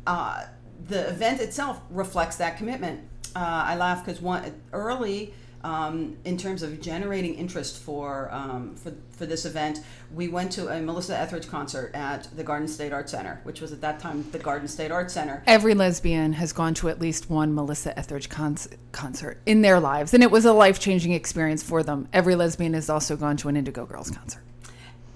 uh, 0.08 0.46
the 0.88 1.10
event 1.10 1.42
itself 1.42 1.80
reflects 1.92 2.38
that 2.38 2.58
commitment. 2.58 3.02
Uh, 3.36 3.40
I 3.40 3.76
laugh 3.76 4.04
because 4.04 4.22
one 4.22 4.62
early 4.74 5.34
um, 5.64 6.18
in 6.26 6.38
terms 6.38 6.64
of 6.64 6.82
generating 6.82 7.36
interest 7.36 7.82
for, 7.82 8.30
um, 8.32 8.76
for 8.76 8.94
for 9.12 9.26
this 9.28 9.46
event, 9.46 9.82
we 10.14 10.28
went 10.28 10.52
to 10.54 10.68
a 10.70 10.82
Melissa 10.82 11.16
Etheridge 11.18 11.48
concert 11.48 11.92
at 11.94 12.28
the 12.36 12.44
Garden 12.44 12.68
State 12.68 12.92
Art 12.92 13.08
Center, 13.10 13.40
which 13.44 13.62
was 13.62 13.72
at 13.72 13.80
that 13.82 14.00
time 14.00 14.26
the 14.32 14.40
Garden 14.40 14.68
State 14.68 14.90
Art 14.92 15.12
Center. 15.12 15.44
Every 15.46 15.76
lesbian 15.76 16.34
has 16.34 16.52
gone 16.54 16.74
to 16.76 16.90
at 16.90 17.00
least 17.00 17.30
one 17.30 17.54
Melissa 17.54 17.98
Etheridge 18.00 18.30
con- 18.30 18.58
concert 18.92 19.40
in 19.46 19.62
their 19.62 19.80
lives, 19.80 20.14
and 20.16 20.24
it 20.24 20.32
was 20.32 20.46
a 20.46 20.54
life 20.54 20.80
changing 20.80 21.12
experience 21.12 21.62
for 21.62 21.84
them. 21.84 22.08
Every 22.14 22.36
lesbian 22.36 22.74
has 22.74 22.90
also 22.90 23.16
gone 23.16 23.38
to 23.38 23.48
an 23.50 23.56
Indigo 23.56 23.86
Girls 23.86 24.10
concert. 24.10 24.42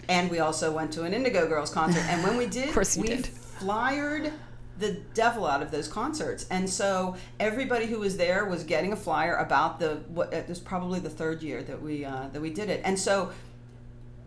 And 0.07 0.29
we 0.29 0.37
also 0.37 0.71
went 0.71 0.93
to 0.93 1.03
an 1.03 1.13
Indigo 1.15 1.47
Girls 1.47 1.71
concert. 1.71 2.03
And 2.07 2.23
when 2.23 2.37
we 2.37 2.45
did, 2.57 2.67
Of 2.67 2.73
course 2.75 2.95
we 2.95 3.07
did. 3.07 3.25
flyered 3.25 4.31
the 4.77 4.93
devil 5.13 5.45
out 5.45 5.61
of 5.61 5.71
those 5.71 5.87
concerts. 5.87 6.45
And 6.49 6.69
so 6.69 7.15
everybody 7.39 7.85
who 7.85 7.99
was 7.99 8.17
there 8.17 8.45
was 8.45 8.63
getting 8.63 8.93
a 8.93 8.95
flyer 8.95 9.35
about 9.35 9.79
the 9.79 9.95
what 10.09 10.33
it 10.33 10.47
was 10.47 10.59
probably 10.59 10.99
the 10.99 11.09
third 11.09 11.41
year 11.41 11.63
that 11.63 11.81
we 11.81 12.05
uh, 12.05 12.27
that 12.33 12.41
we 12.41 12.49
did 12.49 12.69
it. 12.69 12.81
And 12.83 12.99
so 12.99 13.31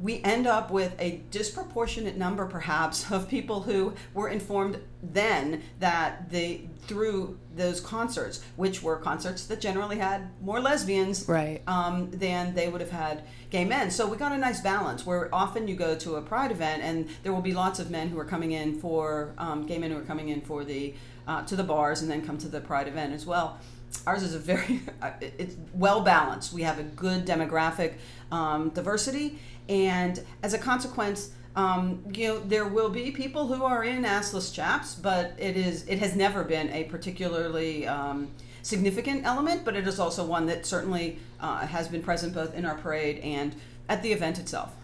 we 0.00 0.22
end 0.22 0.46
up 0.46 0.70
with 0.70 0.94
a 1.00 1.20
disproportionate 1.30 2.16
number 2.16 2.46
perhaps 2.46 3.10
of 3.10 3.28
people 3.28 3.62
who 3.62 3.92
were 4.14 4.28
informed 4.28 4.78
then 5.02 5.62
that 5.80 6.30
they 6.30 6.68
through 6.86 7.38
those 7.56 7.80
concerts 7.80 8.42
which 8.56 8.82
were 8.82 8.96
concerts 8.96 9.46
that 9.46 9.60
generally 9.60 9.98
had 9.98 10.28
more 10.40 10.60
lesbians 10.60 11.28
Right. 11.28 11.62
um, 11.66 12.10
than 12.12 12.54
they 12.54 12.68
would 12.68 12.80
have 12.80 12.90
had 12.90 13.24
gay 13.50 13.64
men. 13.64 13.90
So 13.90 14.06
we 14.06 14.16
got 14.16 14.32
a 14.32 14.38
nice 14.38 14.60
balance 14.60 15.04
where 15.04 15.32
often 15.34 15.68
you 15.68 15.74
go 15.76 15.94
to 15.96 16.16
a 16.16 16.22
pride 16.22 16.50
event 16.52 16.82
and 16.82 17.08
there 17.22 17.32
will 17.32 17.42
be 17.42 17.52
lots 17.52 17.78
of 17.80 17.90
men 17.90 18.08
who 18.08 18.18
are 18.18 18.24
coming 18.24 18.52
in 18.52 18.78
for 18.80 19.34
um, 19.38 19.66
gay 19.66 19.78
men 19.78 19.90
who 19.90 19.98
are 19.98 20.02
coming 20.02 20.28
in 20.28 20.40
for 20.40 20.64
the 20.64 20.94
uh, 21.26 21.42
to 21.44 21.56
the 21.56 21.64
bars 21.64 22.00
and 22.02 22.10
then 22.10 22.24
come 22.24 22.38
to 22.38 22.48
the 22.48 22.60
pride 22.60 22.88
event 22.88 23.12
as 23.12 23.26
well. 23.26 23.58
Ours 24.06 24.22
is 24.22 24.34
a 24.34 24.38
very 24.38 24.80
it's 25.20 25.56
well 25.74 26.00
balanced. 26.02 26.52
We 26.52 26.62
have 26.62 26.78
a 26.78 26.82
good 26.84 27.26
demographic 27.26 27.94
um, 28.32 28.70
diversity 28.70 29.38
and 29.68 30.24
as 30.42 30.54
a 30.54 30.58
consequence 30.58 31.30
um, 31.56 32.02
you 32.12 32.28
know 32.28 32.38
there 32.40 32.66
will 32.66 32.88
be 32.88 33.10
people 33.10 33.46
who 33.48 33.64
are 33.64 33.84
in 33.84 34.04
assless 34.04 34.52
chaps 34.54 34.94
but 34.94 35.34
it 35.38 35.56
is 35.56 35.86
it 35.88 35.98
has 35.98 36.14
never 36.16 36.44
been 36.44 36.68
a 36.70 36.84
particularly 36.84 37.86
um, 37.86 38.28
significant 38.62 39.24
element 39.24 39.64
but 39.64 39.74
it 39.76 39.86
is 39.86 39.98
also 39.98 40.24
one 40.24 40.46
that 40.46 40.64
certainly 40.66 41.18
uh, 41.40 41.66
has 41.66 41.88
been 41.88 42.02
present 42.02 42.34
both 42.34 42.54
in 42.54 42.64
our 42.64 42.76
parade 42.76 43.18
and 43.18 43.54
at 43.88 44.02
the 44.02 44.12
event 44.12 44.38
itself 44.38 44.74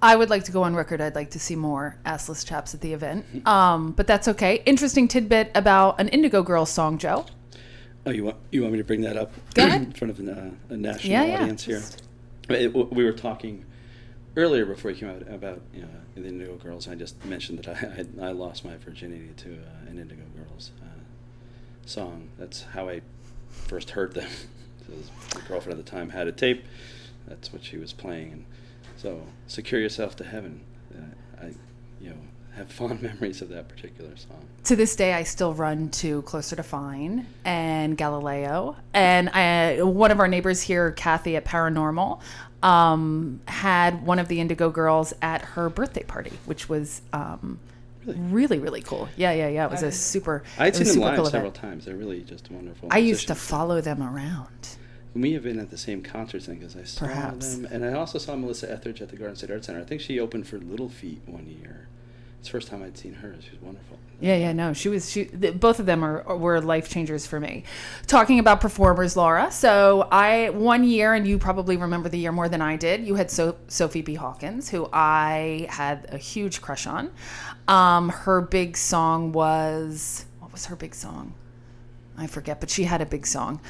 I 0.00 0.14
would 0.14 0.30
like 0.30 0.44
to 0.44 0.52
go 0.52 0.62
on 0.62 0.76
record. 0.76 1.00
I'd 1.00 1.16
like 1.16 1.32
to 1.32 1.40
see 1.40 1.56
more 1.56 1.96
assless 2.06 2.46
chaps 2.46 2.72
at 2.72 2.80
the 2.80 2.92
event, 2.92 3.26
um, 3.48 3.90
but 3.90 4.06
that's 4.06 4.28
okay. 4.28 4.62
Interesting 4.64 5.08
tidbit 5.08 5.50
about 5.56 6.00
an 6.00 6.06
Indigo 6.10 6.44
Girls 6.44 6.70
song, 6.70 6.98
Joe. 6.98 7.26
Oh, 8.06 8.12
you 8.12 8.22
want 8.22 8.36
you 8.52 8.60
want 8.62 8.74
me 8.74 8.78
to 8.78 8.84
bring 8.84 9.00
that 9.00 9.16
up 9.16 9.32
Go 9.54 9.64
ahead. 9.66 9.82
in 9.86 9.92
front 9.92 10.12
of 10.12 10.20
an, 10.20 10.28
uh, 10.28 10.50
a 10.72 10.76
national 10.76 11.10
Yeah, 11.12 11.24
yeah. 11.24 11.40
audience 11.40 11.64
here? 11.64 11.82
It- 12.48 12.72
we 12.72 13.04
were 13.04 13.12
talking 13.12 13.64
earlier 14.38 14.64
before 14.64 14.92
you 14.92 14.96
came 14.96 15.10
out 15.10 15.22
about 15.28 15.60
you 15.74 15.82
know 15.82 15.88
the 16.14 16.26
Indigo 16.26 16.54
Girls. 16.56 16.88
I 16.88 16.94
just 16.94 17.22
mentioned 17.24 17.58
that 17.58 17.68
I 17.68 17.74
had, 17.74 18.08
I 18.22 18.30
lost 18.30 18.64
my 18.64 18.76
virginity 18.76 19.30
to 19.36 19.54
uh, 19.54 19.90
an 19.90 19.98
Indigo 19.98 20.22
Girls 20.36 20.70
uh, 20.80 20.86
song. 21.84 22.30
That's 22.38 22.62
how 22.62 22.88
I 22.88 23.02
first 23.50 23.90
heard 23.90 24.14
them. 24.14 24.30
My 25.34 25.42
girlfriend 25.46 25.78
at 25.78 25.84
the 25.84 25.90
time 25.90 26.08
had 26.08 26.28
a 26.28 26.32
tape. 26.32 26.64
That's 27.26 27.52
what 27.52 27.62
she 27.62 27.76
was 27.76 27.92
playing, 27.92 28.32
and 28.32 28.44
so 28.96 29.22
"Secure 29.48 29.80
Yourself 29.80 30.16
to 30.16 30.24
Heaven." 30.24 30.60
Uh, 30.94 31.44
I, 31.44 31.46
you 32.00 32.10
know, 32.10 32.16
have 32.58 32.70
fond 32.70 33.02
memories 33.02 33.40
of 33.40 33.48
that 33.48 33.68
particular 33.68 34.16
song. 34.16 34.44
to 34.64 34.76
this 34.76 34.94
day, 34.94 35.14
I 35.14 35.22
still 35.22 35.54
run 35.54 35.88
to 35.90 36.22
Closer 36.22 36.56
to 36.56 36.62
Fine 36.62 37.26
and 37.44 37.96
Galileo. 37.96 38.76
And 38.92 39.28
I, 39.30 39.82
one 39.82 40.10
of 40.10 40.20
our 40.20 40.28
neighbors 40.28 40.60
here, 40.62 40.92
Kathy 40.92 41.36
at 41.36 41.44
Paranormal, 41.44 42.20
um, 42.62 43.40
had 43.46 44.04
one 44.04 44.18
of 44.18 44.28
the 44.28 44.40
Indigo 44.40 44.70
girls 44.70 45.14
at 45.22 45.42
her 45.42 45.70
birthday 45.70 46.02
party, 46.02 46.32
which 46.44 46.68
was 46.68 47.00
um, 47.12 47.58
really? 48.04 48.58
really, 48.58 48.82
cool. 48.82 49.08
Yeah, 49.16 49.32
yeah, 49.32 49.48
yeah. 49.48 49.64
It 49.66 49.70
was 49.70 49.82
a 49.82 49.92
super. 49.92 50.42
I'd 50.58 50.74
seen 50.74 50.86
them 50.86 50.98
live 50.98 51.16
cool 51.16 51.26
several 51.26 51.52
times. 51.52 51.84
They're 51.84 51.96
really 51.96 52.22
just 52.22 52.50
wonderful. 52.50 52.88
I 52.90 52.98
used 52.98 53.28
to 53.28 53.34
follow 53.34 53.80
them 53.80 54.02
around. 54.02 54.76
We 55.14 55.32
have 55.32 55.42
been 55.42 55.58
at 55.58 55.70
the 55.70 55.78
same 55.78 56.02
concerts 56.02 56.46
thing 56.46 56.58
because 56.58 56.76
I 56.76 56.84
saw 56.84 57.06
Perhaps. 57.06 57.56
them, 57.56 57.68
and 57.72 57.84
I 57.84 57.92
also 57.94 58.18
saw 58.18 58.36
Melissa 58.36 58.70
Etheridge 58.70 59.00
at 59.00 59.08
the 59.08 59.16
Garden 59.16 59.36
State 59.36 59.50
Art 59.50 59.64
Center. 59.64 59.80
I 59.80 59.84
think 59.84 60.00
she 60.00 60.20
opened 60.20 60.46
for 60.46 60.58
Little 60.58 60.88
Feat 60.88 61.22
one 61.26 61.46
year. 61.46 61.87
It's 62.38 62.48
the 62.48 62.52
first 62.52 62.68
time 62.68 62.82
I'd 62.82 62.96
seen 62.96 63.14
her. 63.14 63.34
She 63.40 63.50
was 63.50 63.60
wonderful. 63.60 63.98
Yeah, 64.20 64.34
yeah, 64.36 64.52
no, 64.52 64.72
she 64.72 64.88
was. 64.88 65.10
She, 65.10 65.26
th- 65.26 65.60
both 65.60 65.78
of 65.78 65.86
them 65.86 66.04
are 66.04 66.36
were 66.36 66.60
life 66.60 66.88
changers 66.88 67.24
for 67.26 67.38
me. 67.38 67.62
Talking 68.06 68.40
about 68.40 68.60
performers, 68.60 69.16
Laura. 69.16 69.52
So 69.52 70.08
I 70.10 70.50
one 70.50 70.82
year, 70.82 71.14
and 71.14 71.26
you 71.26 71.38
probably 71.38 71.76
remember 71.76 72.08
the 72.08 72.18
year 72.18 72.32
more 72.32 72.48
than 72.48 72.60
I 72.60 72.76
did. 72.76 73.06
You 73.06 73.14
had 73.14 73.30
so- 73.30 73.56
Sophie 73.68 74.02
B. 74.02 74.14
Hawkins, 74.14 74.70
who 74.70 74.88
I 74.92 75.68
had 75.70 76.06
a 76.10 76.18
huge 76.18 76.60
crush 76.60 76.86
on. 76.86 77.12
Um, 77.68 78.08
her 78.08 78.40
big 78.40 78.76
song 78.76 79.30
was 79.32 80.24
what 80.40 80.52
was 80.52 80.66
her 80.66 80.74
big 80.74 80.94
song? 80.96 81.34
I 82.16 82.26
forget, 82.26 82.58
but 82.58 82.70
she 82.70 82.84
had 82.84 83.00
a 83.00 83.06
big 83.06 83.24
song. 83.24 83.60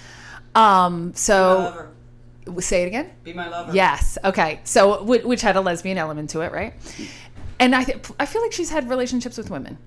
Um, 0.54 1.12
so 1.14 1.90
say 2.58 2.82
it 2.82 2.86
again. 2.86 3.10
Be 3.24 3.32
my 3.32 3.48
lover. 3.48 3.72
Yes. 3.74 4.16
Okay. 4.24 4.60
So, 4.64 5.02
which 5.02 5.42
had 5.42 5.56
a 5.56 5.60
lesbian 5.60 5.98
element 5.98 6.30
to 6.30 6.40
it, 6.40 6.52
right? 6.52 6.74
And 7.60 7.74
I, 7.74 7.84
th- 7.84 7.98
I 8.18 8.26
feel 8.26 8.42
like 8.42 8.52
she's 8.52 8.70
had 8.70 8.88
relationships 8.88 9.36
with 9.36 9.50
women. 9.50 9.78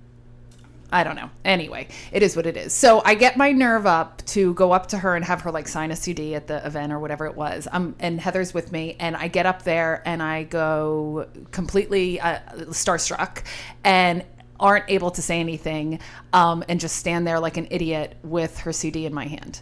I 0.94 1.06
don't 1.06 1.16
know. 1.16 1.30
Anyway, 1.46 1.88
it 2.12 2.22
is 2.22 2.36
what 2.36 2.46
it 2.46 2.58
is. 2.58 2.74
So 2.74 3.02
I 3.06 3.16
get 3.16 3.38
my 3.38 3.54
nerve 3.54 3.86
up 3.86 4.26
to 4.28 4.54
go 4.56 4.74
up 4.74 4.88
to 4.88 4.98
her 4.98 5.16
and 5.16 5.24
have 5.24 5.42
her 5.42 5.52
like 5.52 5.70
sign 5.70 5.90
a 5.90 5.96
CD 5.96 6.36
at 6.36 6.48
the 6.48 6.66
event 6.66 6.92
or 6.92 7.00
whatever 7.00 7.26
it 7.28 7.36
was. 7.36 7.68
Um, 7.72 7.96
and 8.00 8.20
Heather's 8.20 8.54
with 8.54 8.74
me, 8.74 8.98
and 9.00 9.16
I 9.16 9.30
get 9.30 9.46
up 9.46 9.64
there 9.64 10.02
and 10.06 10.22
I 10.22 10.44
go 10.44 11.28
completely 11.52 12.20
uh, 12.20 12.40
starstruck 12.72 13.44
and 13.86 14.26
aren't 14.60 14.86
able 14.90 15.12
to 15.12 15.22
say 15.22 15.40
anything, 15.40 16.00
um, 16.34 16.64
and 16.70 16.80
just 16.80 16.98
stand 16.98 17.26
there 17.26 17.40
like 17.40 17.58
an 17.58 17.68
idiot 17.72 18.16
with 18.22 18.60
her 18.60 18.72
CD 18.72 19.06
in 19.06 19.14
my 19.14 19.26
hand. 19.26 19.62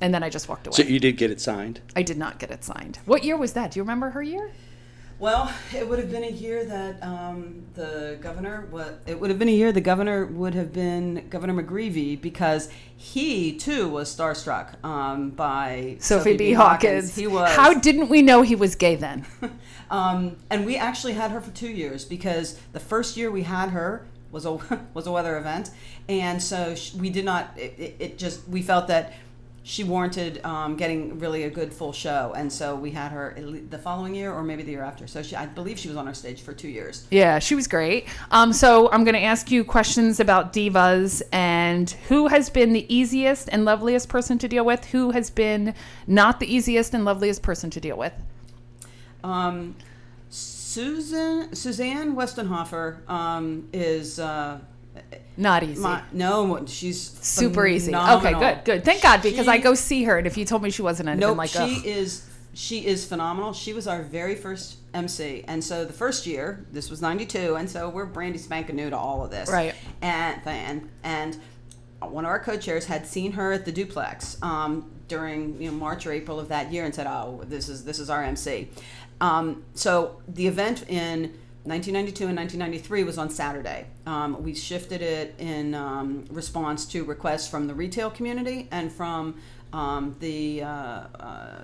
And 0.00 0.12
then 0.12 0.22
I 0.22 0.28
just 0.28 0.48
walked 0.48 0.66
away. 0.66 0.76
So 0.76 0.82
you 0.82 1.00
did 1.00 1.16
get 1.16 1.30
it 1.30 1.40
signed. 1.40 1.80
I 1.96 2.02
did 2.02 2.18
not 2.18 2.38
get 2.38 2.50
it 2.50 2.64
signed. 2.64 2.98
What 3.06 3.24
year 3.24 3.36
was 3.36 3.54
that? 3.54 3.70
Do 3.70 3.78
you 3.78 3.82
remember 3.82 4.10
her 4.10 4.22
year? 4.22 4.50
Well, 5.24 5.50
it 5.74 5.88
would 5.88 5.98
have 5.98 6.10
been 6.10 6.24
a 6.24 6.30
year 6.30 6.66
that 6.66 7.02
um, 7.02 7.64
the 7.72 8.18
governor. 8.20 8.66
What 8.68 9.00
it 9.06 9.18
would 9.18 9.30
have 9.30 9.38
been 9.38 9.48
a 9.48 9.52
year 9.52 9.72
the 9.72 9.80
governor 9.80 10.26
would 10.26 10.52
have 10.52 10.70
been 10.70 11.28
Governor 11.30 11.62
McGreevey 11.62 12.20
because 12.20 12.68
he 12.94 13.56
too 13.56 13.88
was 13.88 14.14
starstruck 14.14 14.84
um, 14.84 15.30
by 15.30 15.96
Sophie, 15.98 16.36
B. 16.36 16.52
Hawkins. 16.52 17.16
He 17.16 17.26
was. 17.26 17.50
How 17.56 17.72
didn't 17.72 18.10
we 18.10 18.20
know 18.20 18.42
he 18.42 18.54
was 18.54 18.74
gay 18.74 18.96
then? 18.96 19.24
Um, 19.90 20.36
and 20.50 20.64
we 20.64 20.76
actually 20.76 21.12
had 21.12 21.30
her 21.30 21.42
for 21.42 21.50
two 21.50 21.68
years 21.68 22.06
because 22.06 22.58
the 22.72 22.80
first 22.80 23.18
year 23.18 23.30
we 23.30 23.42
had 23.42 23.68
her 23.68 24.06
was 24.32 24.44
a 24.46 24.52
was 24.94 25.06
a 25.06 25.12
weather 25.12 25.38
event, 25.38 25.70
and 26.08 26.42
so 26.42 26.74
we 26.98 27.10
did 27.10 27.24
not. 27.24 27.56
It, 27.56 27.96
it 27.98 28.18
just 28.18 28.48
we 28.48 28.60
felt 28.60 28.88
that 28.88 29.12
she 29.66 29.82
warranted 29.82 30.44
um, 30.44 30.76
getting 30.76 31.18
really 31.18 31.44
a 31.44 31.50
good 31.50 31.72
full 31.72 31.92
show, 31.92 32.34
and 32.36 32.52
so 32.52 32.76
we 32.76 32.90
had 32.90 33.10
her 33.12 33.34
the 33.70 33.78
following 33.78 34.14
year 34.14 34.30
or 34.30 34.42
maybe 34.42 34.62
the 34.62 34.72
year 34.72 34.82
after. 34.82 35.06
So 35.06 35.22
she, 35.22 35.34
I 35.34 35.46
believe 35.46 35.78
she 35.78 35.88
was 35.88 35.96
on 35.96 36.06
our 36.06 36.12
stage 36.12 36.42
for 36.42 36.52
two 36.52 36.68
years. 36.68 37.06
yeah, 37.10 37.38
she 37.38 37.54
was 37.54 37.66
great. 37.66 38.06
Um, 38.30 38.52
so 38.52 38.90
I'm 38.92 39.04
going 39.04 39.14
to 39.14 39.22
ask 39.22 39.50
you 39.50 39.64
questions 39.64 40.20
about 40.20 40.52
divas 40.52 41.22
and 41.32 41.90
who 42.08 42.28
has 42.28 42.50
been 42.50 42.74
the 42.74 42.94
easiest 42.94 43.48
and 43.48 43.64
loveliest 43.64 44.10
person 44.10 44.36
to 44.38 44.48
deal 44.48 44.66
with. 44.66 44.84
Who 44.86 45.12
has 45.12 45.30
been 45.30 45.74
not 46.06 46.40
the 46.40 46.54
easiest 46.54 46.92
and 46.92 47.06
loveliest 47.06 47.40
person 47.40 47.70
to 47.70 47.80
deal 47.80 47.96
with? 47.96 48.12
Um, 49.24 49.76
Susan 50.28 51.54
Suzanne 51.54 52.14
Westenhoefer 52.14 53.08
um, 53.08 53.66
is. 53.72 54.20
Uh, 54.20 54.58
Not 55.36 55.62
easy. 55.64 55.80
my, 55.80 56.02
no, 56.12 56.64
she's 56.66 57.00
Super 57.00 57.66
easy. 57.66 57.94
Okay, 57.94 58.32
good, 58.34 58.64
good. 58.64 58.84
Thank 58.84 59.02
God 59.02 59.20
because 59.22 59.46
She- 59.46 59.50
I 59.50 59.58
go 59.58 59.74
see 59.74 60.04
her, 60.04 60.16
and 60.18 60.26
if 60.26 60.36
you 60.36 60.44
told 60.44 60.62
me 60.62 60.70
she 60.70 60.82
wasn't, 60.82 61.08
I'd 61.08 61.18
Nope, 61.18 61.36
like, 61.38 61.50
she 61.50 61.58
Ugh. 61.58 61.82
is 61.84 62.26
she 62.56 62.86
is 62.86 63.04
phenomenal. 63.04 63.52
She 63.52 63.72
was 63.72 63.88
our 63.88 64.02
very 64.02 64.36
first 64.36 64.76
MC, 64.94 65.44
and 65.48 65.62
so 65.64 65.84
the 65.84 65.92
first 65.92 66.24
year, 66.24 66.64
this 66.72 66.88
was 66.88 67.02
'92, 67.02 67.56
and 67.56 67.68
so 67.68 67.88
we're 67.88 68.06
brandy 68.06 68.38
spanking 68.38 68.76
new 68.76 68.90
to 68.90 68.96
all 68.96 69.24
of 69.24 69.30
this, 69.32 69.50
Right. 69.50 69.74
And 70.00 70.40
and 70.46 70.88
and 71.02 71.36
one 72.00 72.24
of 72.24 72.28
our 72.28 72.38
co-chairs 72.38 72.84
had 72.84 73.04
seen 73.06 73.32
her 73.32 73.52
at 73.52 73.64
the 73.64 73.72
duplex 73.72 74.36
um, 74.42 74.88
during 75.08 75.60
you 75.60 75.70
know 75.70 75.76
March 75.76 76.06
or 76.06 76.12
April 76.12 76.38
of 76.38 76.46
that 76.48 76.70
year, 76.72 76.84
and 76.84 76.94
said, 76.94 77.08
"Oh, 77.08 77.42
this 77.44 77.68
is 77.68 77.84
this 77.84 77.98
is 77.98 78.08
our 78.08 78.22
MC." 78.22 78.68
Um, 79.20 79.64
so 79.74 80.20
the 80.28 80.46
event 80.46 80.88
in 80.88 81.34
1992 81.64 82.26
and 82.26 82.36
1993 82.36 83.04
was 83.04 83.16
on 83.16 83.30
Saturday. 83.30 83.86
Um, 84.06 84.42
we 84.42 84.54
shifted 84.54 85.00
it 85.00 85.34
in 85.38 85.74
um, 85.74 86.26
response 86.30 86.84
to 86.86 87.04
requests 87.04 87.48
from 87.48 87.66
the 87.66 87.74
retail 87.74 88.10
community 88.10 88.68
and 88.70 88.92
from 88.92 89.40
um, 89.72 90.14
the 90.20 90.62
uh, 90.62 90.66
uh, 90.68 91.62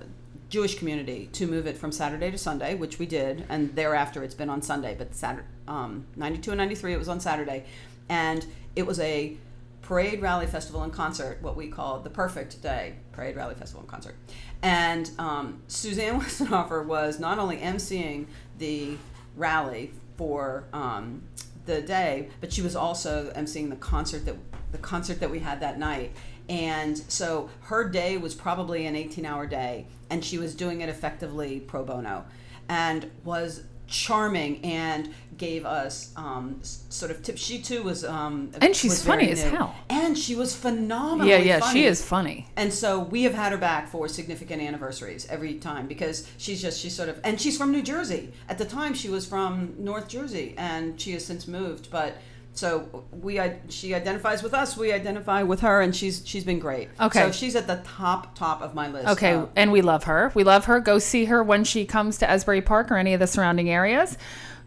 Jewish 0.49 0.77
community 0.79 1.29
to 1.33 1.45
move 1.45 1.67
it 1.67 1.77
from 1.77 1.91
Saturday 1.91 2.31
to 2.31 2.37
Sunday, 2.37 2.73
which 2.73 2.97
we 2.97 3.05
did, 3.05 3.45
and 3.47 3.75
thereafter 3.75 4.23
it's 4.23 4.33
been 4.33 4.49
on 4.49 4.63
Sunday. 4.63 4.95
But 4.97 5.13
Saturday, 5.13 5.47
um, 5.67 6.07
92 6.15 6.49
and 6.49 6.57
93, 6.57 6.93
it 6.93 6.97
was 6.97 7.07
on 7.07 7.19
Saturday, 7.19 7.65
and 8.09 8.43
it 8.75 8.87
was 8.87 8.99
a 8.99 9.37
parade, 9.83 10.19
rally, 10.19 10.47
festival, 10.47 10.81
and 10.81 10.91
concert, 10.91 11.37
what 11.41 11.55
we 11.55 11.67
call 11.67 11.99
the 11.99 12.09
perfect 12.09 12.59
day 12.63 12.95
parade, 13.11 13.35
rally, 13.35 13.53
festival, 13.53 13.81
and 13.81 13.89
concert. 13.89 14.15
And 14.63 15.11
um, 15.19 15.61
Suzanne 15.67 16.19
Westenhoefer 16.21 16.85
was 16.85 17.19
not 17.19 17.37
only 17.37 17.57
emceeing 17.57 18.25
the 18.57 18.97
rally 19.35 19.91
for 20.17 20.65
um, 20.73 21.23
the 21.65 21.81
day, 21.81 22.29
but 22.39 22.51
she 22.51 22.61
was 22.61 22.75
also 22.75 23.31
emceeing 23.35 23.69
the 23.69 23.75
concert 23.75 24.25
that 24.25 24.35
the 24.71 24.77
concert 24.77 25.19
that 25.19 25.29
we 25.29 25.39
had 25.39 25.59
that 25.59 25.77
night. 25.77 26.13
And 26.47 26.97
so 26.97 27.49
her 27.63 27.87
day 27.87 28.17
was 28.17 28.33
probably 28.33 28.85
an 28.85 28.95
18-hour 28.95 29.47
day, 29.47 29.87
and 30.09 30.23
she 30.23 30.37
was 30.37 30.55
doing 30.55 30.81
it 30.81 30.89
effectively 30.89 31.59
pro 31.59 31.83
bono, 31.83 32.25
and 32.69 33.09
was 33.23 33.63
charming 33.87 34.63
and 34.63 35.13
gave 35.41 35.65
us 35.65 36.13
um, 36.15 36.59
sort 36.61 37.09
of 37.11 37.23
tips. 37.23 37.41
She 37.41 37.59
too 37.59 37.81
was, 37.81 38.05
um, 38.05 38.51
And 38.61 38.75
she's 38.75 38.91
was 38.91 39.03
funny 39.03 39.31
as 39.31 39.43
new. 39.43 39.49
hell. 39.49 39.75
and 39.89 40.15
she 40.15 40.35
was 40.35 40.55
phenomenal. 40.55 41.27
yeah, 41.27 41.37
yeah, 41.37 41.59
she 41.71 41.83
is 41.85 41.99
funny. 42.05 42.45
And 42.55 42.71
so 42.71 42.99
we 42.99 43.23
have 43.23 43.33
had 43.33 43.51
her 43.51 43.57
back 43.57 43.89
for 43.89 44.07
significant 44.07 44.61
anniversaries 44.61 45.25
every 45.29 45.55
time 45.55 45.87
because 45.87 46.27
she's 46.37 46.61
just 46.61 46.79
she's 46.79 46.95
sort 46.95 47.09
of 47.09 47.19
and 47.23 47.41
she's 47.41 47.57
from 47.57 47.71
New 47.71 47.81
Jersey. 47.81 48.31
At 48.47 48.57
the 48.59 48.65
time 48.65 48.93
she 48.93 49.09
was 49.09 49.25
from 49.25 49.73
North 49.79 50.07
Jersey 50.07 50.53
and 50.57 51.01
she 51.01 51.13
has 51.13 51.25
since 51.25 51.47
moved, 51.47 51.89
but 51.89 52.13
so 52.53 53.05
we 53.11 53.39
she 53.69 53.95
identifies 53.95 54.43
with 54.43 54.53
us, 54.53 54.77
we 54.77 54.91
identify 54.91 55.41
with 55.41 55.61
her 55.61 55.81
and 55.81 55.95
she's 55.95 56.21
she's 56.25 56.43
been 56.43 56.59
great. 56.59 56.89
Okay. 56.99 57.19
So 57.21 57.31
she's 57.31 57.55
at 57.55 57.65
the 57.65 57.81
top 57.83 58.35
top 58.35 58.61
of 58.61 58.75
my 58.75 58.87
list. 58.89 59.07
Okay, 59.07 59.33
Uh, 59.33 59.45
and 59.55 59.71
we 59.71 59.81
love 59.81 60.03
her. 60.03 60.31
We 60.35 60.43
love 60.43 60.65
her. 60.65 60.79
Go 60.79 60.99
see 60.99 61.25
her 61.25 61.41
when 61.41 61.63
she 61.63 61.85
comes 61.85 62.17
to 62.19 62.29
Asbury 62.29 62.61
Park 62.61 62.91
or 62.91 62.97
any 62.97 63.13
of 63.15 63.19
the 63.19 63.27
surrounding 63.27 63.69
areas. 63.69 64.17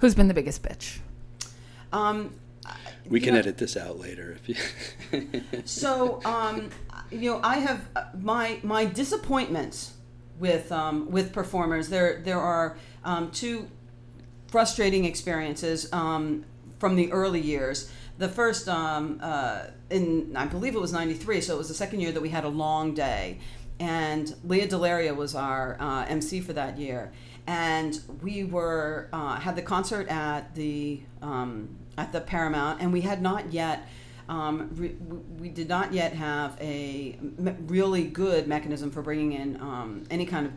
Who's 0.04 0.14
been 0.14 0.28
the 0.28 0.34
biggest 0.34 0.62
bitch? 0.62 0.98
um 1.90 2.34
We 3.08 3.20
can 3.20 3.32
Yeah. 3.32 3.40
edit 3.40 3.56
this 3.56 3.74
out 3.74 3.98
later 3.98 4.36
if 4.38 4.46
you. 4.50 5.40
So, 5.64 6.20
um, 6.26 6.68
you 7.10 7.30
know, 7.30 7.40
I 7.42 7.56
have 7.56 7.88
uh, 7.96 8.04
my 8.20 8.58
my 8.62 8.84
disappointments 8.84 9.94
with 10.38 10.70
um, 10.70 11.10
with 11.10 11.32
performers. 11.32 11.88
There 11.88 12.20
there 12.22 12.38
are 12.38 12.76
um, 13.02 13.30
two 13.30 13.70
frustrating 14.48 15.06
experiences 15.06 15.90
um, 15.90 16.44
from 16.78 16.96
the 16.96 17.10
early 17.10 17.40
years. 17.40 17.90
The 18.18 18.28
first 18.28 18.68
um, 18.68 19.20
uh, 19.22 19.68
in 19.88 20.36
I 20.36 20.44
believe 20.44 20.74
it 20.74 20.82
was 20.82 20.92
'93, 20.92 21.40
so 21.40 21.54
it 21.54 21.58
was 21.58 21.68
the 21.68 21.80
second 21.84 22.00
year 22.00 22.12
that 22.12 22.20
we 22.20 22.28
had 22.28 22.44
a 22.44 22.50
long 22.64 22.92
day, 22.92 23.38
and 23.80 24.34
Lea 24.44 24.66
DeLaria 24.66 25.16
was 25.16 25.34
our 25.34 25.78
uh, 25.80 26.04
MC 26.04 26.42
for 26.42 26.52
that 26.52 26.76
year, 26.76 27.10
and 27.46 27.98
we 28.22 28.44
were 28.44 29.08
uh, 29.12 29.36
had 29.40 29.56
the 29.56 29.62
concert 29.62 30.08
at 30.08 30.54
the 30.54 31.00
um, 31.22 31.76
at 31.98 32.12
the 32.12 32.20
Paramount, 32.20 32.80
and 32.80 32.92
we 32.92 33.02
had 33.02 33.22
not 33.22 33.52
yet. 33.52 33.88
Um, 34.26 34.70
re- 34.72 34.96
we- 35.38 35.50
did 35.50 35.68
not 35.68 35.92
yet 35.92 36.14
have 36.14 36.56
a 36.58 37.18
me- 37.20 37.54
really 37.66 38.04
good 38.04 38.48
mechanism 38.48 38.90
for 38.90 39.02
bringing 39.02 39.32
in 39.34 39.60
um, 39.60 40.04
any 40.10 40.24
kind 40.24 40.46
of 40.46 40.52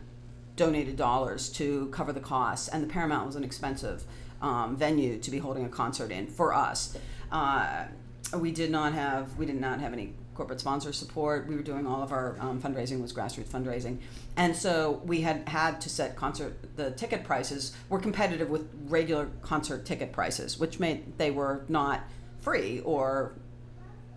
donated 0.56 0.96
dollars 0.96 1.50
to 1.50 1.88
cover 1.88 2.10
the 2.14 2.20
costs, 2.20 2.68
and 2.68 2.82
the 2.82 2.86
Paramount 2.88 3.26
was 3.26 3.36
an 3.36 3.44
expensive 3.44 4.04
um, 4.40 4.74
venue 4.74 5.18
to 5.18 5.30
be 5.30 5.36
holding 5.38 5.66
a 5.66 5.68
concert 5.68 6.10
in 6.10 6.26
for 6.28 6.54
us. 6.54 6.96
Uh, 7.30 7.84
we 8.38 8.50
did 8.50 8.70
not 8.70 8.94
have 8.94 9.36
we 9.36 9.44
did 9.44 9.60
not 9.60 9.80
have 9.80 9.92
any 9.92 10.14
corporate 10.38 10.60
sponsor 10.60 10.92
support. 10.92 11.48
We 11.48 11.56
were 11.56 11.62
doing 11.62 11.84
all 11.84 12.00
of 12.00 12.12
our 12.12 12.36
um, 12.38 12.62
fundraising 12.62 13.02
was 13.02 13.12
grassroots 13.12 13.48
fundraising, 13.48 13.98
and 14.36 14.54
so 14.54 15.02
we 15.04 15.20
had 15.22 15.48
had 15.48 15.80
to 15.80 15.88
set 15.88 16.14
concert 16.14 16.76
the 16.76 16.92
ticket 16.92 17.24
prices 17.24 17.74
were 17.88 17.98
competitive 17.98 18.48
with 18.48 18.68
regular 18.86 19.28
concert 19.42 19.84
ticket 19.84 20.12
prices, 20.12 20.56
which 20.56 20.78
made 20.78 21.18
they 21.18 21.32
were 21.32 21.64
not 21.68 22.04
free 22.38 22.78
or 22.84 23.32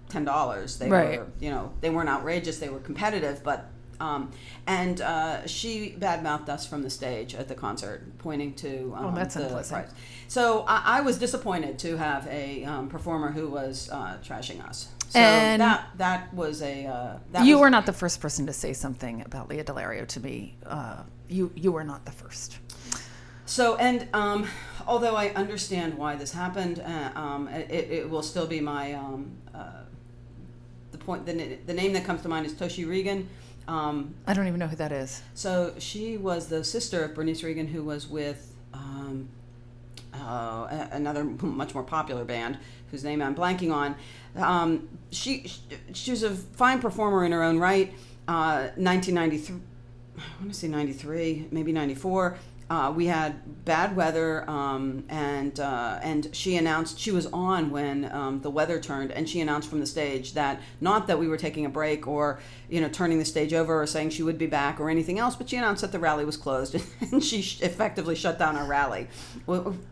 ten 0.09 0.23
dollars. 0.23 0.77
They 0.77 0.89
Right. 0.89 1.19
were 1.19 1.27
you 1.39 1.49
know 1.49 1.73
they 1.81 1.89
weren't 1.89 2.07
outrageous. 2.09 2.59
They 2.59 2.69
were 2.69 2.79
competitive, 2.79 3.43
but. 3.43 3.65
Um, 4.01 4.31
and 4.65 4.99
uh, 5.01 5.45
she 5.47 5.95
badmouthed 5.99 6.49
us 6.49 6.65
from 6.65 6.81
the 6.81 6.89
stage 6.89 7.35
at 7.35 7.47
the 7.47 7.55
concert, 7.55 8.01
pointing 8.17 8.53
to 8.55 8.93
um, 8.97 9.05
Oh, 9.05 9.15
that's 9.15 9.35
the 9.35 9.43
unpleasant. 9.43 9.85
price. 9.87 9.95
So 10.27 10.65
I, 10.67 10.97
I 10.97 11.01
was 11.01 11.17
disappointed 11.19 11.77
to 11.79 11.97
have 11.97 12.25
a 12.27 12.63
um, 12.65 12.89
performer 12.89 13.31
who 13.31 13.47
was 13.49 13.89
uh, 13.91 14.17
trashing 14.23 14.59
us. 14.67 14.89
So 15.09 15.19
And- 15.19 15.61
that 15.61 15.89
that 15.97 16.33
was 16.33 16.61
a 16.61 16.85
uh, 16.87 17.17
that 17.33 17.45
you 17.45 17.55
was, 17.55 17.61
were 17.61 17.69
not 17.69 17.85
the 17.85 17.93
first 17.93 18.19
person 18.21 18.45
to 18.47 18.53
say 18.53 18.73
something 18.73 19.21
about 19.25 19.49
Lea 19.49 19.63
DeLaria 19.63 20.07
to 20.07 20.19
me. 20.19 20.55
Uh, 20.65 21.03
you 21.29 21.51
you 21.55 21.71
were 21.71 21.83
not 21.83 22.05
the 22.05 22.11
first. 22.11 22.57
so 23.45 23.75
and 23.75 24.07
um, 24.13 24.47
although 24.87 25.15
I 25.15 25.27
understand 25.43 25.97
why 25.97 26.15
this 26.15 26.31
happened, 26.33 26.79
uh, 26.79 27.11
um, 27.19 27.47
it, 27.49 27.91
it 27.99 28.09
will 28.09 28.23
still 28.23 28.47
be 28.47 28.61
my 28.61 28.93
um, 28.93 29.31
uh, 29.53 29.83
the 30.93 30.97
point. 30.97 31.25
The, 31.25 31.33
the 31.65 31.73
name 31.73 31.91
that 31.93 32.05
comes 32.05 32.21
to 32.23 32.29
mind 32.29 32.45
is 32.45 32.53
Toshi 32.53 32.85
Reagon. 32.87 33.25
Um, 33.71 34.15
I 34.27 34.33
don't 34.33 34.47
even 34.47 34.59
know 34.59 34.67
who 34.67 34.75
that 34.75 34.91
is. 34.91 35.21
So 35.33 35.73
she 35.77 36.17
was 36.17 36.47
the 36.47 36.61
sister 36.61 37.05
of 37.05 37.15
Bernice 37.15 37.41
Reagon, 37.41 37.69
who 37.69 37.85
was 37.85 38.05
with 38.05 38.53
um, 38.73 39.29
uh, 40.13 40.87
another 40.91 41.23
much 41.41 41.73
more 41.73 41.83
popular 41.83 42.25
band, 42.25 42.57
whose 42.91 43.05
name 43.05 43.21
I'm 43.21 43.33
blanking 43.33 43.73
on. 43.73 43.95
Um, 44.35 44.89
she 45.09 45.49
she 45.93 46.11
was 46.11 46.23
a 46.23 46.31
fine 46.31 46.81
performer 46.81 47.23
in 47.23 47.31
her 47.31 47.43
own 47.43 47.59
right. 47.59 47.93
Uh, 48.27 48.71
1993, 48.75 49.55
I 50.17 50.21
want 50.41 50.53
to 50.53 50.59
say 50.59 50.67
93, 50.67 51.47
maybe 51.51 51.71
94. 51.71 52.37
Uh, 52.71 52.89
we 52.89 53.07
had 53.07 53.65
bad 53.65 53.97
weather, 53.97 54.49
um, 54.49 55.03
and 55.09 55.59
uh, 55.59 55.99
and 56.01 56.33
she 56.33 56.55
announced 56.55 56.97
she 56.97 57.11
was 57.11 57.25
on 57.33 57.69
when 57.69 58.09
um, 58.13 58.39
the 58.39 58.49
weather 58.49 58.79
turned, 58.79 59.11
and 59.11 59.27
she 59.27 59.41
announced 59.41 59.69
from 59.69 59.81
the 59.81 59.85
stage 59.85 60.31
that 60.35 60.61
not 60.79 61.05
that 61.05 61.19
we 61.19 61.27
were 61.27 61.35
taking 61.35 61.65
a 61.65 61.69
break 61.69 62.07
or 62.07 62.39
you 62.69 62.79
know 62.79 62.87
turning 62.87 63.19
the 63.19 63.25
stage 63.25 63.53
over 63.53 63.81
or 63.81 63.85
saying 63.85 64.09
she 64.09 64.23
would 64.23 64.37
be 64.37 64.45
back 64.45 64.79
or 64.79 64.89
anything 64.89 65.19
else, 65.19 65.35
but 65.35 65.49
she 65.49 65.57
announced 65.57 65.81
that 65.81 65.91
the 65.91 65.99
rally 65.99 66.23
was 66.23 66.37
closed, 66.37 66.73
and 67.11 67.21
she 67.21 67.41
sh- 67.41 67.59
effectively 67.59 68.15
shut 68.15 68.39
down 68.39 68.55
our 68.55 68.65
rally, 68.65 69.09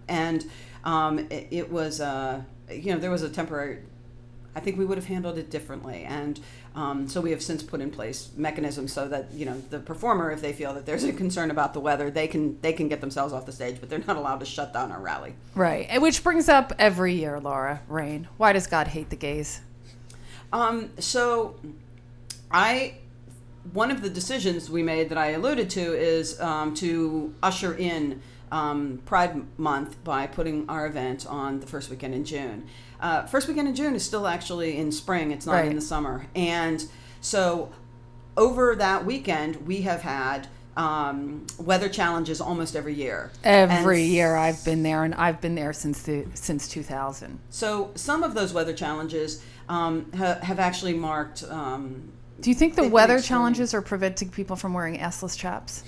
and 0.08 0.46
um, 0.86 1.20
it, 1.20 1.48
it 1.52 1.70
was 1.70 2.00
uh, 2.00 2.42
you 2.72 2.94
know 2.94 2.98
there 2.98 3.12
was 3.12 3.24
a 3.24 3.30
temporary 3.30 3.80
I 4.56 4.62
think 4.62 4.78
we 4.78 4.86
would 4.86 4.98
have 4.98 5.08
handled 5.08 5.38
it 5.38 5.50
differently. 5.50 6.04
And 6.04 6.40
um, 6.76 7.08
so 7.08 7.20
we 7.20 7.32
have 7.32 7.42
since 7.42 7.64
put 7.64 7.82
in 7.82 7.90
place 7.90 8.30
mechanisms 8.38 8.94
so 8.94 9.08
that 9.08 9.32
you 9.34 9.46
know 9.46 9.60
the 9.70 9.80
performer, 9.80 10.32
if 10.32 10.42
they 10.42 10.54
feel 10.54 10.74
that 10.76 10.86
there's 10.86 11.04
a 11.04 11.12
concern 11.14 11.52
about 11.52 11.74
the 11.74 11.80
weather, 11.80 12.12
they 12.12 12.28
can 12.28 12.60
they 12.62 12.74
can 12.74 12.88
get 12.88 13.02
themselves 13.02 13.34
off 13.34 13.46
the 13.46 13.52
stage, 13.52 13.78
but 13.80 13.90
they're 13.90 14.04
not 14.08 14.18
allowed 14.18 14.40
to 14.40 14.46
shut 14.46 14.72
down 14.74 14.92
our 14.92 15.00
rally. 15.00 15.34
Right. 15.56 15.88
And 15.90 16.02
Which 16.02 16.24
brings 16.24 16.48
up 16.48 16.74
every 16.78 17.16
year, 17.16 17.40
Laura 17.40 17.82
Rain. 17.88 18.28
Why 18.38 18.54
does 18.54 18.68
God 18.68 18.88
hate 18.88 19.10
the 19.10 19.16
gays? 19.16 19.62
Um, 20.54 20.92
so 21.00 21.56
I 22.52 22.96
one 23.74 23.92
of 23.92 24.02
the 24.02 24.10
decisions 24.10 24.70
we 24.70 24.84
made 24.84 25.10
that 25.10 25.18
I 25.18 25.32
alluded 25.32 25.70
to 25.72 25.94
is 25.94 26.40
um, 26.40 26.74
to 26.76 27.34
usher 27.44 27.76
in 27.76 28.22
um, 28.52 29.02
Pride 29.06 29.46
Month 29.60 30.04
by 30.04 30.28
putting 30.28 30.68
our 30.70 30.88
event 30.88 31.26
on 31.28 31.60
the 31.60 31.68
first 31.68 31.90
weekend 31.90 32.16
in 32.16 32.26
June. 32.26 32.68
Uh, 33.02 33.26
first 33.28 33.48
weekend 33.48 33.68
in 33.68 33.76
June 33.76 33.96
is 33.96 34.04
still 34.04 34.28
actually 34.28 34.78
in 34.78 34.92
spring; 34.92 35.32
it's 35.32 35.46
not 35.46 35.54
Right. 35.54 35.68
in 35.68 35.76
the 35.76 35.82
summer, 35.82 36.26
and 36.36 36.84
so 37.22 37.72
over 38.38 38.76
that 38.76 39.06
weekend 39.06 39.66
we 39.68 39.82
have 39.82 40.02
had 40.02 40.48
um, 40.78 41.46
weather 41.58 41.90
challenges 41.90 42.40
almost 42.40 42.76
every 42.76 42.94
year. 42.94 43.32
Every 43.44 44.04
And 44.04 44.12
year 44.12 44.36
I've 44.36 44.64
been 44.64 44.84
there, 44.84 45.04
and 45.04 45.14
I've 45.16 45.42
been 45.42 45.56
there 45.56 45.74
since 45.74 46.04
the 46.04 46.26
since 46.34 46.68
2000. 46.68 47.40
So 47.50 47.92
some 47.96 48.24
of 48.24 48.34
those 48.34 48.54
weather 48.54 48.74
challenges 48.74 49.44
um, 49.68 50.12
ha- 50.16 50.40
have 50.42 50.60
actually 50.60 50.94
marked. 50.94 51.44
Um, 51.50 52.12
Do 52.42 52.50
you 52.50 52.56
think 52.56 52.76
the 52.76 52.88
weather 52.88 53.20
challenges 53.22 53.74
are 53.74 53.82
preventing 53.82 54.30
people 54.30 54.56
from 54.56 54.74
wearing 54.74 54.98
assless 55.00 55.38
chaps? 55.38 55.84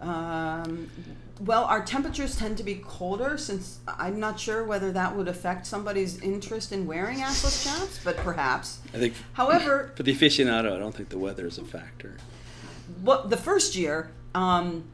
Um, 0.00 0.88
well, 1.40 1.64
our 1.64 1.82
temperatures 1.82 2.36
tend 2.36 2.58
to 2.58 2.62
be 2.62 2.76
colder, 2.76 3.38
since 3.38 3.78
I'm 3.88 4.20
not 4.20 4.38
sure 4.38 4.62
whether 4.64 4.92
that 4.92 5.16
would 5.16 5.26
affect 5.26 5.66
somebody's 5.66 6.20
interest 6.20 6.70
in 6.70 6.86
wearing 6.86 7.18
assless 7.18 7.64
chaps, 7.64 7.98
but 8.04 8.16
perhaps. 8.18 8.80
I 8.92 8.98
think 8.98 9.14
However, 9.32 9.92
for 9.96 10.02
the 10.02 10.14
aficionado, 10.14 10.74
I 10.74 10.78
don't 10.78 10.94
think 10.94 11.08
the 11.08 11.18
weather 11.18 11.46
is 11.46 11.56
a 11.56 11.64
factor. 11.64 12.16
what 13.00 13.30
the 13.30 13.38
first 13.38 13.74
year, 13.74 14.10
um, 14.34 14.84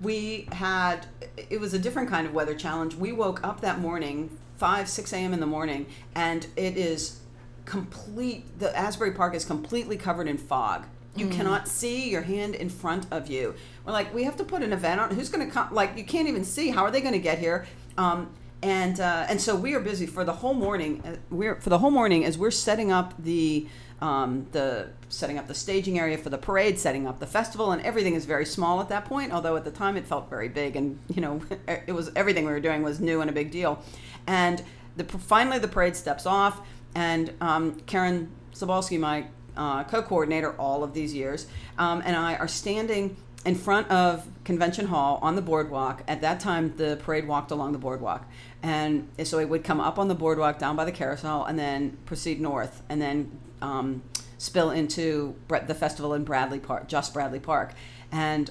we 0.00 0.48
had 0.52 1.06
it 1.50 1.60
was 1.60 1.74
a 1.74 1.78
different 1.78 2.08
kind 2.08 2.26
of 2.26 2.32
weather 2.32 2.54
challenge. 2.54 2.94
We 2.94 3.12
woke 3.12 3.44
up 3.44 3.60
that 3.60 3.80
morning, 3.80 4.36
five 4.56 4.88
six 4.88 5.12
a.m. 5.12 5.34
in 5.34 5.40
the 5.40 5.46
morning, 5.46 5.86
and 6.14 6.46
it 6.56 6.78
is 6.78 7.20
complete. 7.66 8.58
The 8.58 8.74
Asbury 8.76 9.12
Park 9.12 9.34
is 9.34 9.44
completely 9.44 9.98
covered 9.98 10.26
in 10.26 10.38
fog. 10.38 10.86
You 11.16 11.28
cannot 11.28 11.68
see 11.68 12.08
your 12.08 12.22
hand 12.22 12.54
in 12.54 12.70
front 12.70 13.06
of 13.10 13.28
you. 13.28 13.54
We're 13.84 13.92
like, 13.92 14.14
we 14.14 14.24
have 14.24 14.36
to 14.36 14.44
put 14.44 14.62
an 14.62 14.72
event 14.72 15.00
on. 15.00 15.10
Who's 15.14 15.28
going 15.28 15.46
to 15.46 15.52
come? 15.52 15.72
Like, 15.72 15.96
you 15.96 16.04
can't 16.04 16.28
even 16.28 16.44
see. 16.44 16.70
How 16.70 16.84
are 16.84 16.90
they 16.90 17.00
going 17.00 17.14
to 17.14 17.18
get 17.20 17.38
here? 17.38 17.66
Um, 17.96 18.30
and 18.62 19.00
uh, 19.00 19.26
and 19.28 19.40
so 19.40 19.56
we 19.56 19.74
are 19.74 19.80
busy 19.80 20.06
for 20.06 20.22
the 20.22 20.32
whole 20.34 20.52
morning. 20.54 21.02
uh, 21.04 21.16
We're 21.30 21.54
for 21.56 21.70
the 21.70 21.78
whole 21.78 21.90
morning 21.90 22.24
as 22.26 22.36
we're 22.36 22.50
setting 22.50 22.92
up 22.92 23.14
the 23.18 23.66
um, 24.02 24.46
the 24.52 24.90
setting 25.08 25.38
up 25.38 25.46
the 25.46 25.54
staging 25.54 25.98
area 25.98 26.18
for 26.18 26.28
the 26.28 26.36
parade, 26.38 26.78
setting 26.78 27.06
up 27.06 27.20
the 27.20 27.26
festival, 27.26 27.72
and 27.72 27.80
everything 27.82 28.14
is 28.14 28.26
very 28.26 28.44
small 28.44 28.80
at 28.80 28.88
that 28.90 29.06
point. 29.06 29.32
Although 29.32 29.56
at 29.56 29.64
the 29.64 29.70
time 29.70 29.96
it 29.96 30.06
felt 30.06 30.28
very 30.28 30.48
big, 30.48 30.76
and 30.76 30.98
you 31.08 31.22
know 31.22 31.40
it 31.86 31.92
was 31.92 32.10
everything 32.14 32.44
we 32.44 32.52
were 32.52 32.60
doing 32.60 32.82
was 32.82 33.00
new 33.00 33.22
and 33.22 33.30
a 33.30 33.32
big 33.32 33.50
deal. 33.50 33.82
And 34.26 34.62
the 34.96 35.04
finally 35.04 35.58
the 35.58 35.68
parade 35.68 35.96
steps 35.96 36.26
off, 36.26 36.60
and 36.94 37.32
um, 37.40 37.80
Karen 37.86 38.30
Sobalski, 38.54 39.00
my 39.00 39.24
uh, 39.56 39.84
co-coordinator 39.84 40.52
all 40.60 40.84
of 40.84 40.92
these 40.92 41.14
years, 41.14 41.46
um, 41.78 42.02
and 42.04 42.14
I 42.14 42.34
are 42.36 42.48
standing 42.48 43.16
in 43.44 43.54
front 43.54 43.90
of 43.90 44.26
Convention 44.44 44.86
Hall 44.86 45.18
on 45.22 45.34
the 45.34 45.42
boardwalk. 45.42 46.02
At 46.06 46.20
that 46.20 46.40
time, 46.40 46.74
the 46.76 46.98
parade 47.02 47.26
walked 47.26 47.50
along 47.50 47.72
the 47.72 47.78
boardwalk, 47.78 48.26
and 48.62 49.08
so 49.24 49.38
it 49.38 49.48
would 49.48 49.64
come 49.64 49.80
up 49.80 49.98
on 49.98 50.08
the 50.08 50.14
boardwalk 50.14 50.58
down 50.58 50.76
by 50.76 50.84
the 50.84 50.92
carousel, 50.92 51.44
and 51.44 51.58
then 51.58 51.96
proceed 52.04 52.40
north, 52.40 52.82
and 52.88 53.00
then 53.00 53.38
um, 53.62 54.02
spill 54.38 54.70
into 54.70 55.34
the 55.48 55.74
festival 55.74 56.12
in 56.14 56.24
Bradley 56.24 56.58
Park, 56.58 56.88
just 56.88 57.14
Bradley 57.14 57.40
Park, 57.40 57.72
and 58.12 58.50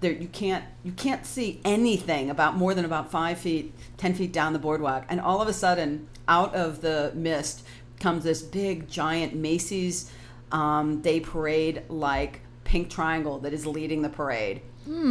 there 0.00 0.12
you 0.12 0.28
can't 0.28 0.64
you 0.84 0.92
can't 0.92 1.26
see 1.26 1.60
anything 1.64 2.30
about 2.30 2.56
more 2.56 2.72
than 2.74 2.84
about 2.84 3.10
five 3.10 3.38
feet, 3.38 3.74
ten 3.96 4.14
feet 4.14 4.32
down 4.32 4.52
the 4.52 4.58
boardwalk, 4.60 5.04
and 5.08 5.20
all 5.20 5.42
of 5.42 5.48
a 5.48 5.52
sudden, 5.52 6.08
out 6.28 6.54
of 6.54 6.80
the 6.80 7.12
mist 7.14 7.64
comes 7.98 8.22
this 8.22 8.42
big 8.42 8.88
giant 8.88 9.34
Macy's 9.34 10.12
um, 10.52 11.00
Day 11.00 11.18
Parade 11.18 11.82
like 11.88 12.42
pink 12.68 12.90
triangle 12.90 13.38
that 13.40 13.52
is 13.52 13.66
leading 13.66 14.02
the 14.02 14.08
parade. 14.08 14.60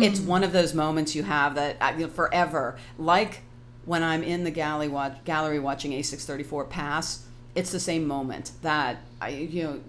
It's 0.01 0.19
one 0.19 0.43
of 0.43 0.53
those 0.53 0.73
moments 0.73 1.13
you 1.15 1.23
have 1.23 1.55
that 1.55 1.77
uh, 1.81 1.93
you 1.97 2.07
know, 2.07 2.11
forever, 2.11 2.77
like 2.97 3.41
when 3.85 4.01
I'm 4.01 4.23
in 4.23 4.43
the 4.43 4.51
gallery 4.51 4.87
watch, 4.87 5.23
gallery 5.23 5.59
watching 5.59 5.91
A634 5.91 6.69
pass. 6.69 7.25
It's 7.53 7.71
the 7.71 7.79
same 7.79 8.07
moment 8.07 8.51
that 8.61 8.97
I 9.21 9.29
you 9.29 9.63
know 9.63 9.79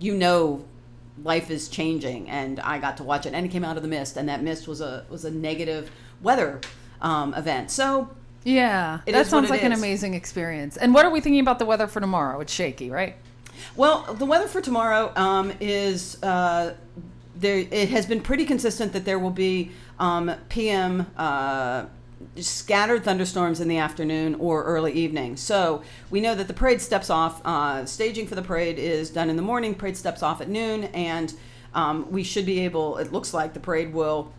you 0.00 0.14
know 0.14 0.64
life 1.22 1.50
is 1.50 1.68
changing 1.68 2.28
and 2.28 2.60
i 2.60 2.78
got 2.78 2.98
to 2.98 3.02
watch 3.02 3.24
it 3.24 3.32
and 3.32 3.46
it 3.46 3.48
came 3.48 3.64
out 3.64 3.78
of 3.78 3.82
the 3.82 3.88
mist 3.88 4.18
and 4.18 4.28
that 4.28 4.42
mist 4.42 4.68
was 4.68 4.82
a 4.82 5.06
was 5.08 5.24
a 5.24 5.30
negative 5.30 5.90
weather 6.20 6.60
um, 7.00 7.32
event 7.32 7.70
so 7.70 8.10
Yeah, 8.44 9.00
that 9.06 9.26
sounds 9.26 9.50
like 9.50 9.64
an 9.64 9.72
amazing 9.72 10.14
experience. 10.14 10.76
And 10.76 10.94
what 10.94 11.04
are 11.04 11.10
we 11.10 11.20
thinking 11.20 11.40
about 11.40 11.58
the 11.58 11.66
weather 11.66 11.88
for 11.88 11.98
tomorrow? 12.00 12.38
It's 12.38 12.52
shaky, 12.52 12.90
right? 12.90 13.16
Well 13.76 14.14
the 14.14 14.24
weather 14.24 14.48
for 14.48 14.60
tomorrow 14.60 15.12
um, 15.16 15.52
is 15.60 16.22
uh, 16.22 16.74
there 17.34 17.58
it 17.58 17.88
has 17.90 18.06
been 18.06 18.20
pretty 18.20 18.44
consistent 18.44 18.92
that 18.92 19.04
there 19.04 19.18
will 19.18 19.30
be 19.30 19.70
um, 19.98 20.32
pm 20.48 21.06
uh, 21.16 21.84
scattered 22.36 23.04
thunderstorms 23.04 23.60
in 23.60 23.68
the 23.68 23.78
afternoon 23.78 24.34
or 24.36 24.64
early 24.64 24.92
evening. 24.92 25.36
So 25.36 25.82
we 26.10 26.20
know 26.20 26.34
that 26.34 26.48
the 26.48 26.54
parade 26.54 26.80
steps 26.80 27.10
off. 27.10 27.40
Uh, 27.44 27.84
staging 27.86 28.26
for 28.26 28.34
the 28.34 28.42
parade 28.42 28.78
is 28.78 29.10
done 29.10 29.30
in 29.30 29.36
the 29.36 29.42
morning. 29.42 29.74
Parade 29.74 29.96
steps 29.96 30.22
off 30.22 30.40
at 30.40 30.48
noon, 30.48 30.84
and 30.84 31.34
um, 31.74 32.10
we 32.10 32.22
should 32.22 32.46
be 32.46 32.60
able. 32.60 32.98
It 32.98 33.12
looks 33.12 33.32
like 33.34 33.54
the 33.54 33.60
parade 33.60 33.92
will 33.92 34.32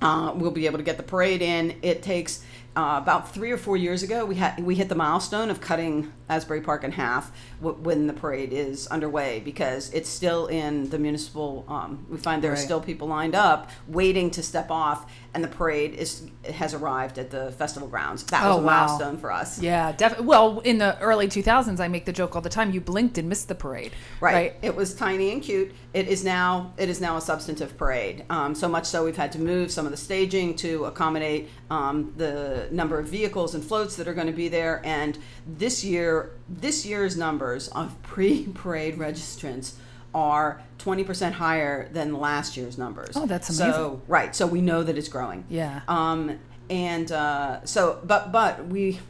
uh, 0.00 0.32
we'll 0.34 0.50
be 0.50 0.66
able 0.66 0.78
to 0.78 0.84
get 0.84 0.96
the 0.96 1.02
parade 1.02 1.42
in. 1.42 1.76
It 1.82 2.02
takes 2.02 2.44
uh, 2.76 3.00
about 3.02 3.34
three 3.34 3.50
or 3.50 3.58
four 3.58 3.76
years 3.76 4.02
ago, 4.02 4.24
we 4.24 4.36
had 4.36 4.62
we 4.64 4.76
hit 4.76 4.88
the 4.88 4.94
milestone 4.94 5.50
of 5.50 5.60
cutting 5.60 6.12
Asbury 6.28 6.60
Park 6.60 6.84
in 6.84 6.92
half 6.92 7.32
w- 7.60 7.78
when 7.82 8.06
the 8.06 8.12
parade 8.12 8.52
is 8.52 8.86
underway 8.88 9.40
because 9.40 9.90
it's 9.92 10.08
still 10.08 10.46
in 10.46 10.90
the 10.90 10.98
municipal. 10.98 11.64
Um, 11.68 12.06
we 12.10 12.16
find 12.18 12.42
there 12.42 12.52
are 12.52 12.56
still 12.56 12.80
people 12.80 13.08
lined 13.08 13.34
up 13.34 13.70
waiting 13.86 14.30
to 14.32 14.42
step 14.42 14.70
off, 14.70 15.10
and 15.34 15.42
the 15.42 15.48
parade 15.48 15.94
is 15.94 16.22
has 16.54 16.74
arrived 16.74 17.18
at 17.18 17.30
the 17.30 17.52
festival 17.52 17.88
grounds. 17.88 18.24
That 18.24 18.46
was 18.46 18.56
Oh, 18.56 18.60
a 18.60 18.62
wow. 18.62 18.86
milestone 18.86 19.18
for 19.18 19.30
us. 19.32 19.60
Yeah, 19.60 19.92
definitely. 19.92 20.26
Well, 20.26 20.60
in 20.60 20.78
the 20.78 20.98
early 21.00 21.28
2000s, 21.28 21.80
I 21.80 21.88
make 21.88 22.04
the 22.06 22.12
joke 22.12 22.34
all 22.36 22.42
the 22.42 22.48
time. 22.48 22.72
You 22.72 22.80
blinked 22.80 23.18
and 23.18 23.28
missed 23.28 23.48
the 23.48 23.54
parade, 23.54 23.92
Right. 24.20 24.54
It 24.62 24.74
was 24.74 24.94
tiny 24.94 25.30
and 25.32 25.42
cute. 25.42 25.72
It 25.94 26.08
is 26.08 26.24
now 26.24 26.72
it 26.76 26.88
is 26.88 27.00
now 27.00 27.16
a 27.16 27.20
substantive 27.20 27.76
parade. 27.76 28.24
Um, 28.30 28.54
so 28.54 28.68
much 28.68 28.84
so 28.86 29.04
we've 29.04 29.16
had 29.16 29.32
to 29.32 29.38
move 29.40 29.70
some 29.70 29.84
of 29.86 29.90
the 29.90 29.96
staging 29.96 30.54
to 30.56 30.84
accommodate 30.86 31.48
um, 31.70 32.12
the 32.16 32.68
number 32.70 32.98
of 32.98 33.06
vehicles 33.08 33.54
and 33.54 33.64
floats 33.64 33.96
that 33.96 34.06
are 34.08 34.14
going 34.14 34.26
to 34.26 34.32
be 34.32 34.48
there. 34.48 34.80
And 34.84 35.18
this 35.46 35.84
year, 35.84 36.17
this 36.48 36.84
year's 36.86 37.16
numbers 37.16 37.68
of 37.68 38.00
pre-parade 38.02 38.96
registrants 38.96 39.74
are 40.14 40.62
20% 40.78 41.32
higher 41.32 41.88
than 41.92 42.18
last 42.18 42.56
year's 42.56 42.78
numbers. 42.78 43.16
Oh, 43.16 43.26
that's 43.26 43.50
amazing. 43.50 43.72
So 43.72 44.02
right. 44.08 44.34
So 44.34 44.46
we 44.46 44.60
know 44.60 44.82
that 44.82 44.96
it's 44.96 45.08
growing. 45.08 45.44
Yeah. 45.48 45.82
Um, 45.88 46.38
and 46.70 47.10
uh, 47.10 47.64
so, 47.64 48.00
but 48.04 48.32
but 48.32 48.66
we 48.66 49.00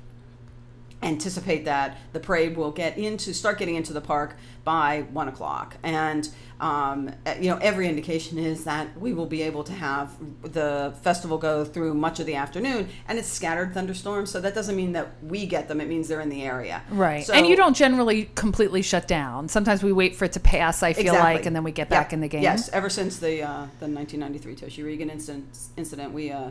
anticipate 1.02 1.64
that 1.64 1.96
the 2.12 2.20
parade 2.20 2.56
will 2.56 2.72
get 2.72 2.98
into 2.98 3.32
start 3.32 3.58
getting 3.58 3.76
into 3.76 3.92
the 3.92 4.00
park 4.00 4.37
by 4.64 5.02
one 5.12 5.28
o'clock 5.28 5.76
and 5.82 6.28
um, 6.61 7.08
uh, 7.24 7.34
you 7.40 7.48
know 7.48 7.56
every 7.58 7.88
indication 7.88 8.37
is 8.37 8.64
that 8.64 8.98
we 9.00 9.12
will 9.12 9.26
be 9.26 9.42
able 9.42 9.62
to 9.62 9.72
have 9.72 10.11
the 10.42 10.92
festival 11.02 11.38
go 11.38 11.64
through 11.64 11.94
much 11.94 12.18
of 12.18 12.26
the 12.26 12.34
afternoon 12.34 12.88
and 13.06 13.16
it's 13.16 13.28
scattered 13.28 13.72
thunderstorms 13.72 14.28
so 14.30 14.40
that 14.40 14.54
doesn't 14.56 14.74
mean 14.74 14.90
that 14.92 15.08
we 15.22 15.46
get 15.46 15.68
them 15.68 15.80
it 15.80 15.87
means 15.88 16.08
they're 16.08 16.20
in 16.20 16.28
the 16.28 16.42
area 16.42 16.82
Right. 16.90 17.24
so, 17.24 17.32
and 17.32 17.46
you 17.46 17.54
don't 17.54 17.76
generally 17.76 18.30
completely 18.34 18.82
shut 18.82 19.06
down. 19.06 19.48
Sometimes 19.48 19.82
we 19.84 19.92
wait 19.92 20.16
for 20.16 20.24
it 20.24 20.32
to 20.32 20.40
pass, 20.40 20.82
I 20.82 20.92
feel 20.94 21.06
Exactly. 21.14 21.34
like, 21.34 21.46
and 21.46 21.54
then 21.54 21.62
we 21.62 21.70
get 21.70 21.88
Yeah. 21.90 21.98
back 22.00 22.12
in 22.12 22.20
the 22.20 22.28
game. 22.28 22.42
Yes, 22.42 22.68
ever 22.72 22.90
since 22.90 23.18
the 23.18 23.42
uh, 23.42 23.66
the 23.78 23.87
1993 23.87 24.56
Toshi 24.56 24.84
Reagon 24.84 25.11
incident, 25.11 25.58
incident 25.76 26.12
we 26.12 26.32
uh, 26.32 26.50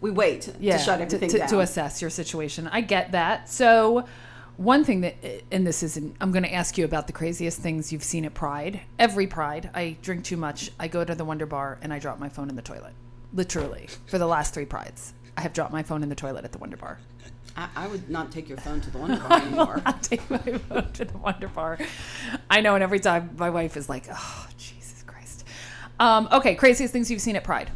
we 0.00 0.10
wait 0.10 0.52
yeah, 0.60 0.76
to 0.76 0.82
shut 0.82 1.00
everything 1.00 1.30
to, 1.30 1.38
down. 1.38 1.48
to 1.48 1.60
assess 1.60 2.00
your 2.00 2.10
situation. 2.10 2.68
I 2.68 2.80
get 2.80 3.12
that. 3.12 3.48
So, 3.48 4.06
one 4.56 4.84
thing 4.84 5.02
that, 5.02 5.14
and 5.50 5.66
this 5.66 5.82
isn't, 5.82 6.16
I'm 6.20 6.32
going 6.32 6.42
to 6.42 6.52
ask 6.52 6.76
you 6.76 6.84
about 6.84 7.06
the 7.06 7.12
craziest 7.12 7.60
things 7.60 7.92
you've 7.92 8.04
seen 8.04 8.24
at 8.24 8.34
Pride. 8.34 8.80
Every 8.98 9.26
Pride, 9.26 9.70
I 9.74 9.96
drink 10.02 10.24
too 10.24 10.36
much. 10.36 10.70
I 10.78 10.88
go 10.88 11.04
to 11.04 11.14
the 11.14 11.24
Wonder 11.24 11.46
Bar 11.46 11.78
and 11.82 11.92
I 11.92 11.98
drop 11.98 12.18
my 12.18 12.28
phone 12.28 12.48
in 12.48 12.56
the 12.56 12.62
toilet. 12.62 12.92
Literally, 13.32 13.88
for 14.06 14.18
the 14.18 14.26
last 14.26 14.52
three 14.52 14.64
Prides, 14.64 15.14
I 15.36 15.42
have 15.42 15.52
dropped 15.52 15.72
my 15.72 15.82
phone 15.82 16.02
in 16.02 16.08
the 16.08 16.14
toilet 16.14 16.44
at 16.44 16.52
the 16.52 16.58
Wonder 16.58 16.76
Bar. 16.76 16.98
I, 17.56 17.68
I 17.76 17.86
would 17.86 18.10
not 18.10 18.32
take 18.32 18.48
your 18.48 18.58
phone 18.58 18.80
to 18.80 18.90
the 18.90 18.98
Wonder 18.98 19.16
Bar 19.16 19.40
anymore. 19.40 19.82
I 19.86 19.92
will 19.92 19.98
take 20.00 20.30
my 20.30 20.38
phone 20.38 20.92
to 20.92 21.04
the 21.04 21.18
Wonder 21.18 21.48
Bar. 21.48 21.78
I 22.50 22.60
know, 22.60 22.74
and 22.74 22.82
every 22.82 23.00
time 23.00 23.30
my 23.38 23.50
wife 23.50 23.76
is 23.76 23.88
like, 23.88 24.06
"Oh, 24.12 24.48
Jesus 24.58 25.02
Christ." 25.06 25.44
Um, 25.98 26.28
okay, 26.32 26.54
craziest 26.54 26.92
things 26.92 27.10
you've 27.10 27.20
seen 27.20 27.36
at 27.36 27.44
Pride. 27.44 27.70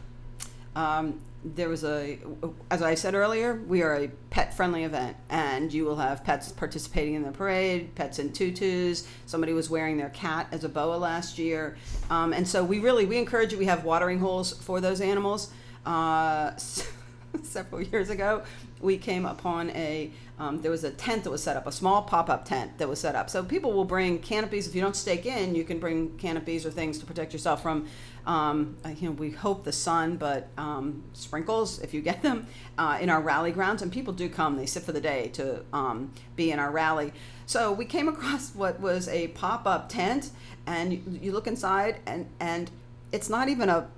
Um, 0.76 1.20
there 1.44 1.68
was 1.68 1.84
a, 1.84 2.18
as 2.70 2.80
I 2.80 2.94
said 2.94 3.14
earlier, 3.14 3.54
we 3.66 3.82
are 3.82 3.94
a 3.96 4.08
pet 4.30 4.54
friendly 4.54 4.84
event, 4.84 5.16
and 5.28 5.72
you 5.72 5.84
will 5.84 5.96
have 5.96 6.24
pets 6.24 6.50
participating 6.50 7.14
in 7.14 7.22
the 7.22 7.32
parade, 7.32 7.94
pets 7.94 8.18
in 8.18 8.32
tutus. 8.32 9.06
Somebody 9.26 9.52
was 9.52 9.68
wearing 9.68 9.98
their 9.98 10.08
cat 10.10 10.48
as 10.52 10.64
a 10.64 10.68
boa 10.68 10.96
last 10.96 11.38
year, 11.38 11.76
um, 12.08 12.32
and 12.32 12.48
so 12.48 12.64
we 12.64 12.78
really 12.78 13.04
we 13.04 13.18
encourage 13.18 13.52
you. 13.52 13.58
We 13.58 13.66
have 13.66 13.84
watering 13.84 14.18
holes 14.18 14.52
for 14.52 14.80
those 14.80 15.00
animals. 15.02 15.52
Uh, 15.84 16.56
several 17.42 17.82
years 17.82 18.10
ago, 18.10 18.42
we 18.80 18.96
came 18.96 19.26
upon 19.26 19.70
a 19.70 20.10
um, 20.38 20.62
there 20.62 20.70
was 20.70 20.82
a 20.82 20.90
tent 20.90 21.22
that 21.24 21.30
was 21.30 21.42
set 21.42 21.56
up, 21.56 21.66
a 21.66 21.72
small 21.72 22.02
pop 22.02 22.28
up 22.28 22.44
tent 22.44 22.78
that 22.78 22.88
was 22.88 22.98
set 22.98 23.14
up. 23.14 23.30
So 23.30 23.44
people 23.44 23.72
will 23.72 23.84
bring 23.84 24.18
canopies. 24.18 24.66
If 24.66 24.74
you 24.74 24.80
don't 24.80 24.96
stake 24.96 25.26
in, 25.26 25.54
you 25.54 25.62
can 25.62 25.78
bring 25.78 26.16
canopies 26.18 26.66
or 26.66 26.70
things 26.70 26.98
to 26.98 27.06
protect 27.06 27.32
yourself 27.32 27.62
from. 27.62 27.86
Um, 28.26 28.76
uh, 28.84 28.88
you 28.88 29.08
know, 29.08 29.14
we 29.14 29.30
hope 29.30 29.64
the 29.64 29.72
sun, 29.72 30.16
but 30.16 30.48
um, 30.58 31.04
sprinkles 31.12 31.78
if 31.80 31.94
you 31.94 32.00
get 32.00 32.22
them 32.22 32.46
uh, 32.78 32.98
in 33.00 33.10
our 33.10 33.20
rally 33.20 33.52
grounds, 33.52 33.82
and 33.82 33.92
people 33.92 34.12
do 34.12 34.28
come. 34.28 34.56
They 34.56 34.66
sit 34.66 34.82
for 34.82 34.92
the 34.92 35.00
day 35.00 35.28
to 35.34 35.64
um, 35.72 36.12
be 36.34 36.50
in 36.50 36.58
our 36.58 36.70
rally. 36.70 37.12
So 37.46 37.70
we 37.70 37.84
came 37.84 38.08
across 38.08 38.54
what 38.54 38.80
was 38.80 39.06
a 39.08 39.28
pop 39.28 39.66
up 39.66 39.88
tent, 39.88 40.30
and 40.66 40.92
you, 40.92 41.02
you 41.22 41.32
look 41.32 41.46
inside, 41.46 42.00
and 42.06 42.26
and 42.40 42.70
it's 43.12 43.28
not 43.28 43.48
even 43.48 43.68
a 43.68 43.88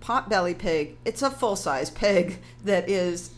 potbelly 0.00 0.56
pig. 0.56 0.96
It's 1.04 1.22
a 1.22 1.30
full 1.30 1.54
size 1.54 1.90
pig 1.90 2.38
that 2.64 2.88
is 2.88 3.30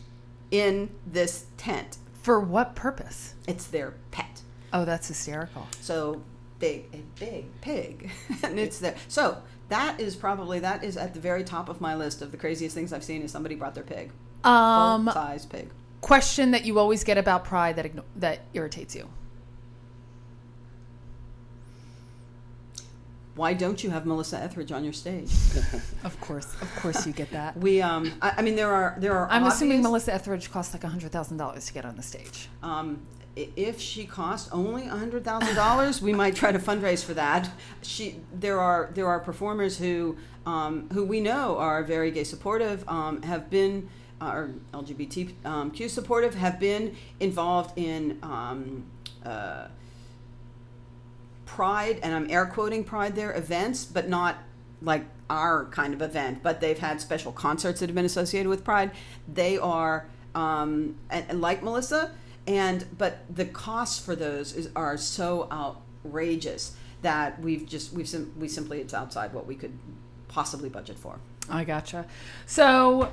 in 0.50 0.88
this 1.06 1.44
tent. 1.58 1.98
For 2.28 2.40
what 2.40 2.74
purpose? 2.74 3.32
It's 3.46 3.68
their 3.68 3.94
pet. 4.10 4.42
Oh, 4.74 4.84
that's 4.84 5.08
hysterical. 5.08 5.66
So 5.80 6.20
big, 6.58 6.84
a 6.92 6.98
big 7.18 7.46
pig, 7.62 8.10
and 8.42 8.58
it's 8.58 8.78
there. 8.80 8.96
So 9.08 9.38
that 9.70 9.98
is 9.98 10.14
probably 10.14 10.58
that 10.58 10.84
is 10.84 10.98
at 10.98 11.14
the 11.14 11.20
very 11.20 11.42
top 11.42 11.70
of 11.70 11.80
my 11.80 11.94
list 11.96 12.20
of 12.20 12.30
the 12.30 12.36
craziest 12.36 12.74
things 12.74 12.92
I've 12.92 13.02
seen. 13.02 13.22
Is 13.22 13.32
somebody 13.32 13.54
brought 13.54 13.74
their 13.74 13.82
pig, 13.82 14.10
Um, 14.44 15.06
full 15.06 15.14
size 15.14 15.46
pig. 15.46 15.70
question 16.02 16.50
that 16.50 16.66
you 16.66 16.78
always 16.78 17.02
get 17.02 17.16
about 17.16 17.46
Pride 17.46 17.76
that 17.76 17.90
that 18.16 18.40
irritates 18.52 18.94
you. 18.94 19.08
Why 23.38 23.55
don't 23.55 23.85
you 23.85 23.90
have 23.90 24.05
Melissa 24.05 24.37
Etheridge 24.42 24.72
on 24.72 24.83
your 24.83 24.92
stage? 24.92 25.31
Of 26.05 26.20
course, 26.20 26.46
of 26.61 26.74
course, 26.77 27.07
you 27.07 27.12
get 27.12 27.31
that. 27.31 27.57
We, 27.57 27.83
um, 27.83 28.12
I, 28.22 28.35
I 28.38 28.42
mean, 28.42 28.57
there 28.57 28.72
are 28.72 28.96
there 28.98 29.16
are. 29.16 29.29
I'm 29.31 29.44
assuming 29.44 29.83
Melissa 29.83 30.12
Etheridge 30.12 30.51
costs 30.51 30.74
like 30.74 30.83
hundred 30.83 31.12
thousand 31.12 31.37
dollars 31.37 31.66
to 31.66 31.72
get 31.72 31.85
on 31.85 31.96
the 31.96 32.03
stage. 32.03 32.48
Um, 32.62 33.01
if 33.37 33.81
she 33.81 34.07
costs 34.07 34.48
only 34.53 34.87
hundred 34.87 35.24
thousand 35.24 35.55
dollars, 35.55 36.03
we 36.03 36.12
might 36.12 36.35
try 36.35 36.51
to 36.51 36.59
fundraise 36.59 37.05
for 37.05 37.14
that. 37.14 37.51
She, 37.83 38.20
there 38.33 38.59
are 38.61 38.90
there 38.94 39.07
are 39.07 39.20
performers 39.20 39.79
who 39.79 40.16
um, 40.46 40.88
who 40.92 41.05
we 41.05 41.20
know 41.20 41.59
are 41.59 41.83
very 41.85 42.11
gay 42.11 42.24
supportive, 42.24 42.88
um, 42.88 43.22
have 43.22 43.51
been 43.51 43.88
uh, 44.20 44.33
or 44.33 44.51
LGBTQ 44.72 45.44
um, 45.44 45.88
supportive, 45.88 46.35
have 46.35 46.59
been 46.59 46.96
involved 47.20 47.79
in. 47.79 48.18
Um, 48.22 48.85
uh, 49.24 49.68
pride 51.48 51.98
and 52.02 52.14
i'm 52.14 52.30
air 52.30 52.44
quoting 52.46 52.84
pride 52.84 53.16
there 53.16 53.34
events 53.34 53.84
but 53.84 54.06
not 54.08 54.37
like 54.82 55.04
our 55.30 55.64
kind 55.66 55.94
of 55.94 56.02
event 56.02 56.42
but 56.42 56.61
they've 56.61 56.78
had 56.78 57.00
special 57.00 57.32
concerts 57.32 57.80
that 57.80 57.88
have 57.88 57.94
been 57.96 58.04
associated 58.04 58.48
with 58.48 58.62
pride 58.62 58.90
they 59.32 59.56
are 59.58 60.06
um, 60.34 60.94
and, 61.11 61.24
and 61.30 61.40
like 61.40 61.62
melissa 61.62 62.11
and 62.46 62.84
but 62.98 63.20
the 63.34 63.46
costs 63.46 63.98
for 64.04 64.14
those 64.14 64.52
is, 64.52 64.68
are 64.76 64.96
so 64.98 65.48
outrageous 65.50 66.76
that 67.00 67.40
we've 67.40 67.66
just 67.66 67.92
we've 67.94 68.08
sim- 68.08 68.32
we 68.38 68.46
simply 68.46 68.80
it's 68.80 68.92
outside 68.92 69.32
what 69.32 69.46
we 69.46 69.54
could 69.54 69.72
possibly 70.28 70.68
budget 70.68 70.98
for 70.98 71.18
I 71.50 71.64
gotcha. 71.64 72.04
So, 72.44 73.11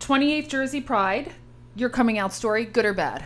28th 0.00 0.48
Jersey 0.48 0.82
Pride, 0.82 1.32
your 1.74 1.88
coming 1.88 2.18
out 2.18 2.34
story, 2.34 2.66
good 2.66 2.84
or 2.84 2.92
bad? 2.92 3.24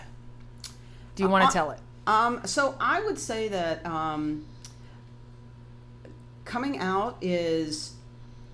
Do 1.16 1.24
you 1.24 1.29
want 1.29 1.42
Uh, 1.42 1.46
to 1.48 1.53
tell 1.53 1.70
it? 1.72 1.81
Um, 2.07 2.40
so 2.45 2.75
I 2.81 3.01
would 3.01 3.19
say 3.19 3.49
that 3.49 3.85
um, 3.87 4.45
coming 6.45 6.79
out 6.79 7.17
is 7.21 7.95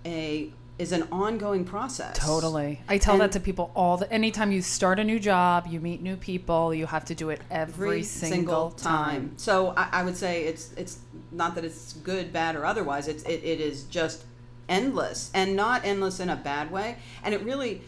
a 0.04 0.52
is 0.78 0.92
an 0.92 1.06
ongoing 1.12 1.62
process. 1.62 2.16
Totally. 2.16 2.80
I 2.88 2.96
tell 2.96 3.14
And- 3.14 3.20
that 3.20 3.32
to 3.32 3.40
people 3.40 3.70
all 3.76 3.98
the 3.98 4.10
anytime 4.10 4.50
you 4.50 4.62
start 4.62 4.98
a 4.98 5.04
new 5.04 5.18
job, 5.18 5.66
you 5.68 5.78
meet 5.78 6.00
new 6.00 6.16
people, 6.16 6.72
you 6.72 6.86
have 6.86 7.04
to 7.06 7.14
do 7.14 7.28
it 7.28 7.42
every, 7.50 8.02
single, 8.02 8.70
time. 8.70 9.34
So 9.36 9.74
I, 9.76 9.88
I 9.92 10.02
would 10.04 10.16
say 10.16 10.44
it's 10.44 10.72
it's 10.78 10.98
not 11.30 11.54
that 11.56 11.64
it's 11.64 11.92
good, 11.92 12.32
bad, 12.32 12.56
or 12.56 12.64
otherwise. 12.64 13.08
It's 13.08 13.22
it, 13.24 13.44
it 13.44 13.60
is 13.60 13.84
just 13.84 14.24
endless 14.70 15.30
and 15.34 15.54
not 15.54 15.84
endless 15.84 16.18
in 16.18 16.30
a 16.30 16.36
bad 16.36 16.70
way. 16.70 16.96
And 17.22 17.34
it 17.34 17.42
really 17.42 17.82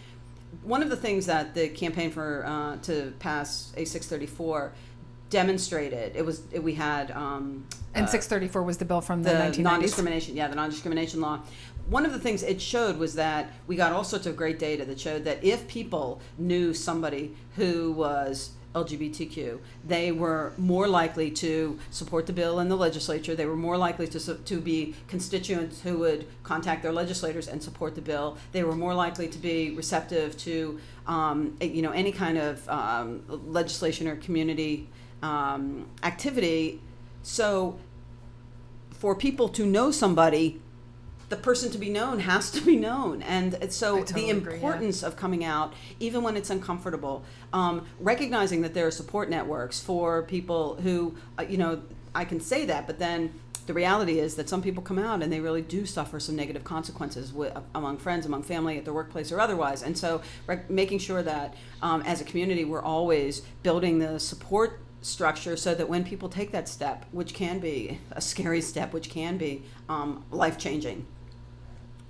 one 0.62 0.82
of 0.82 0.90
the 0.90 0.96
things 0.96 1.26
that 1.26 1.54
the 1.54 1.68
campaign 1.68 2.10
for 2.10 2.44
uh, 2.44 2.76
to 2.82 3.14
pass 3.20 3.72
a 3.76 3.86
634 3.86 4.72
demonstrated 5.32 6.14
it 6.14 6.24
was 6.24 6.42
it, 6.52 6.62
we 6.62 6.74
had 6.74 7.10
um, 7.12 7.66
And 7.94 8.04
uh, 8.04 8.08
634 8.08 8.62
was 8.62 8.76
the 8.76 8.84
bill 8.84 9.00
from 9.00 9.22
the, 9.22 9.50
the 9.54 9.62
non-discrimination 9.62 10.36
yeah 10.36 10.46
the 10.46 10.54
non-discrimination 10.54 11.20
law 11.20 11.40
one 11.88 12.04
of 12.04 12.12
the 12.12 12.18
things 12.18 12.42
it 12.42 12.60
showed 12.60 12.98
was 12.98 13.14
that 13.14 13.50
we 13.66 13.74
got 13.74 13.92
all 13.92 14.04
sorts 14.04 14.26
of 14.26 14.36
great 14.36 14.58
data 14.58 14.84
that 14.84 15.00
showed 15.00 15.24
that 15.24 15.42
if 15.42 15.66
people 15.66 16.20
knew 16.38 16.74
somebody 16.74 17.34
who 17.56 17.92
was 17.92 18.52
LGBTQ, 18.74 19.58
they 19.86 20.12
were 20.12 20.52
more 20.56 20.88
likely 20.88 21.30
to 21.30 21.78
support 21.90 22.26
the 22.26 22.32
bill 22.32 22.60
in 22.60 22.68
the 22.68 22.76
legislature. 22.76 23.34
They 23.34 23.46
were 23.46 23.56
more 23.56 23.76
likely 23.76 24.06
to, 24.08 24.34
to 24.34 24.60
be 24.60 24.94
constituents 25.08 25.82
who 25.82 25.98
would 25.98 26.26
contact 26.42 26.82
their 26.82 26.92
legislators 26.92 27.48
and 27.48 27.62
support 27.62 27.94
the 27.94 28.00
bill. 28.00 28.38
They 28.52 28.64
were 28.64 28.76
more 28.76 28.94
likely 28.94 29.28
to 29.28 29.38
be 29.38 29.72
receptive 29.72 30.36
to, 30.38 30.80
um, 31.06 31.56
you 31.60 31.82
know, 31.82 31.92
any 31.92 32.12
kind 32.12 32.38
of 32.38 32.66
um, 32.68 33.22
legislation 33.28 34.08
or 34.08 34.16
community 34.16 34.88
um, 35.22 35.86
activity. 36.02 36.80
So 37.22 37.78
for 38.90 39.14
people 39.14 39.48
to 39.50 39.66
know 39.66 39.90
somebody 39.90 40.60
the 41.32 41.36
person 41.38 41.70
to 41.70 41.78
be 41.78 41.88
known 41.88 42.18
has 42.20 42.50
to 42.50 42.60
be 42.60 42.76
known, 42.76 43.22
and 43.22 43.56
so 43.72 44.00
totally 44.00 44.26
the 44.26 44.30
agree, 44.36 44.52
yeah. 44.52 44.56
importance 44.56 45.02
of 45.02 45.16
coming 45.16 45.42
out, 45.42 45.72
even 45.98 46.22
when 46.22 46.36
it's 46.36 46.50
uncomfortable, 46.50 47.24
um, 47.54 47.86
recognizing 48.00 48.60
that 48.60 48.74
there 48.74 48.86
are 48.86 48.90
support 48.90 49.30
networks 49.30 49.80
for 49.80 50.24
people 50.24 50.76
who, 50.82 51.14
uh, 51.38 51.42
you 51.48 51.56
know, 51.56 51.80
I 52.14 52.26
can 52.26 52.38
say 52.38 52.66
that, 52.66 52.86
but 52.86 52.98
then 52.98 53.32
the 53.66 53.72
reality 53.72 54.18
is 54.18 54.34
that 54.34 54.50
some 54.50 54.60
people 54.60 54.82
come 54.82 54.98
out 54.98 55.22
and 55.22 55.32
they 55.32 55.40
really 55.40 55.62
do 55.62 55.86
suffer 55.86 56.20
some 56.20 56.36
negative 56.36 56.64
consequences 56.64 57.30
wi- 57.30 57.54
among 57.74 57.96
friends, 57.96 58.26
among 58.26 58.42
family, 58.42 58.76
at 58.76 58.84
their 58.84 58.92
workplace, 58.92 59.32
or 59.32 59.40
otherwise. 59.40 59.82
And 59.82 59.96
so, 59.96 60.20
rec- 60.46 60.68
making 60.68 60.98
sure 60.98 61.22
that 61.22 61.54
um, 61.80 62.02
as 62.02 62.20
a 62.20 62.24
community, 62.24 62.66
we're 62.66 62.82
always 62.82 63.40
building 63.62 64.00
the 64.00 64.20
support 64.20 64.80
structure 65.02 65.56
so 65.56 65.74
that 65.74 65.88
when 65.88 66.04
people 66.04 66.28
take 66.28 66.52
that 66.52 66.68
step, 66.68 67.04
which 67.12 67.34
can 67.34 67.58
be 67.58 67.98
a 68.12 68.20
scary 68.20 68.60
step, 68.60 68.92
which 68.92 69.10
can 69.10 69.36
be 69.36 69.62
um, 69.88 70.24
life 70.30 70.56
changing, 70.56 71.06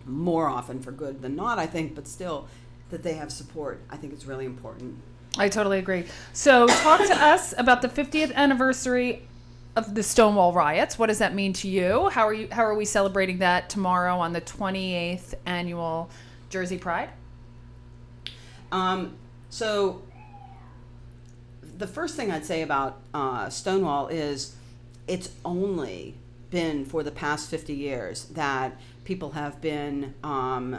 more 0.05 0.49
often 0.49 0.81
for 0.81 0.93
good 0.93 1.23
than 1.23 1.35
not, 1.35 1.59
I 1.59 1.67
think, 1.67 1.95
but 1.95 2.07
still, 2.07 2.49
that 2.91 3.03
they 3.03 3.15
have 3.15 3.33
support. 3.33 3.81
I 3.91 3.97
think 3.97 4.13
it's 4.13 4.27
really 4.27 4.45
important. 4.45 4.97
I 5.39 5.49
totally 5.49 5.79
agree. 5.79 6.05
So, 6.33 6.67
talk 6.67 7.01
to 7.07 7.17
us 7.17 7.55
about 7.57 7.81
the 7.81 7.89
50th 7.89 8.35
anniversary 8.35 9.27
of 9.75 9.95
the 9.95 10.03
Stonewall 10.03 10.53
riots. 10.53 10.99
What 10.99 11.07
does 11.07 11.19
that 11.19 11.35
mean 11.35 11.55
to 11.55 11.69
you? 11.69 12.11
How 12.11 12.29
are 12.29 12.35
you? 12.35 12.49
How 12.53 12.65
are 12.65 12.75
we 12.75 12.85
celebrating 12.85 13.39
that 13.39 13.71
tomorrow 13.71 14.19
on 14.19 14.35
the 14.35 14.43
28th 14.43 15.35
annual 15.47 16.11
Jersey 16.51 16.77
Pride? 16.77 17.09
Um, 18.71 19.17
so, 19.49 20.03
the 21.83 21.89
first 21.89 22.15
thing 22.15 22.31
I'd 22.31 22.45
say 22.45 22.63
about 22.63 23.01
uh, 23.13 23.51
Stonewall 23.51 24.07
is 24.07 24.55
it's 25.09 25.31
only 25.45 26.15
been 26.49 26.85
for 26.85 27.03
the 27.03 27.11
past 27.11 27.51
50 27.51 27.75
years 27.75 28.27
that 28.27 28.81
people 29.03 29.33
have 29.33 29.61
been, 29.61 30.15
um, 30.23 30.79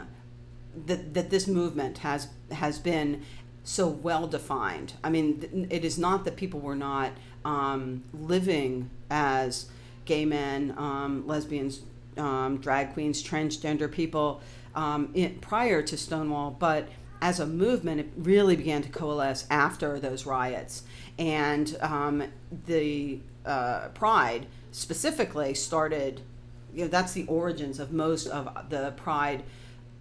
that, 0.86 1.12
that 1.12 1.28
this 1.28 1.46
movement 1.46 1.98
has, 1.98 2.28
has 2.52 2.78
been 2.78 3.20
so 3.64 3.86
well 3.86 4.26
defined. 4.26 4.94
I 5.04 5.10
mean, 5.10 5.68
it 5.68 5.84
is 5.84 5.98
not 5.98 6.24
that 6.24 6.36
people 6.36 6.60
were 6.60 6.74
not 6.74 7.12
um, 7.44 8.02
living 8.14 8.88
as 9.10 9.66
gay 10.06 10.24
men, 10.24 10.72
um, 10.78 11.26
lesbians, 11.26 11.82
um, 12.16 12.56
drag 12.62 12.94
queens, 12.94 13.22
transgender 13.22 13.92
people 13.92 14.40
um, 14.74 15.10
in, 15.12 15.34
prior 15.40 15.82
to 15.82 15.98
Stonewall, 15.98 16.56
but 16.58 16.88
as 17.24 17.40
a 17.40 17.46
movement, 17.46 17.98
it 17.98 18.10
really 18.18 18.54
began 18.54 18.82
to 18.82 18.88
coalesce 18.90 19.46
after 19.48 19.98
those 19.98 20.26
riots. 20.26 20.82
And 21.18 21.74
um, 21.80 22.24
the 22.66 23.18
uh, 23.46 23.88
Pride 23.94 24.44
specifically 24.72 25.54
started, 25.54 26.20
you 26.74 26.82
know, 26.82 26.88
that's 26.88 27.14
the 27.14 27.24
origins 27.26 27.80
of 27.80 27.92
most 27.92 28.26
of 28.26 28.68
the 28.68 28.92
Pride 28.98 29.42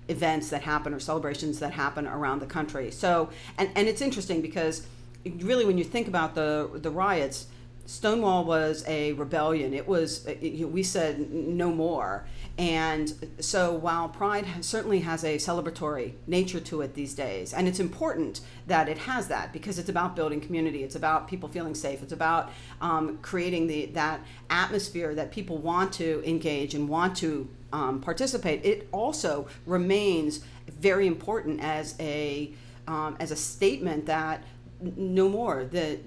events 0.10 0.50
that 0.50 0.64
happen 0.64 0.94
or 0.94 1.00
celebrations 1.00 1.60
that 1.60 1.72
happen 1.72 2.06
around 2.08 2.40
the 2.40 2.46
country. 2.46 2.92
So, 2.92 3.30
and, 3.58 3.70
and 3.74 3.88
it's 3.88 4.02
interesting 4.02 4.42
because 4.42 4.86
really 5.26 5.64
when 5.64 5.78
you 5.78 5.86
think 5.86 6.10
about 6.10 6.36
the, 6.36 6.70
the 6.74 6.92
riots, 6.92 7.48
Stonewall 7.86 8.44
was 8.44 8.84
a 8.86 9.14
rebellion. 9.14 9.74
It 9.74 9.88
was, 9.88 10.26
it, 10.26 10.70
we 10.70 10.84
said 10.84 11.32
no 11.32 11.72
more. 11.72 12.26
And 12.58 13.32
so 13.40 13.74
while 13.74 14.08
Pride 14.10 14.46
has, 14.46 14.68
certainly 14.68 15.00
has 15.00 15.24
a 15.24 15.38
celebratory 15.38 16.14
nature 16.28 16.60
to 16.60 16.82
it 16.82 16.94
these 16.94 17.16
days, 17.16 17.52
and 17.52 17.68
it's 17.68 17.80
important 17.80 18.42
that 18.68 18.88
it 18.88 19.00
has 19.00 19.28
that 19.30 19.52
because 19.52 19.80
it's 19.80 19.90
about 19.90 20.16
building 20.16 20.40
community, 20.40 20.84
it's 20.84 20.96
about 20.96 21.28
people 21.28 21.50
feeling 21.50 21.74
safe, 21.74 22.04
it's 22.04 22.14
about 22.14 22.52
um, 22.80 23.18
creating 23.24 23.66
the, 23.66 23.88
that 23.88 24.22
atmosphere 24.52 25.16
that 25.16 25.32
people 25.32 25.58
want 25.58 25.92
to 25.94 26.22
engage 26.30 26.76
and 26.76 26.88
want 26.88 27.18
to 27.18 27.50
um, 27.72 28.00
participate. 28.00 28.64
It 28.64 28.88
also 28.92 29.48
remains 29.66 30.42
very 30.80 31.08
important 31.08 31.60
as 31.60 31.96
a, 32.00 32.52
um, 32.88 33.18
as 33.20 33.32
a 33.32 33.36
statement 33.36 34.06
that 34.06 34.44
no 34.80 35.28
more, 35.28 35.66
that 35.66 35.98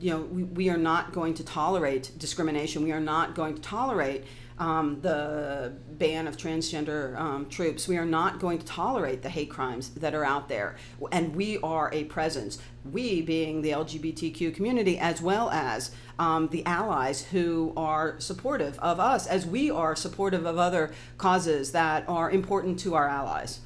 you 0.00 0.10
know, 0.10 0.22
we, 0.22 0.42
we 0.42 0.68
are 0.68 0.76
not 0.76 1.12
going 1.12 1.32
to 1.34 1.44
tolerate 1.44 2.10
discrimination. 2.18 2.82
We 2.82 2.90
are 2.90 3.00
not 3.00 3.36
going 3.36 3.54
to 3.54 3.62
tolerate 3.62 4.24
um, 4.62 5.00
the 5.00 5.72
ban 5.98 6.28
of 6.28 6.36
transgender 6.36 7.18
um, 7.18 7.48
troops. 7.48 7.88
We 7.88 7.96
are 7.96 8.04
not 8.04 8.38
going 8.38 8.60
to 8.60 8.64
tolerate 8.64 9.22
the 9.22 9.28
hate 9.28 9.50
crimes 9.50 9.88
that 9.90 10.14
are 10.14 10.24
out 10.24 10.48
there. 10.48 10.76
And 11.10 11.34
we 11.34 11.58
are 11.58 11.90
a 11.92 12.04
presence, 12.04 12.58
we 12.84 13.22
being 13.22 13.62
the 13.62 13.70
LGBTQ 13.70 14.54
community, 14.54 15.00
as 15.00 15.20
well 15.20 15.50
as 15.50 15.90
um, 16.16 16.46
the 16.48 16.64
allies 16.64 17.24
who 17.24 17.72
are 17.76 18.14
supportive 18.20 18.78
of 18.78 19.00
us, 19.00 19.26
as 19.26 19.44
we 19.44 19.68
are 19.68 19.96
supportive 19.96 20.46
of 20.46 20.58
other 20.58 20.92
causes 21.18 21.72
that 21.72 22.08
are 22.08 22.30
important 22.30 22.78
to 22.80 22.94
our 22.94 23.08
allies. 23.08 23.60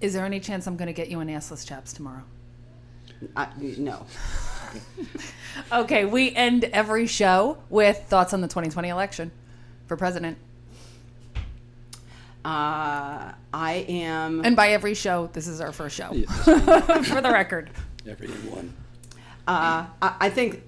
Is 0.00 0.12
there 0.12 0.24
any 0.24 0.40
chance 0.40 0.66
I'm 0.66 0.76
going 0.76 0.88
to 0.88 0.92
get 0.92 1.08
you 1.08 1.20
an 1.20 1.28
assless 1.28 1.64
chaps 1.64 1.92
tomorrow? 1.92 2.24
I, 3.36 3.46
no. 3.78 4.06
Okay, 5.70 6.06
we 6.06 6.34
end 6.34 6.64
every 6.64 7.06
show 7.06 7.58
with 7.68 8.04
thoughts 8.08 8.32
on 8.32 8.40
the 8.40 8.48
2020 8.48 8.88
election 8.88 9.30
for 9.92 9.96
president. 9.98 10.38
Uh, 12.46 13.32
I 13.52 13.84
am. 13.88 14.42
And 14.42 14.56
by 14.56 14.68
every 14.68 14.94
show, 14.94 15.28
this 15.34 15.46
is 15.46 15.60
our 15.60 15.70
first 15.70 15.94
show, 15.94 16.10
Yeah, 16.12 16.24
for 17.02 17.20
the 17.20 17.30
record. 17.30 17.68
every 18.08 18.28
one. 18.28 18.72
Uh, 19.46 19.84
I, 20.00 20.14
I 20.18 20.30
think 20.30 20.62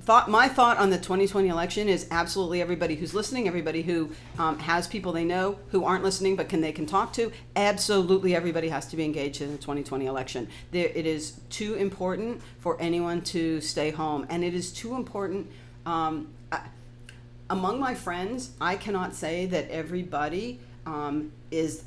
thought 0.00 0.30
my 0.30 0.48
thought 0.48 0.78
on 0.78 0.88
the 0.88 0.96
2020 0.96 1.48
election 1.48 1.88
is 1.88 2.06
absolutely 2.10 2.62
everybody 2.62 2.94
who's 2.94 3.12
listening, 3.12 3.46
everybody 3.46 3.82
who 3.82 4.10
um, 4.38 4.58
has 4.60 4.88
people 4.88 5.12
they 5.12 5.24
know 5.24 5.58
who 5.68 5.84
aren't 5.84 6.02
listening 6.02 6.34
but 6.34 6.48
can 6.48 6.62
they 6.62 6.72
can 6.72 6.86
talk 6.86 7.12
to. 7.12 7.30
Absolutely, 7.54 8.34
everybody 8.34 8.70
has 8.70 8.86
to 8.86 8.96
be 8.96 9.04
engaged 9.04 9.42
in 9.42 9.52
the 9.52 9.58
2020 9.58 10.06
election. 10.06 10.48
There, 10.70 10.90
it 10.94 11.04
is 11.04 11.40
too 11.50 11.74
important 11.74 12.40
for 12.60 12.80
anyone 12.80 13.20
to 13.24 13.60
stay 13.60 13.90
home, 13.90 14.26
and 14.30 14.42
it 14.42 14.54
is 14.54 14.72
too 14.72 14.96
important. 14.96 15.46
Um, 15.84 16.28
I, 16.28 16.41
among 17.52 17.78
my 17.78 17.94
friends, 17.94 18.52
I 18.60 18.76
cannot 18.76 19.14
say 19.14 19.44
that 19.46 19.70
everybody 19.70 20.58
um, 20.86 21.32
is 21.50 21.84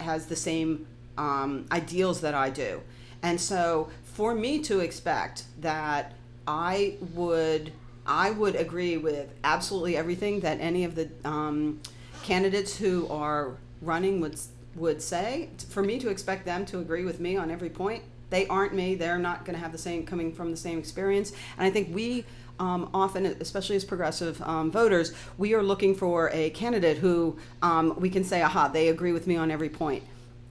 has 0.00 0.26
the 0.26 0.34
same 0.34 0.86
um, 1.18 1.66
ideals 1.70 2.22
that 2.22 2.34
I 2.34 2.48
do, 2.48 2.80
and 3.22 3.38
so 3.40 3.90
for 4.04 4.34
me 4.34 4.60
to 4.60 4.80
expect 4.80 5.44
that 5.60 6.14
I 6.48 6.96
would 7.14 7.72
I 8.06 8.30
would 8.30 8.56
agree 8.56 8.96
with 8.96 9.28
absolutely 9.44 9.96
everything 9.96 10.40
that 10.40 10.58
any 10.60 10.84
of 10.84 10.94
the 10.94 11.08
um, 11.24 11.80
candidates 12.22 12.76
who 12.76 13.06
are 13.08 13.52
running 13.82 14.20
would 14.22 14.40
would 14.74 15.02
say. 15.02 15.50
For 15.68 15.82
me 15.82 15.98
to 15.98 16.08
expect 16.08 16.46
them 16.46 16.64
to 16.66 16.78
agree 16.78 17.04
with 17.04 17.20
me 17.20 17.36
on 17.36 17.50
every 17.50 17.68
point, 17.68 18.02
they 18.30 18.46
aren't 18.46 18.74
me. 18.74 18.94
They're 18.94 19.18
not 19.18 19.44
going 19.44 19.56
to 19.56 19.62
have 19.62 19.72
the 19.72 19.78
same 19.78 20.06
coming 20.06 20.32
from 20.32 20.50
the 20.50 20.56
same 20.56 20.78
experience. 20.78 21.32
And 21.58 21.66
I 21.66 21.70
think 21.70 21.94
we 21.94 22.24
um, 22.62 22.88
often, 22.94 23.26
especially 23.26 23.74
as 23.74 23.84
progressive 23.84 24.40
um, 24.42 24.70
voters, 24.70 25.12
we 25.36 25.52
are 25.52 25.64
looking 25.64 25.96
for 25.96 26.30
a 26.32 26.50
candidate 26.50 26.98
who 26.98 27.36
um, 27.60 27.98
we 27.98 28.08
can 28.08 28.22
say, 28.22 28.40
"Aha, 28.40 28.68
they 28.68 28.88
agree 28.88 29.12
with 29.12 29.26
me 29.26 29.36
on 29.36 29.50
every 29.50 29.68
point." 29.68 30.04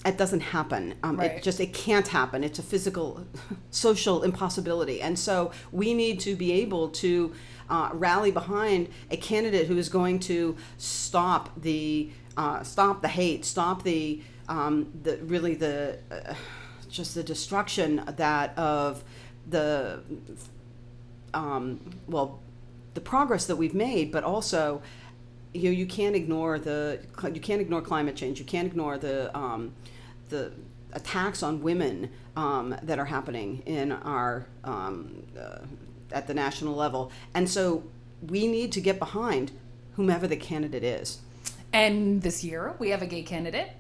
It 0.05 0.18
doesn't 0.18 0.41
happen. 0.41 0.95
Um, 1.03 1.18
Right. 1.18 1.32
It 1.32 1.43
just 1.43 1.62
it 1.62 1.74
can't 1.74 2.07
happen. 2.07 2.43
It's 2.43 2.59
a 2.59 2.64
physical, 2.64 3.26
social 3.72 4.24
impossibility, 4.24 5.01
and 5.01 5.18
so 5.18 5.51
we 5.72 5.93
need 5.93 6.20
to 6.22 6.36
be 6.36 6.51
able 6.51 6.89
to 6.89 7.34
uh, 7.70 7.91
rally 7.93 8.32
behind 8.32 8.89
a 9.09 9.16
candidate 9.16 9.68
who 9.68 9.78
is 9.78 9.88
going 9.88 10.20
to 10.32 10.57
stop 10.78 11.49
the 11.62 12.09
uh, 12.36 12.62
stop 12.64 13.01
the 13.01 13.07
hate, 13.07 13.45
stop 13.45 13.84
the 13.84 14.22
um, 14.49 14.91
the 15.03 15.16
really 15.24 15.55
the 15.55 15.97
uh, 16.12 16.34
just 16.89 17.16
the 17.16 17.24
destruction 17.24 18.03
that 18.18 18.57
of 18.57 19.01
the 19.49 20.01
um, 21.34 21.80
well 22.08 22.40
the 22.94 23.02
progress 23.02 23.46
that 23.46 23.56
we've 23.56 23.74
made, 23.74 24.12
but 24.12 24.24
also 24.24 24.82
you 25.54 25.64
know, 25.64 25.72
you 25.72 25.86
can't 25.86 26.16
ignore 26.16 26.60
the 26.60 27.00
you 27.34 27.42
can't 27.42 27.62
ignore 27.62 27.82
climate 27.82 28.16
change. 28.16 28.40
You 28.40 28.46
can't 28.46 28.68
ignore 28.68 28.98
the 28.98 29.36
um, 29.38 29.74
the 30.30 30.54
attacks 30.94 31.44
on 31.44 31.62
women 31.62 32.10
um, 32.36 32.76
that 32.84 33.00
are 33.00 33.06
happening 33.06 33.64
in 33.66 33.92
our 33.92 34.48
um, 34.64 35.24
uh, 35.38 35.60
at 36.12 36.28
the 36.28 36.34
national 36.34 36.76
level, 36.76 37.12
and 37.34 37.50
so 37.50 37.84
we 38.28 38.48
need 38.48 38.72
to 38.74 38.82
get 38.82 39.00
behind 39.00 39.52
whomever 39.96 40.28
the 40.28 40.38
candidate 40.38 40.84
is. 40.84 41.20
And 41.74 42.22
this 42.22 42.44
year, 42.44 42.76
we 42.80 42.90
have 42.90 43.02
a 43.02 43.06
gay 43.06 43.24
candidate 43.24 43.72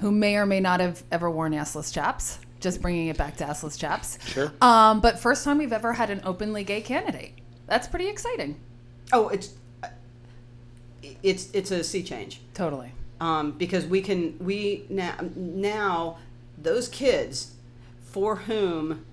who 0.00 0.10
may 0.10 0.36
or 0.36 0.46
may 0.46 0.60
not 0.60 0.80
have 0.80 1.02
ever 1.10 1.30
worn 1.30 1.52
assless 1.52 1.92
chaps. 1.92 2.38
Just 2.60 2.80
bringing 2.82 3.08
it 3.08 3.16
back 3.16 3.36
to 3.38 3.44
assless 3.44 3.78
chaps. 3.78 4.18
Sure. 4.26 4.52
Um, 4.60 5.00
but 5.00 5.18
first 5.18 5.44
time 5.44 5.58
we've 5.58 5.72
ever 5.72 5.94
had 5.94 6.10
an 6.10 6.20
openly 6.24 6.62
gay 6.64 6.80
candidate. 6.82 7.32
That's 7.66 7.88
pretty 7.88 8.08
exciting. 8.08 8.60
Oh, 9.12 9.28
it's 9.28 9.54
it's 11.22 11.50
it's 11.52 11.70
a 11.70 11.82
sea 11.82 12.02
change. 12.02 12.40
Totally. 12.54 12.92
um, 13.20 13.52
because 13.52 13.86
we 13.86 14.02
can 14.02 14.36
we 14.38 14.84
now 14.88 15.14
now 15.34 16.18
those 16.58 16.88
kids 16.88 17.54
for 18.02 18.36
whom 18.36 19.04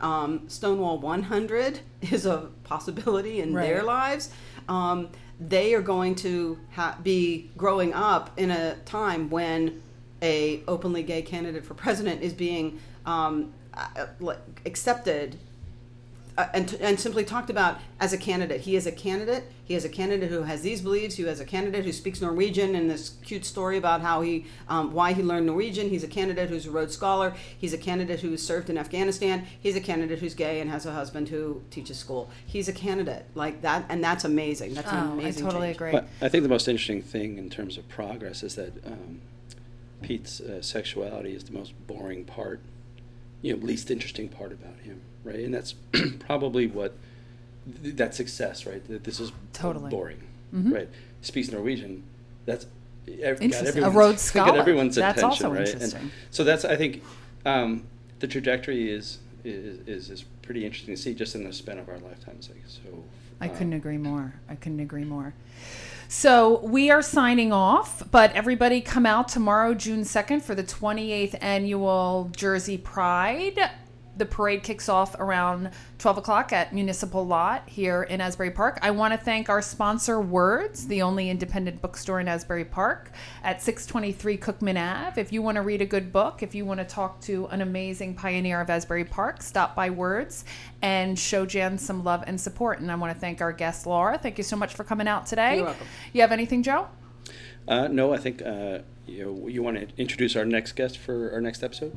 Um, 0.00 0.48
Stonewall 0.48 0.98
100 1.00 1.80
is 2.12 2.24
a 2.24 2.48
possibility 2.64 3.40
in 3.40 3.52
their 3.52 3.82
lives. 3.82 4.30
Um, 4.68 5.08
they 5.40 5.74
are 5.74 5.82
going 5.82 6.14
to 6.16 6.56
ha- 6.72 6.96
be 7.02 7.50
growing 7.56 7.92
up 7.94 8.30
in 8.38 8.50
a 8.52 8.76
time 8.84 9.28
when 9.28 9.82
a 10.22 10.62
openly 10.66 11.02
gay 11.02 11.22
candidate 11.22 11.64
for 11.64 11.74
president 11.74 12.22
is 12.22 12.32
being 12.32 12.78
um, 13.06 13.52
uh, 13.74 14.34
accepted 14.66 15.38
uh, 16.36 16.46
and, 16.54 16.74
and 16.80 17.00
simply 17.00 17.24
talked 17.24 17.50
about 17.50 17.80
as 17.98 18.12
a 18.12 18.16
candidate. 18.18 18.60
He 18.60 18.76
is 18.76 18.86
a 18.86 18.92
candidate. 18.92 19.44
He 19.64 19.74
is 19.74 19.84
a 19.84 19.88
candidate 19.88 20.30
who 20.30 20.42
has 20.42 20.62
these 20.62 20.80
beliefs. 20.80 21.16
He 21.16 21.24
is 21.24 21.40
a 21.40 21.44
candidate 21.44 21.84
who 21.84 21.92
speaks 21.92 22.20
Norwegian 22.20 22.76
and 22.76 22.88
this 22.88 23.16
cute 23.24 23.44
story 23.44 23.76
about 23.76 24.02
how 24.02 24.22
he, 24.22 24.46
um, 24.68 24.92
why 24.92 25.12
he 25.14 25.22
learned 25.22 25.46
Norwegian. 25.46 25.88
He's 25.88 26.04
a 26.04 26.08
candidate 26.08 26.48
who's 26.48 26.66
a 26.66 26.70
Rhodes 26.70 26.94
Scholar. 26.94 27.34
He's 27.58 27.72
a 27.72 27.78
candidate 27.78 28.20
who 28.20 28.36
served 28.36 28.70
in 28.70 28.78
Afghanistan. 28.78 29.46
He's 29.60 29.74
a 29.74 29.80
candidate 29.80 30.20
who's 30.20 30.34
gay 30.34 30.60
and 30.60 30.70
has 30.70 30.86
a 30.86 30.92
husband 30.92 31.28
who 31.28 31.60
teaches 31.70 31.98
school. 31.98 32.30
He's 32.46 32.68
a 32.68 32.72
candidate 32.72 33.26
like 33.34 33.60
that, 33.62 33.84
and 33.88 34.02
that's 34.02 34.24
amazing. 34.24 34.74
That's 34.74 34.92
an 34.92 35.20
Oh, 35.20 35.26
I 35.26 35.32
totally 35.32 35.66
change. 35.68 35.76
agree. 35.76 35.90
But 35.92 36.08
I 36.22 36.28
think 36.28 36.44
the 36.44 36.48
most 36.48 36.68
interesting 36.68 37.02
thing 37.02 37.36
in 37.36 37.50
terms 37.50 37.76
of 37.76 37.88
progress 37.88 38.44
is 38.44 38.54
that 38.54 38.86
um, 38.86 39.20
Pete's 40.02 40.40
uh, 40.40 40.62
sexuality 40.62 41.34
is 41.34 41.44
the 41.44 41.52
most 41.52 41.72
boring 41.86 42.24
part, 42.24 42.60
you 43.42 43.54
know, 43.56 43.64
least 43.64 43.90
interesting 43.90 44.28
part 44.28 44.52
about 44.52 44.78
him, 44.80 45.00
right? 45.24 45.40
And 45.40 45.52
that's 45.52 45.74
probably 46.20 46.66
what 46.66 46.94
th- 47.82 47.96
that 47.96 48.14
success, 48.14 48.66
right? 48.66 48.86
That 48.88 49.04
this 49.04 49.20
is 49.20 49.32
Totally. 49.52 49.90
boring, 49.90 50.20
Mhm. 50.54 50.72
right? 50.72 50.88
Speaks 51.22 51.50
Norwegian. 51.50 52.04
That's 52.46 52.66
ev- 53.08 53.36
got 53.38 53.42
Interesting. 53.42 53.66
A 53.66 53.68
everyone's- 53.68 53.94
Rhodes 53.96 54.22
Scholar. 54.30 54.52
Got 54.52 54.58
everyone's 54.58 54.94
That's 54.94 55.18
attention, 55.18 55.46
also 55.46 55.58
right? 55.58 55.66
interesting. 55.68 56.00
And 56.00 56.10
so 56.30 56.44
that's 56.44 56.64
I 56.64 56.76
think 56.76 57.02
um, 57.44 57.84
the 58.20 58.26
trajectory 58.28 58.90
is, 58.90 59.18
is 59.44 59.78
is 59.86 60.10
is 60.10 60.24
pretty 60.42 60.64
interesting 60.64 60.94
to 60.94 61.00
see 61.00 61.12
just 61.14 61.34
in 61.34 61.44
the 61.44 61.52
span 61.52 61.78
of 61.78 61.88
our 61.88 61.98
lifetimes. 61.98 62.48
Like, 62.48 62.62
so 62.66 62.80
I 63.40 63.48
um, 63.48 63.56
couldn't 63.56 63.72
agree 63.74 63.98
more. 63.98 64.34
I 64.48 64.54
couldn't 64.54 64.80
agree 64.80 65.04
more. 65.04 65.34
So 66.10 66.60
we 66.60 66.90
are 66.90 67.02
signing 67.02 67.52
off, 67.52 68.02
but 68.10 68.32
everybody 68.32 68.80
come 68.80 69.04
out 69.04 69.28
tomorrow, 69.28 69.74
June 69.74 70.04
2nd, 70.04 70.40
for 70.40 70.54
the 70.54 70.62
28th 70.62 71.36
annual 71.42 72.30
Jersey 72.34 72.78
Pride. 72.78 73.70
The 74.18 74.26
parade 74.26 74.64
kicks 74.64 74.88
off 74.88 75.14
around 75.20 75.70
12 75.98 76.18
o'clock 76.18 76.52
at 76.52 76.74
Municipal 76.74 77.24
Lot 77.24 77.68
here 77.68 78.02
in 78.02 78.20
Asbury 78.20 78.50
Park. 78.50 78.80
I 78.82 78.90
want 78.90 79.14
to 79.14 79.18
thank 79.18 79.48
our 79.48 79.62
sponsor, 79.62 80.20
Words, 80.20 80.88
the 80.88 81.02
only 81.02 81.30
independent 81.30 81.80
bookstore 81.80 82.18
in 82.18 82.26
Asbury 82.26 82.64
Park 82.64 83.12
at 83.44 83.62
623 83.62 84.36
Cookman 84.38 84.76
Ave. 84.76 85.20
If 85.20 85.32
you 85.32 85.40
want 85.40 85.54
to 85.54 85.62
read 85.62 85.80
a 85.82 85.86
good 85.86 86.12
book, 86.12 86.42
if 86.42 86.52
you 86.52 86.64
want 86.64 86.80
to 86.80 86.84
talk 86.84 87.20
to 87.22 87.46
an 87.46 87.60
amazing 87.60 88.16
pioneer 88.16 88.60
of 88.60 88.68
Asbury 88.70 89.04
Park, 89.04 89.40
stop 89.40 89.76
by 89.76 89.88
Words 89.88 90.44
and 90.82 91.16
show 91.16 91.46
Jan 91.46 91.78
some 91.78 92.02
love 92.02 92.24
and 92.26 92.40
support. 92.40 92.80
And 92.80 92.90
I 92.90 92.96
want 92.96 93.14
to 93.14 93.20
thank 93.20 93.40
our 93.40 93.52
guest, 93.52 93.86
Laura. 93.86 94.18
Thank 94.18 94.36
you 94.36 94.44
so 94.44 94.56
much 94.56 94.74
for 94.74 94.82
coming 94.82 95.06
out 95.06 95.26
today. 95.26 95.58
You're 95.58 95.66
welcome. 95.66 95.86
You 96.12 96.22
have 96.22 96.32
anything, 96.32 96.64
Joe? 96.64 96.88
Uh, 97.68 97.86
no, 97.86 98.12
I 98.12 98.16
think 98.16 98.42
uh, 98.42 98.80
you 99.08 99.46
you 99.48 99.62
want 99.62 99.76
to 99.78 99.86
introduce 100.00 100.36
our 100.36 100.44
next 100.44 100.72
guest 100.72 100.98
for 100.98 101.30
our 101.32 101.40
next 101.40 101.62
episode. 101.62 101.96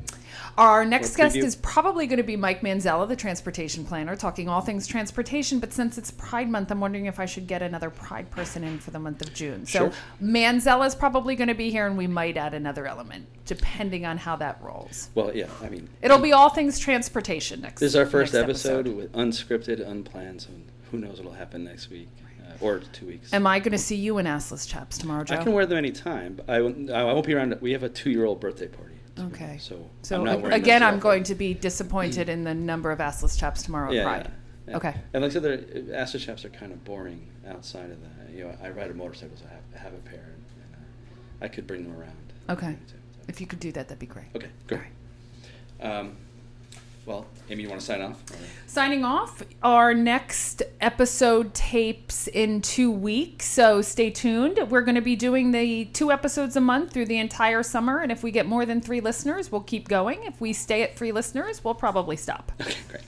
Our 0.56 0.84
next 0.84 1.16
guest 1.16 1.36
is 1.36 1.56
probably 1.56 2.06
going 2.06 2.18
to 2.18 2.22
be 2.22 2.36
Mike 2.36 2.60
Manzella, 2.60 3.06
the 3.08 3.16
transportation 3.16 3.84
planner, 3.84 4.16
talking 4.16 4.48
all 4.48 4.60
things 4.60 4.86
transportation. 4.86 5.58
But 5.58 5.72
since 5.72 5.98
it's 5.98 6.10
Pride 6.10 6.48
Month, 6.48 6.70
I'm 6.70 6.80
wondering 6.80 7.06
if 7.06 7.20
I 7.20 7.26
should 7.26 7.46
get 7.46 7.62
another 7.62 7.90
Pride 7.90 8.30
person 8.30 8.64
in 8.64 8.78
for 8.78 8.90
the 8.90 8.98
month 8.98 9.22
of 9.22 9.32
June. 9.34 9.66
So 9.66 9.78
Sure. 9.78 9.92
Manzella 10.22 10.86
is 10.86 10.94
probably 10.94 11.36
going 11.36 11.48
to 11.48 11.54
be 11.54 11.70
here, 11.70 11.86
and 11.86 11.96
we 11.96 12.06
might 12.06 12.36
add 12.36 12.54
another 12.54 12.86
element 12.86 13.26
depending 13.44 14.06
on 14.06 14.16
how 14.18 14.36
that 14.36 14.58
rolls. 14.62 15.10
Well, 15.14 15.34
yeah, 15.34 15.48
I 15.62 15.68
mean, 15.68 15.88
It'll 16.00 16.18
be 16.18 16.32
all 16.32 16.48
things 16.48 16.78
transportation 16.78 17.60
next. 17.60 17.80
this 17.80 17.88
is 17.88 17.96
our 17.96 18.06
first 18.06 18.32
next 18.32 18.44
episode, 18.44 18.86
with 18.86 19.12
unscripted, 19.12 19.86
unplanned. 19.86 20.42
So 20.42 20.50
who 20.90 20.98
knows 20.98 21.18
what'll 21.18 21.32
happen 21.32 21.64
next 21.64 21.90
week 21.90 22.08
uh, 22.20 22.26
or 22.62 22.78
two 22.92 23.06
weeks. 23.06 23.32
Am 23.34 23.46
I 23.46 23.58
going 23.58 23.72
to 23.72 23.78
see 23.78 23.96
you 23.96 24.18
in 24.18 24.26
assless 24.26 24.66
chaps 24.68 24.96
tomorrow, 24.98 25.24
Joe? 25.24 25.34
I 25.34 25.42
can 25.42 25.52
wear 25.52 25.66
them 25.66 25.78
anytime. 25.78 26.34
But 26.36 26.48
I 26.48 26.62
won't, 26.62 26.90
I 26.90 27.04
won't 27.04 27.26
be 27.26 27.34
around. 27.34 27.56
We 27.60 27.72
have 27.72 27.82
a 27.82 27.88
two-year-old 27.88 28.40
birthday 28.40 28.68
party. 28.68 28.94
tomorrow, 29.16 29.32
Okay. 29.34 29.58
So, 29.58 29.90
So 30.02 30.26
I'm 30.26 30.44
again, 30.52 30.82
I'm 30.82 30.98
going 30.98 31.24
to 31.24 31.34
be 31.34 31.52
disappointed 31.54 32.28
in 32.28 32.44
the 32.44 32.54
number 32.54 32.90
of 32.90 32.98
assless 33.00 33.38
chaps 33.38 33.62
tomorrow 33.62 33.90
Yeah, 33.92 34.04
Pride. 34.04 34.30
yeah. 34.68 34.76
Okay. 34.76 34.94
And 35.12 35.22
like 35.22 35.30
I 35.30 35.34
said, 35.34 35.42
the 35.88 35.98
Astor 35.98 36.18
chaps 36.18 36.44
are 36.44 36.50
kind 36.50 36.72
of 36.72 36.82
boring 36.84 37.28
outside 37.48 37.90
of 37.90 38.00
that. 38.02 38.32
You 38.32 38.44
know, 38.44 38.56
I 38.62 38.70
ride 38.70 38.90
a 38.90 38.94
motorcycle, 38.94 39.36
so 39.36 39.44
I 39.50 39.54
have, 39.54 39.62
I 39.74 39.78
have 39.78 39.92
a 39.94 39.98
pair, 40.08 40.20
and, 40.34 40.44
and 40.64 40.74
uh, 40.74 41.44
I 41.44 41.48
could 41.48 41.66
bring 41.66 41.84
them 41.84 41.98
around. 42.00 42.16
Okay. 42.48 42.76
If 43.28 43.40
you 43.40 43.46
could 43.46 43.60
do 43.60 43.70
that, 43.72 43.88
that'd 43.88 43.98
be 43.98 44.06
great. 44.06 44.26
Okay, 44.34 44.48
great. 44.66 44.80
All 44.80 45.88
right. 45.90 45.98
Um, 45.98 46.16
well, 47.04 47.26
Amy, 47.50 47.64
you 47.64 47.68
want 47.68 47.80
to 47.80 47.86
sign 47.86 48.00
off? 48.00 48.22
Signing 48.66 49.04
off. 49.04 49.42
Our 49.62 49.92
next 49.92 50.62
episode 50.80 51.52
tapes 51.52 52.28
in 52.28 52.62
two 52.62 52.90
weeks, 52.90 53.46
so 53.46 53.82
stay 53.82 54.10
tuned. 54.10 54.58
We're 54.70 54.82
going 54.82 54.94
to 54.94 55.00
be 55.02 55.16
doing 55.16 55.50
the 55.50 55.86
two 55.86 56.12
episodes 56.12 56.56
a 56.56 56.60
month 56.60 56.92
through 56.92 57.06
the 57.06 57.18
entire 57.18 57.62
summer, 57.62 57.98
and 57.98 58.12
if 58.12 58.22
we 58.22 58.30
get 58.30 58.46
more 58.46 58.64
than 58.64 58.80
three 58.80 59.00
listeners, 59.00 59.50
we'll 59.50 59.62
keep 59.62 59.88
going. 59.88 60.22
If 60.24 60.40
we 60.40 60.52
stay 60.52 60.82
at 60.82 60.96
three 60.96 61.12
listeners, 61.12 61.64
we'll 61.64 61.74
probably 61.74 62.16
stop. 62.16 62.52
Okay, 62.60 62.76
great. 62.88 63.02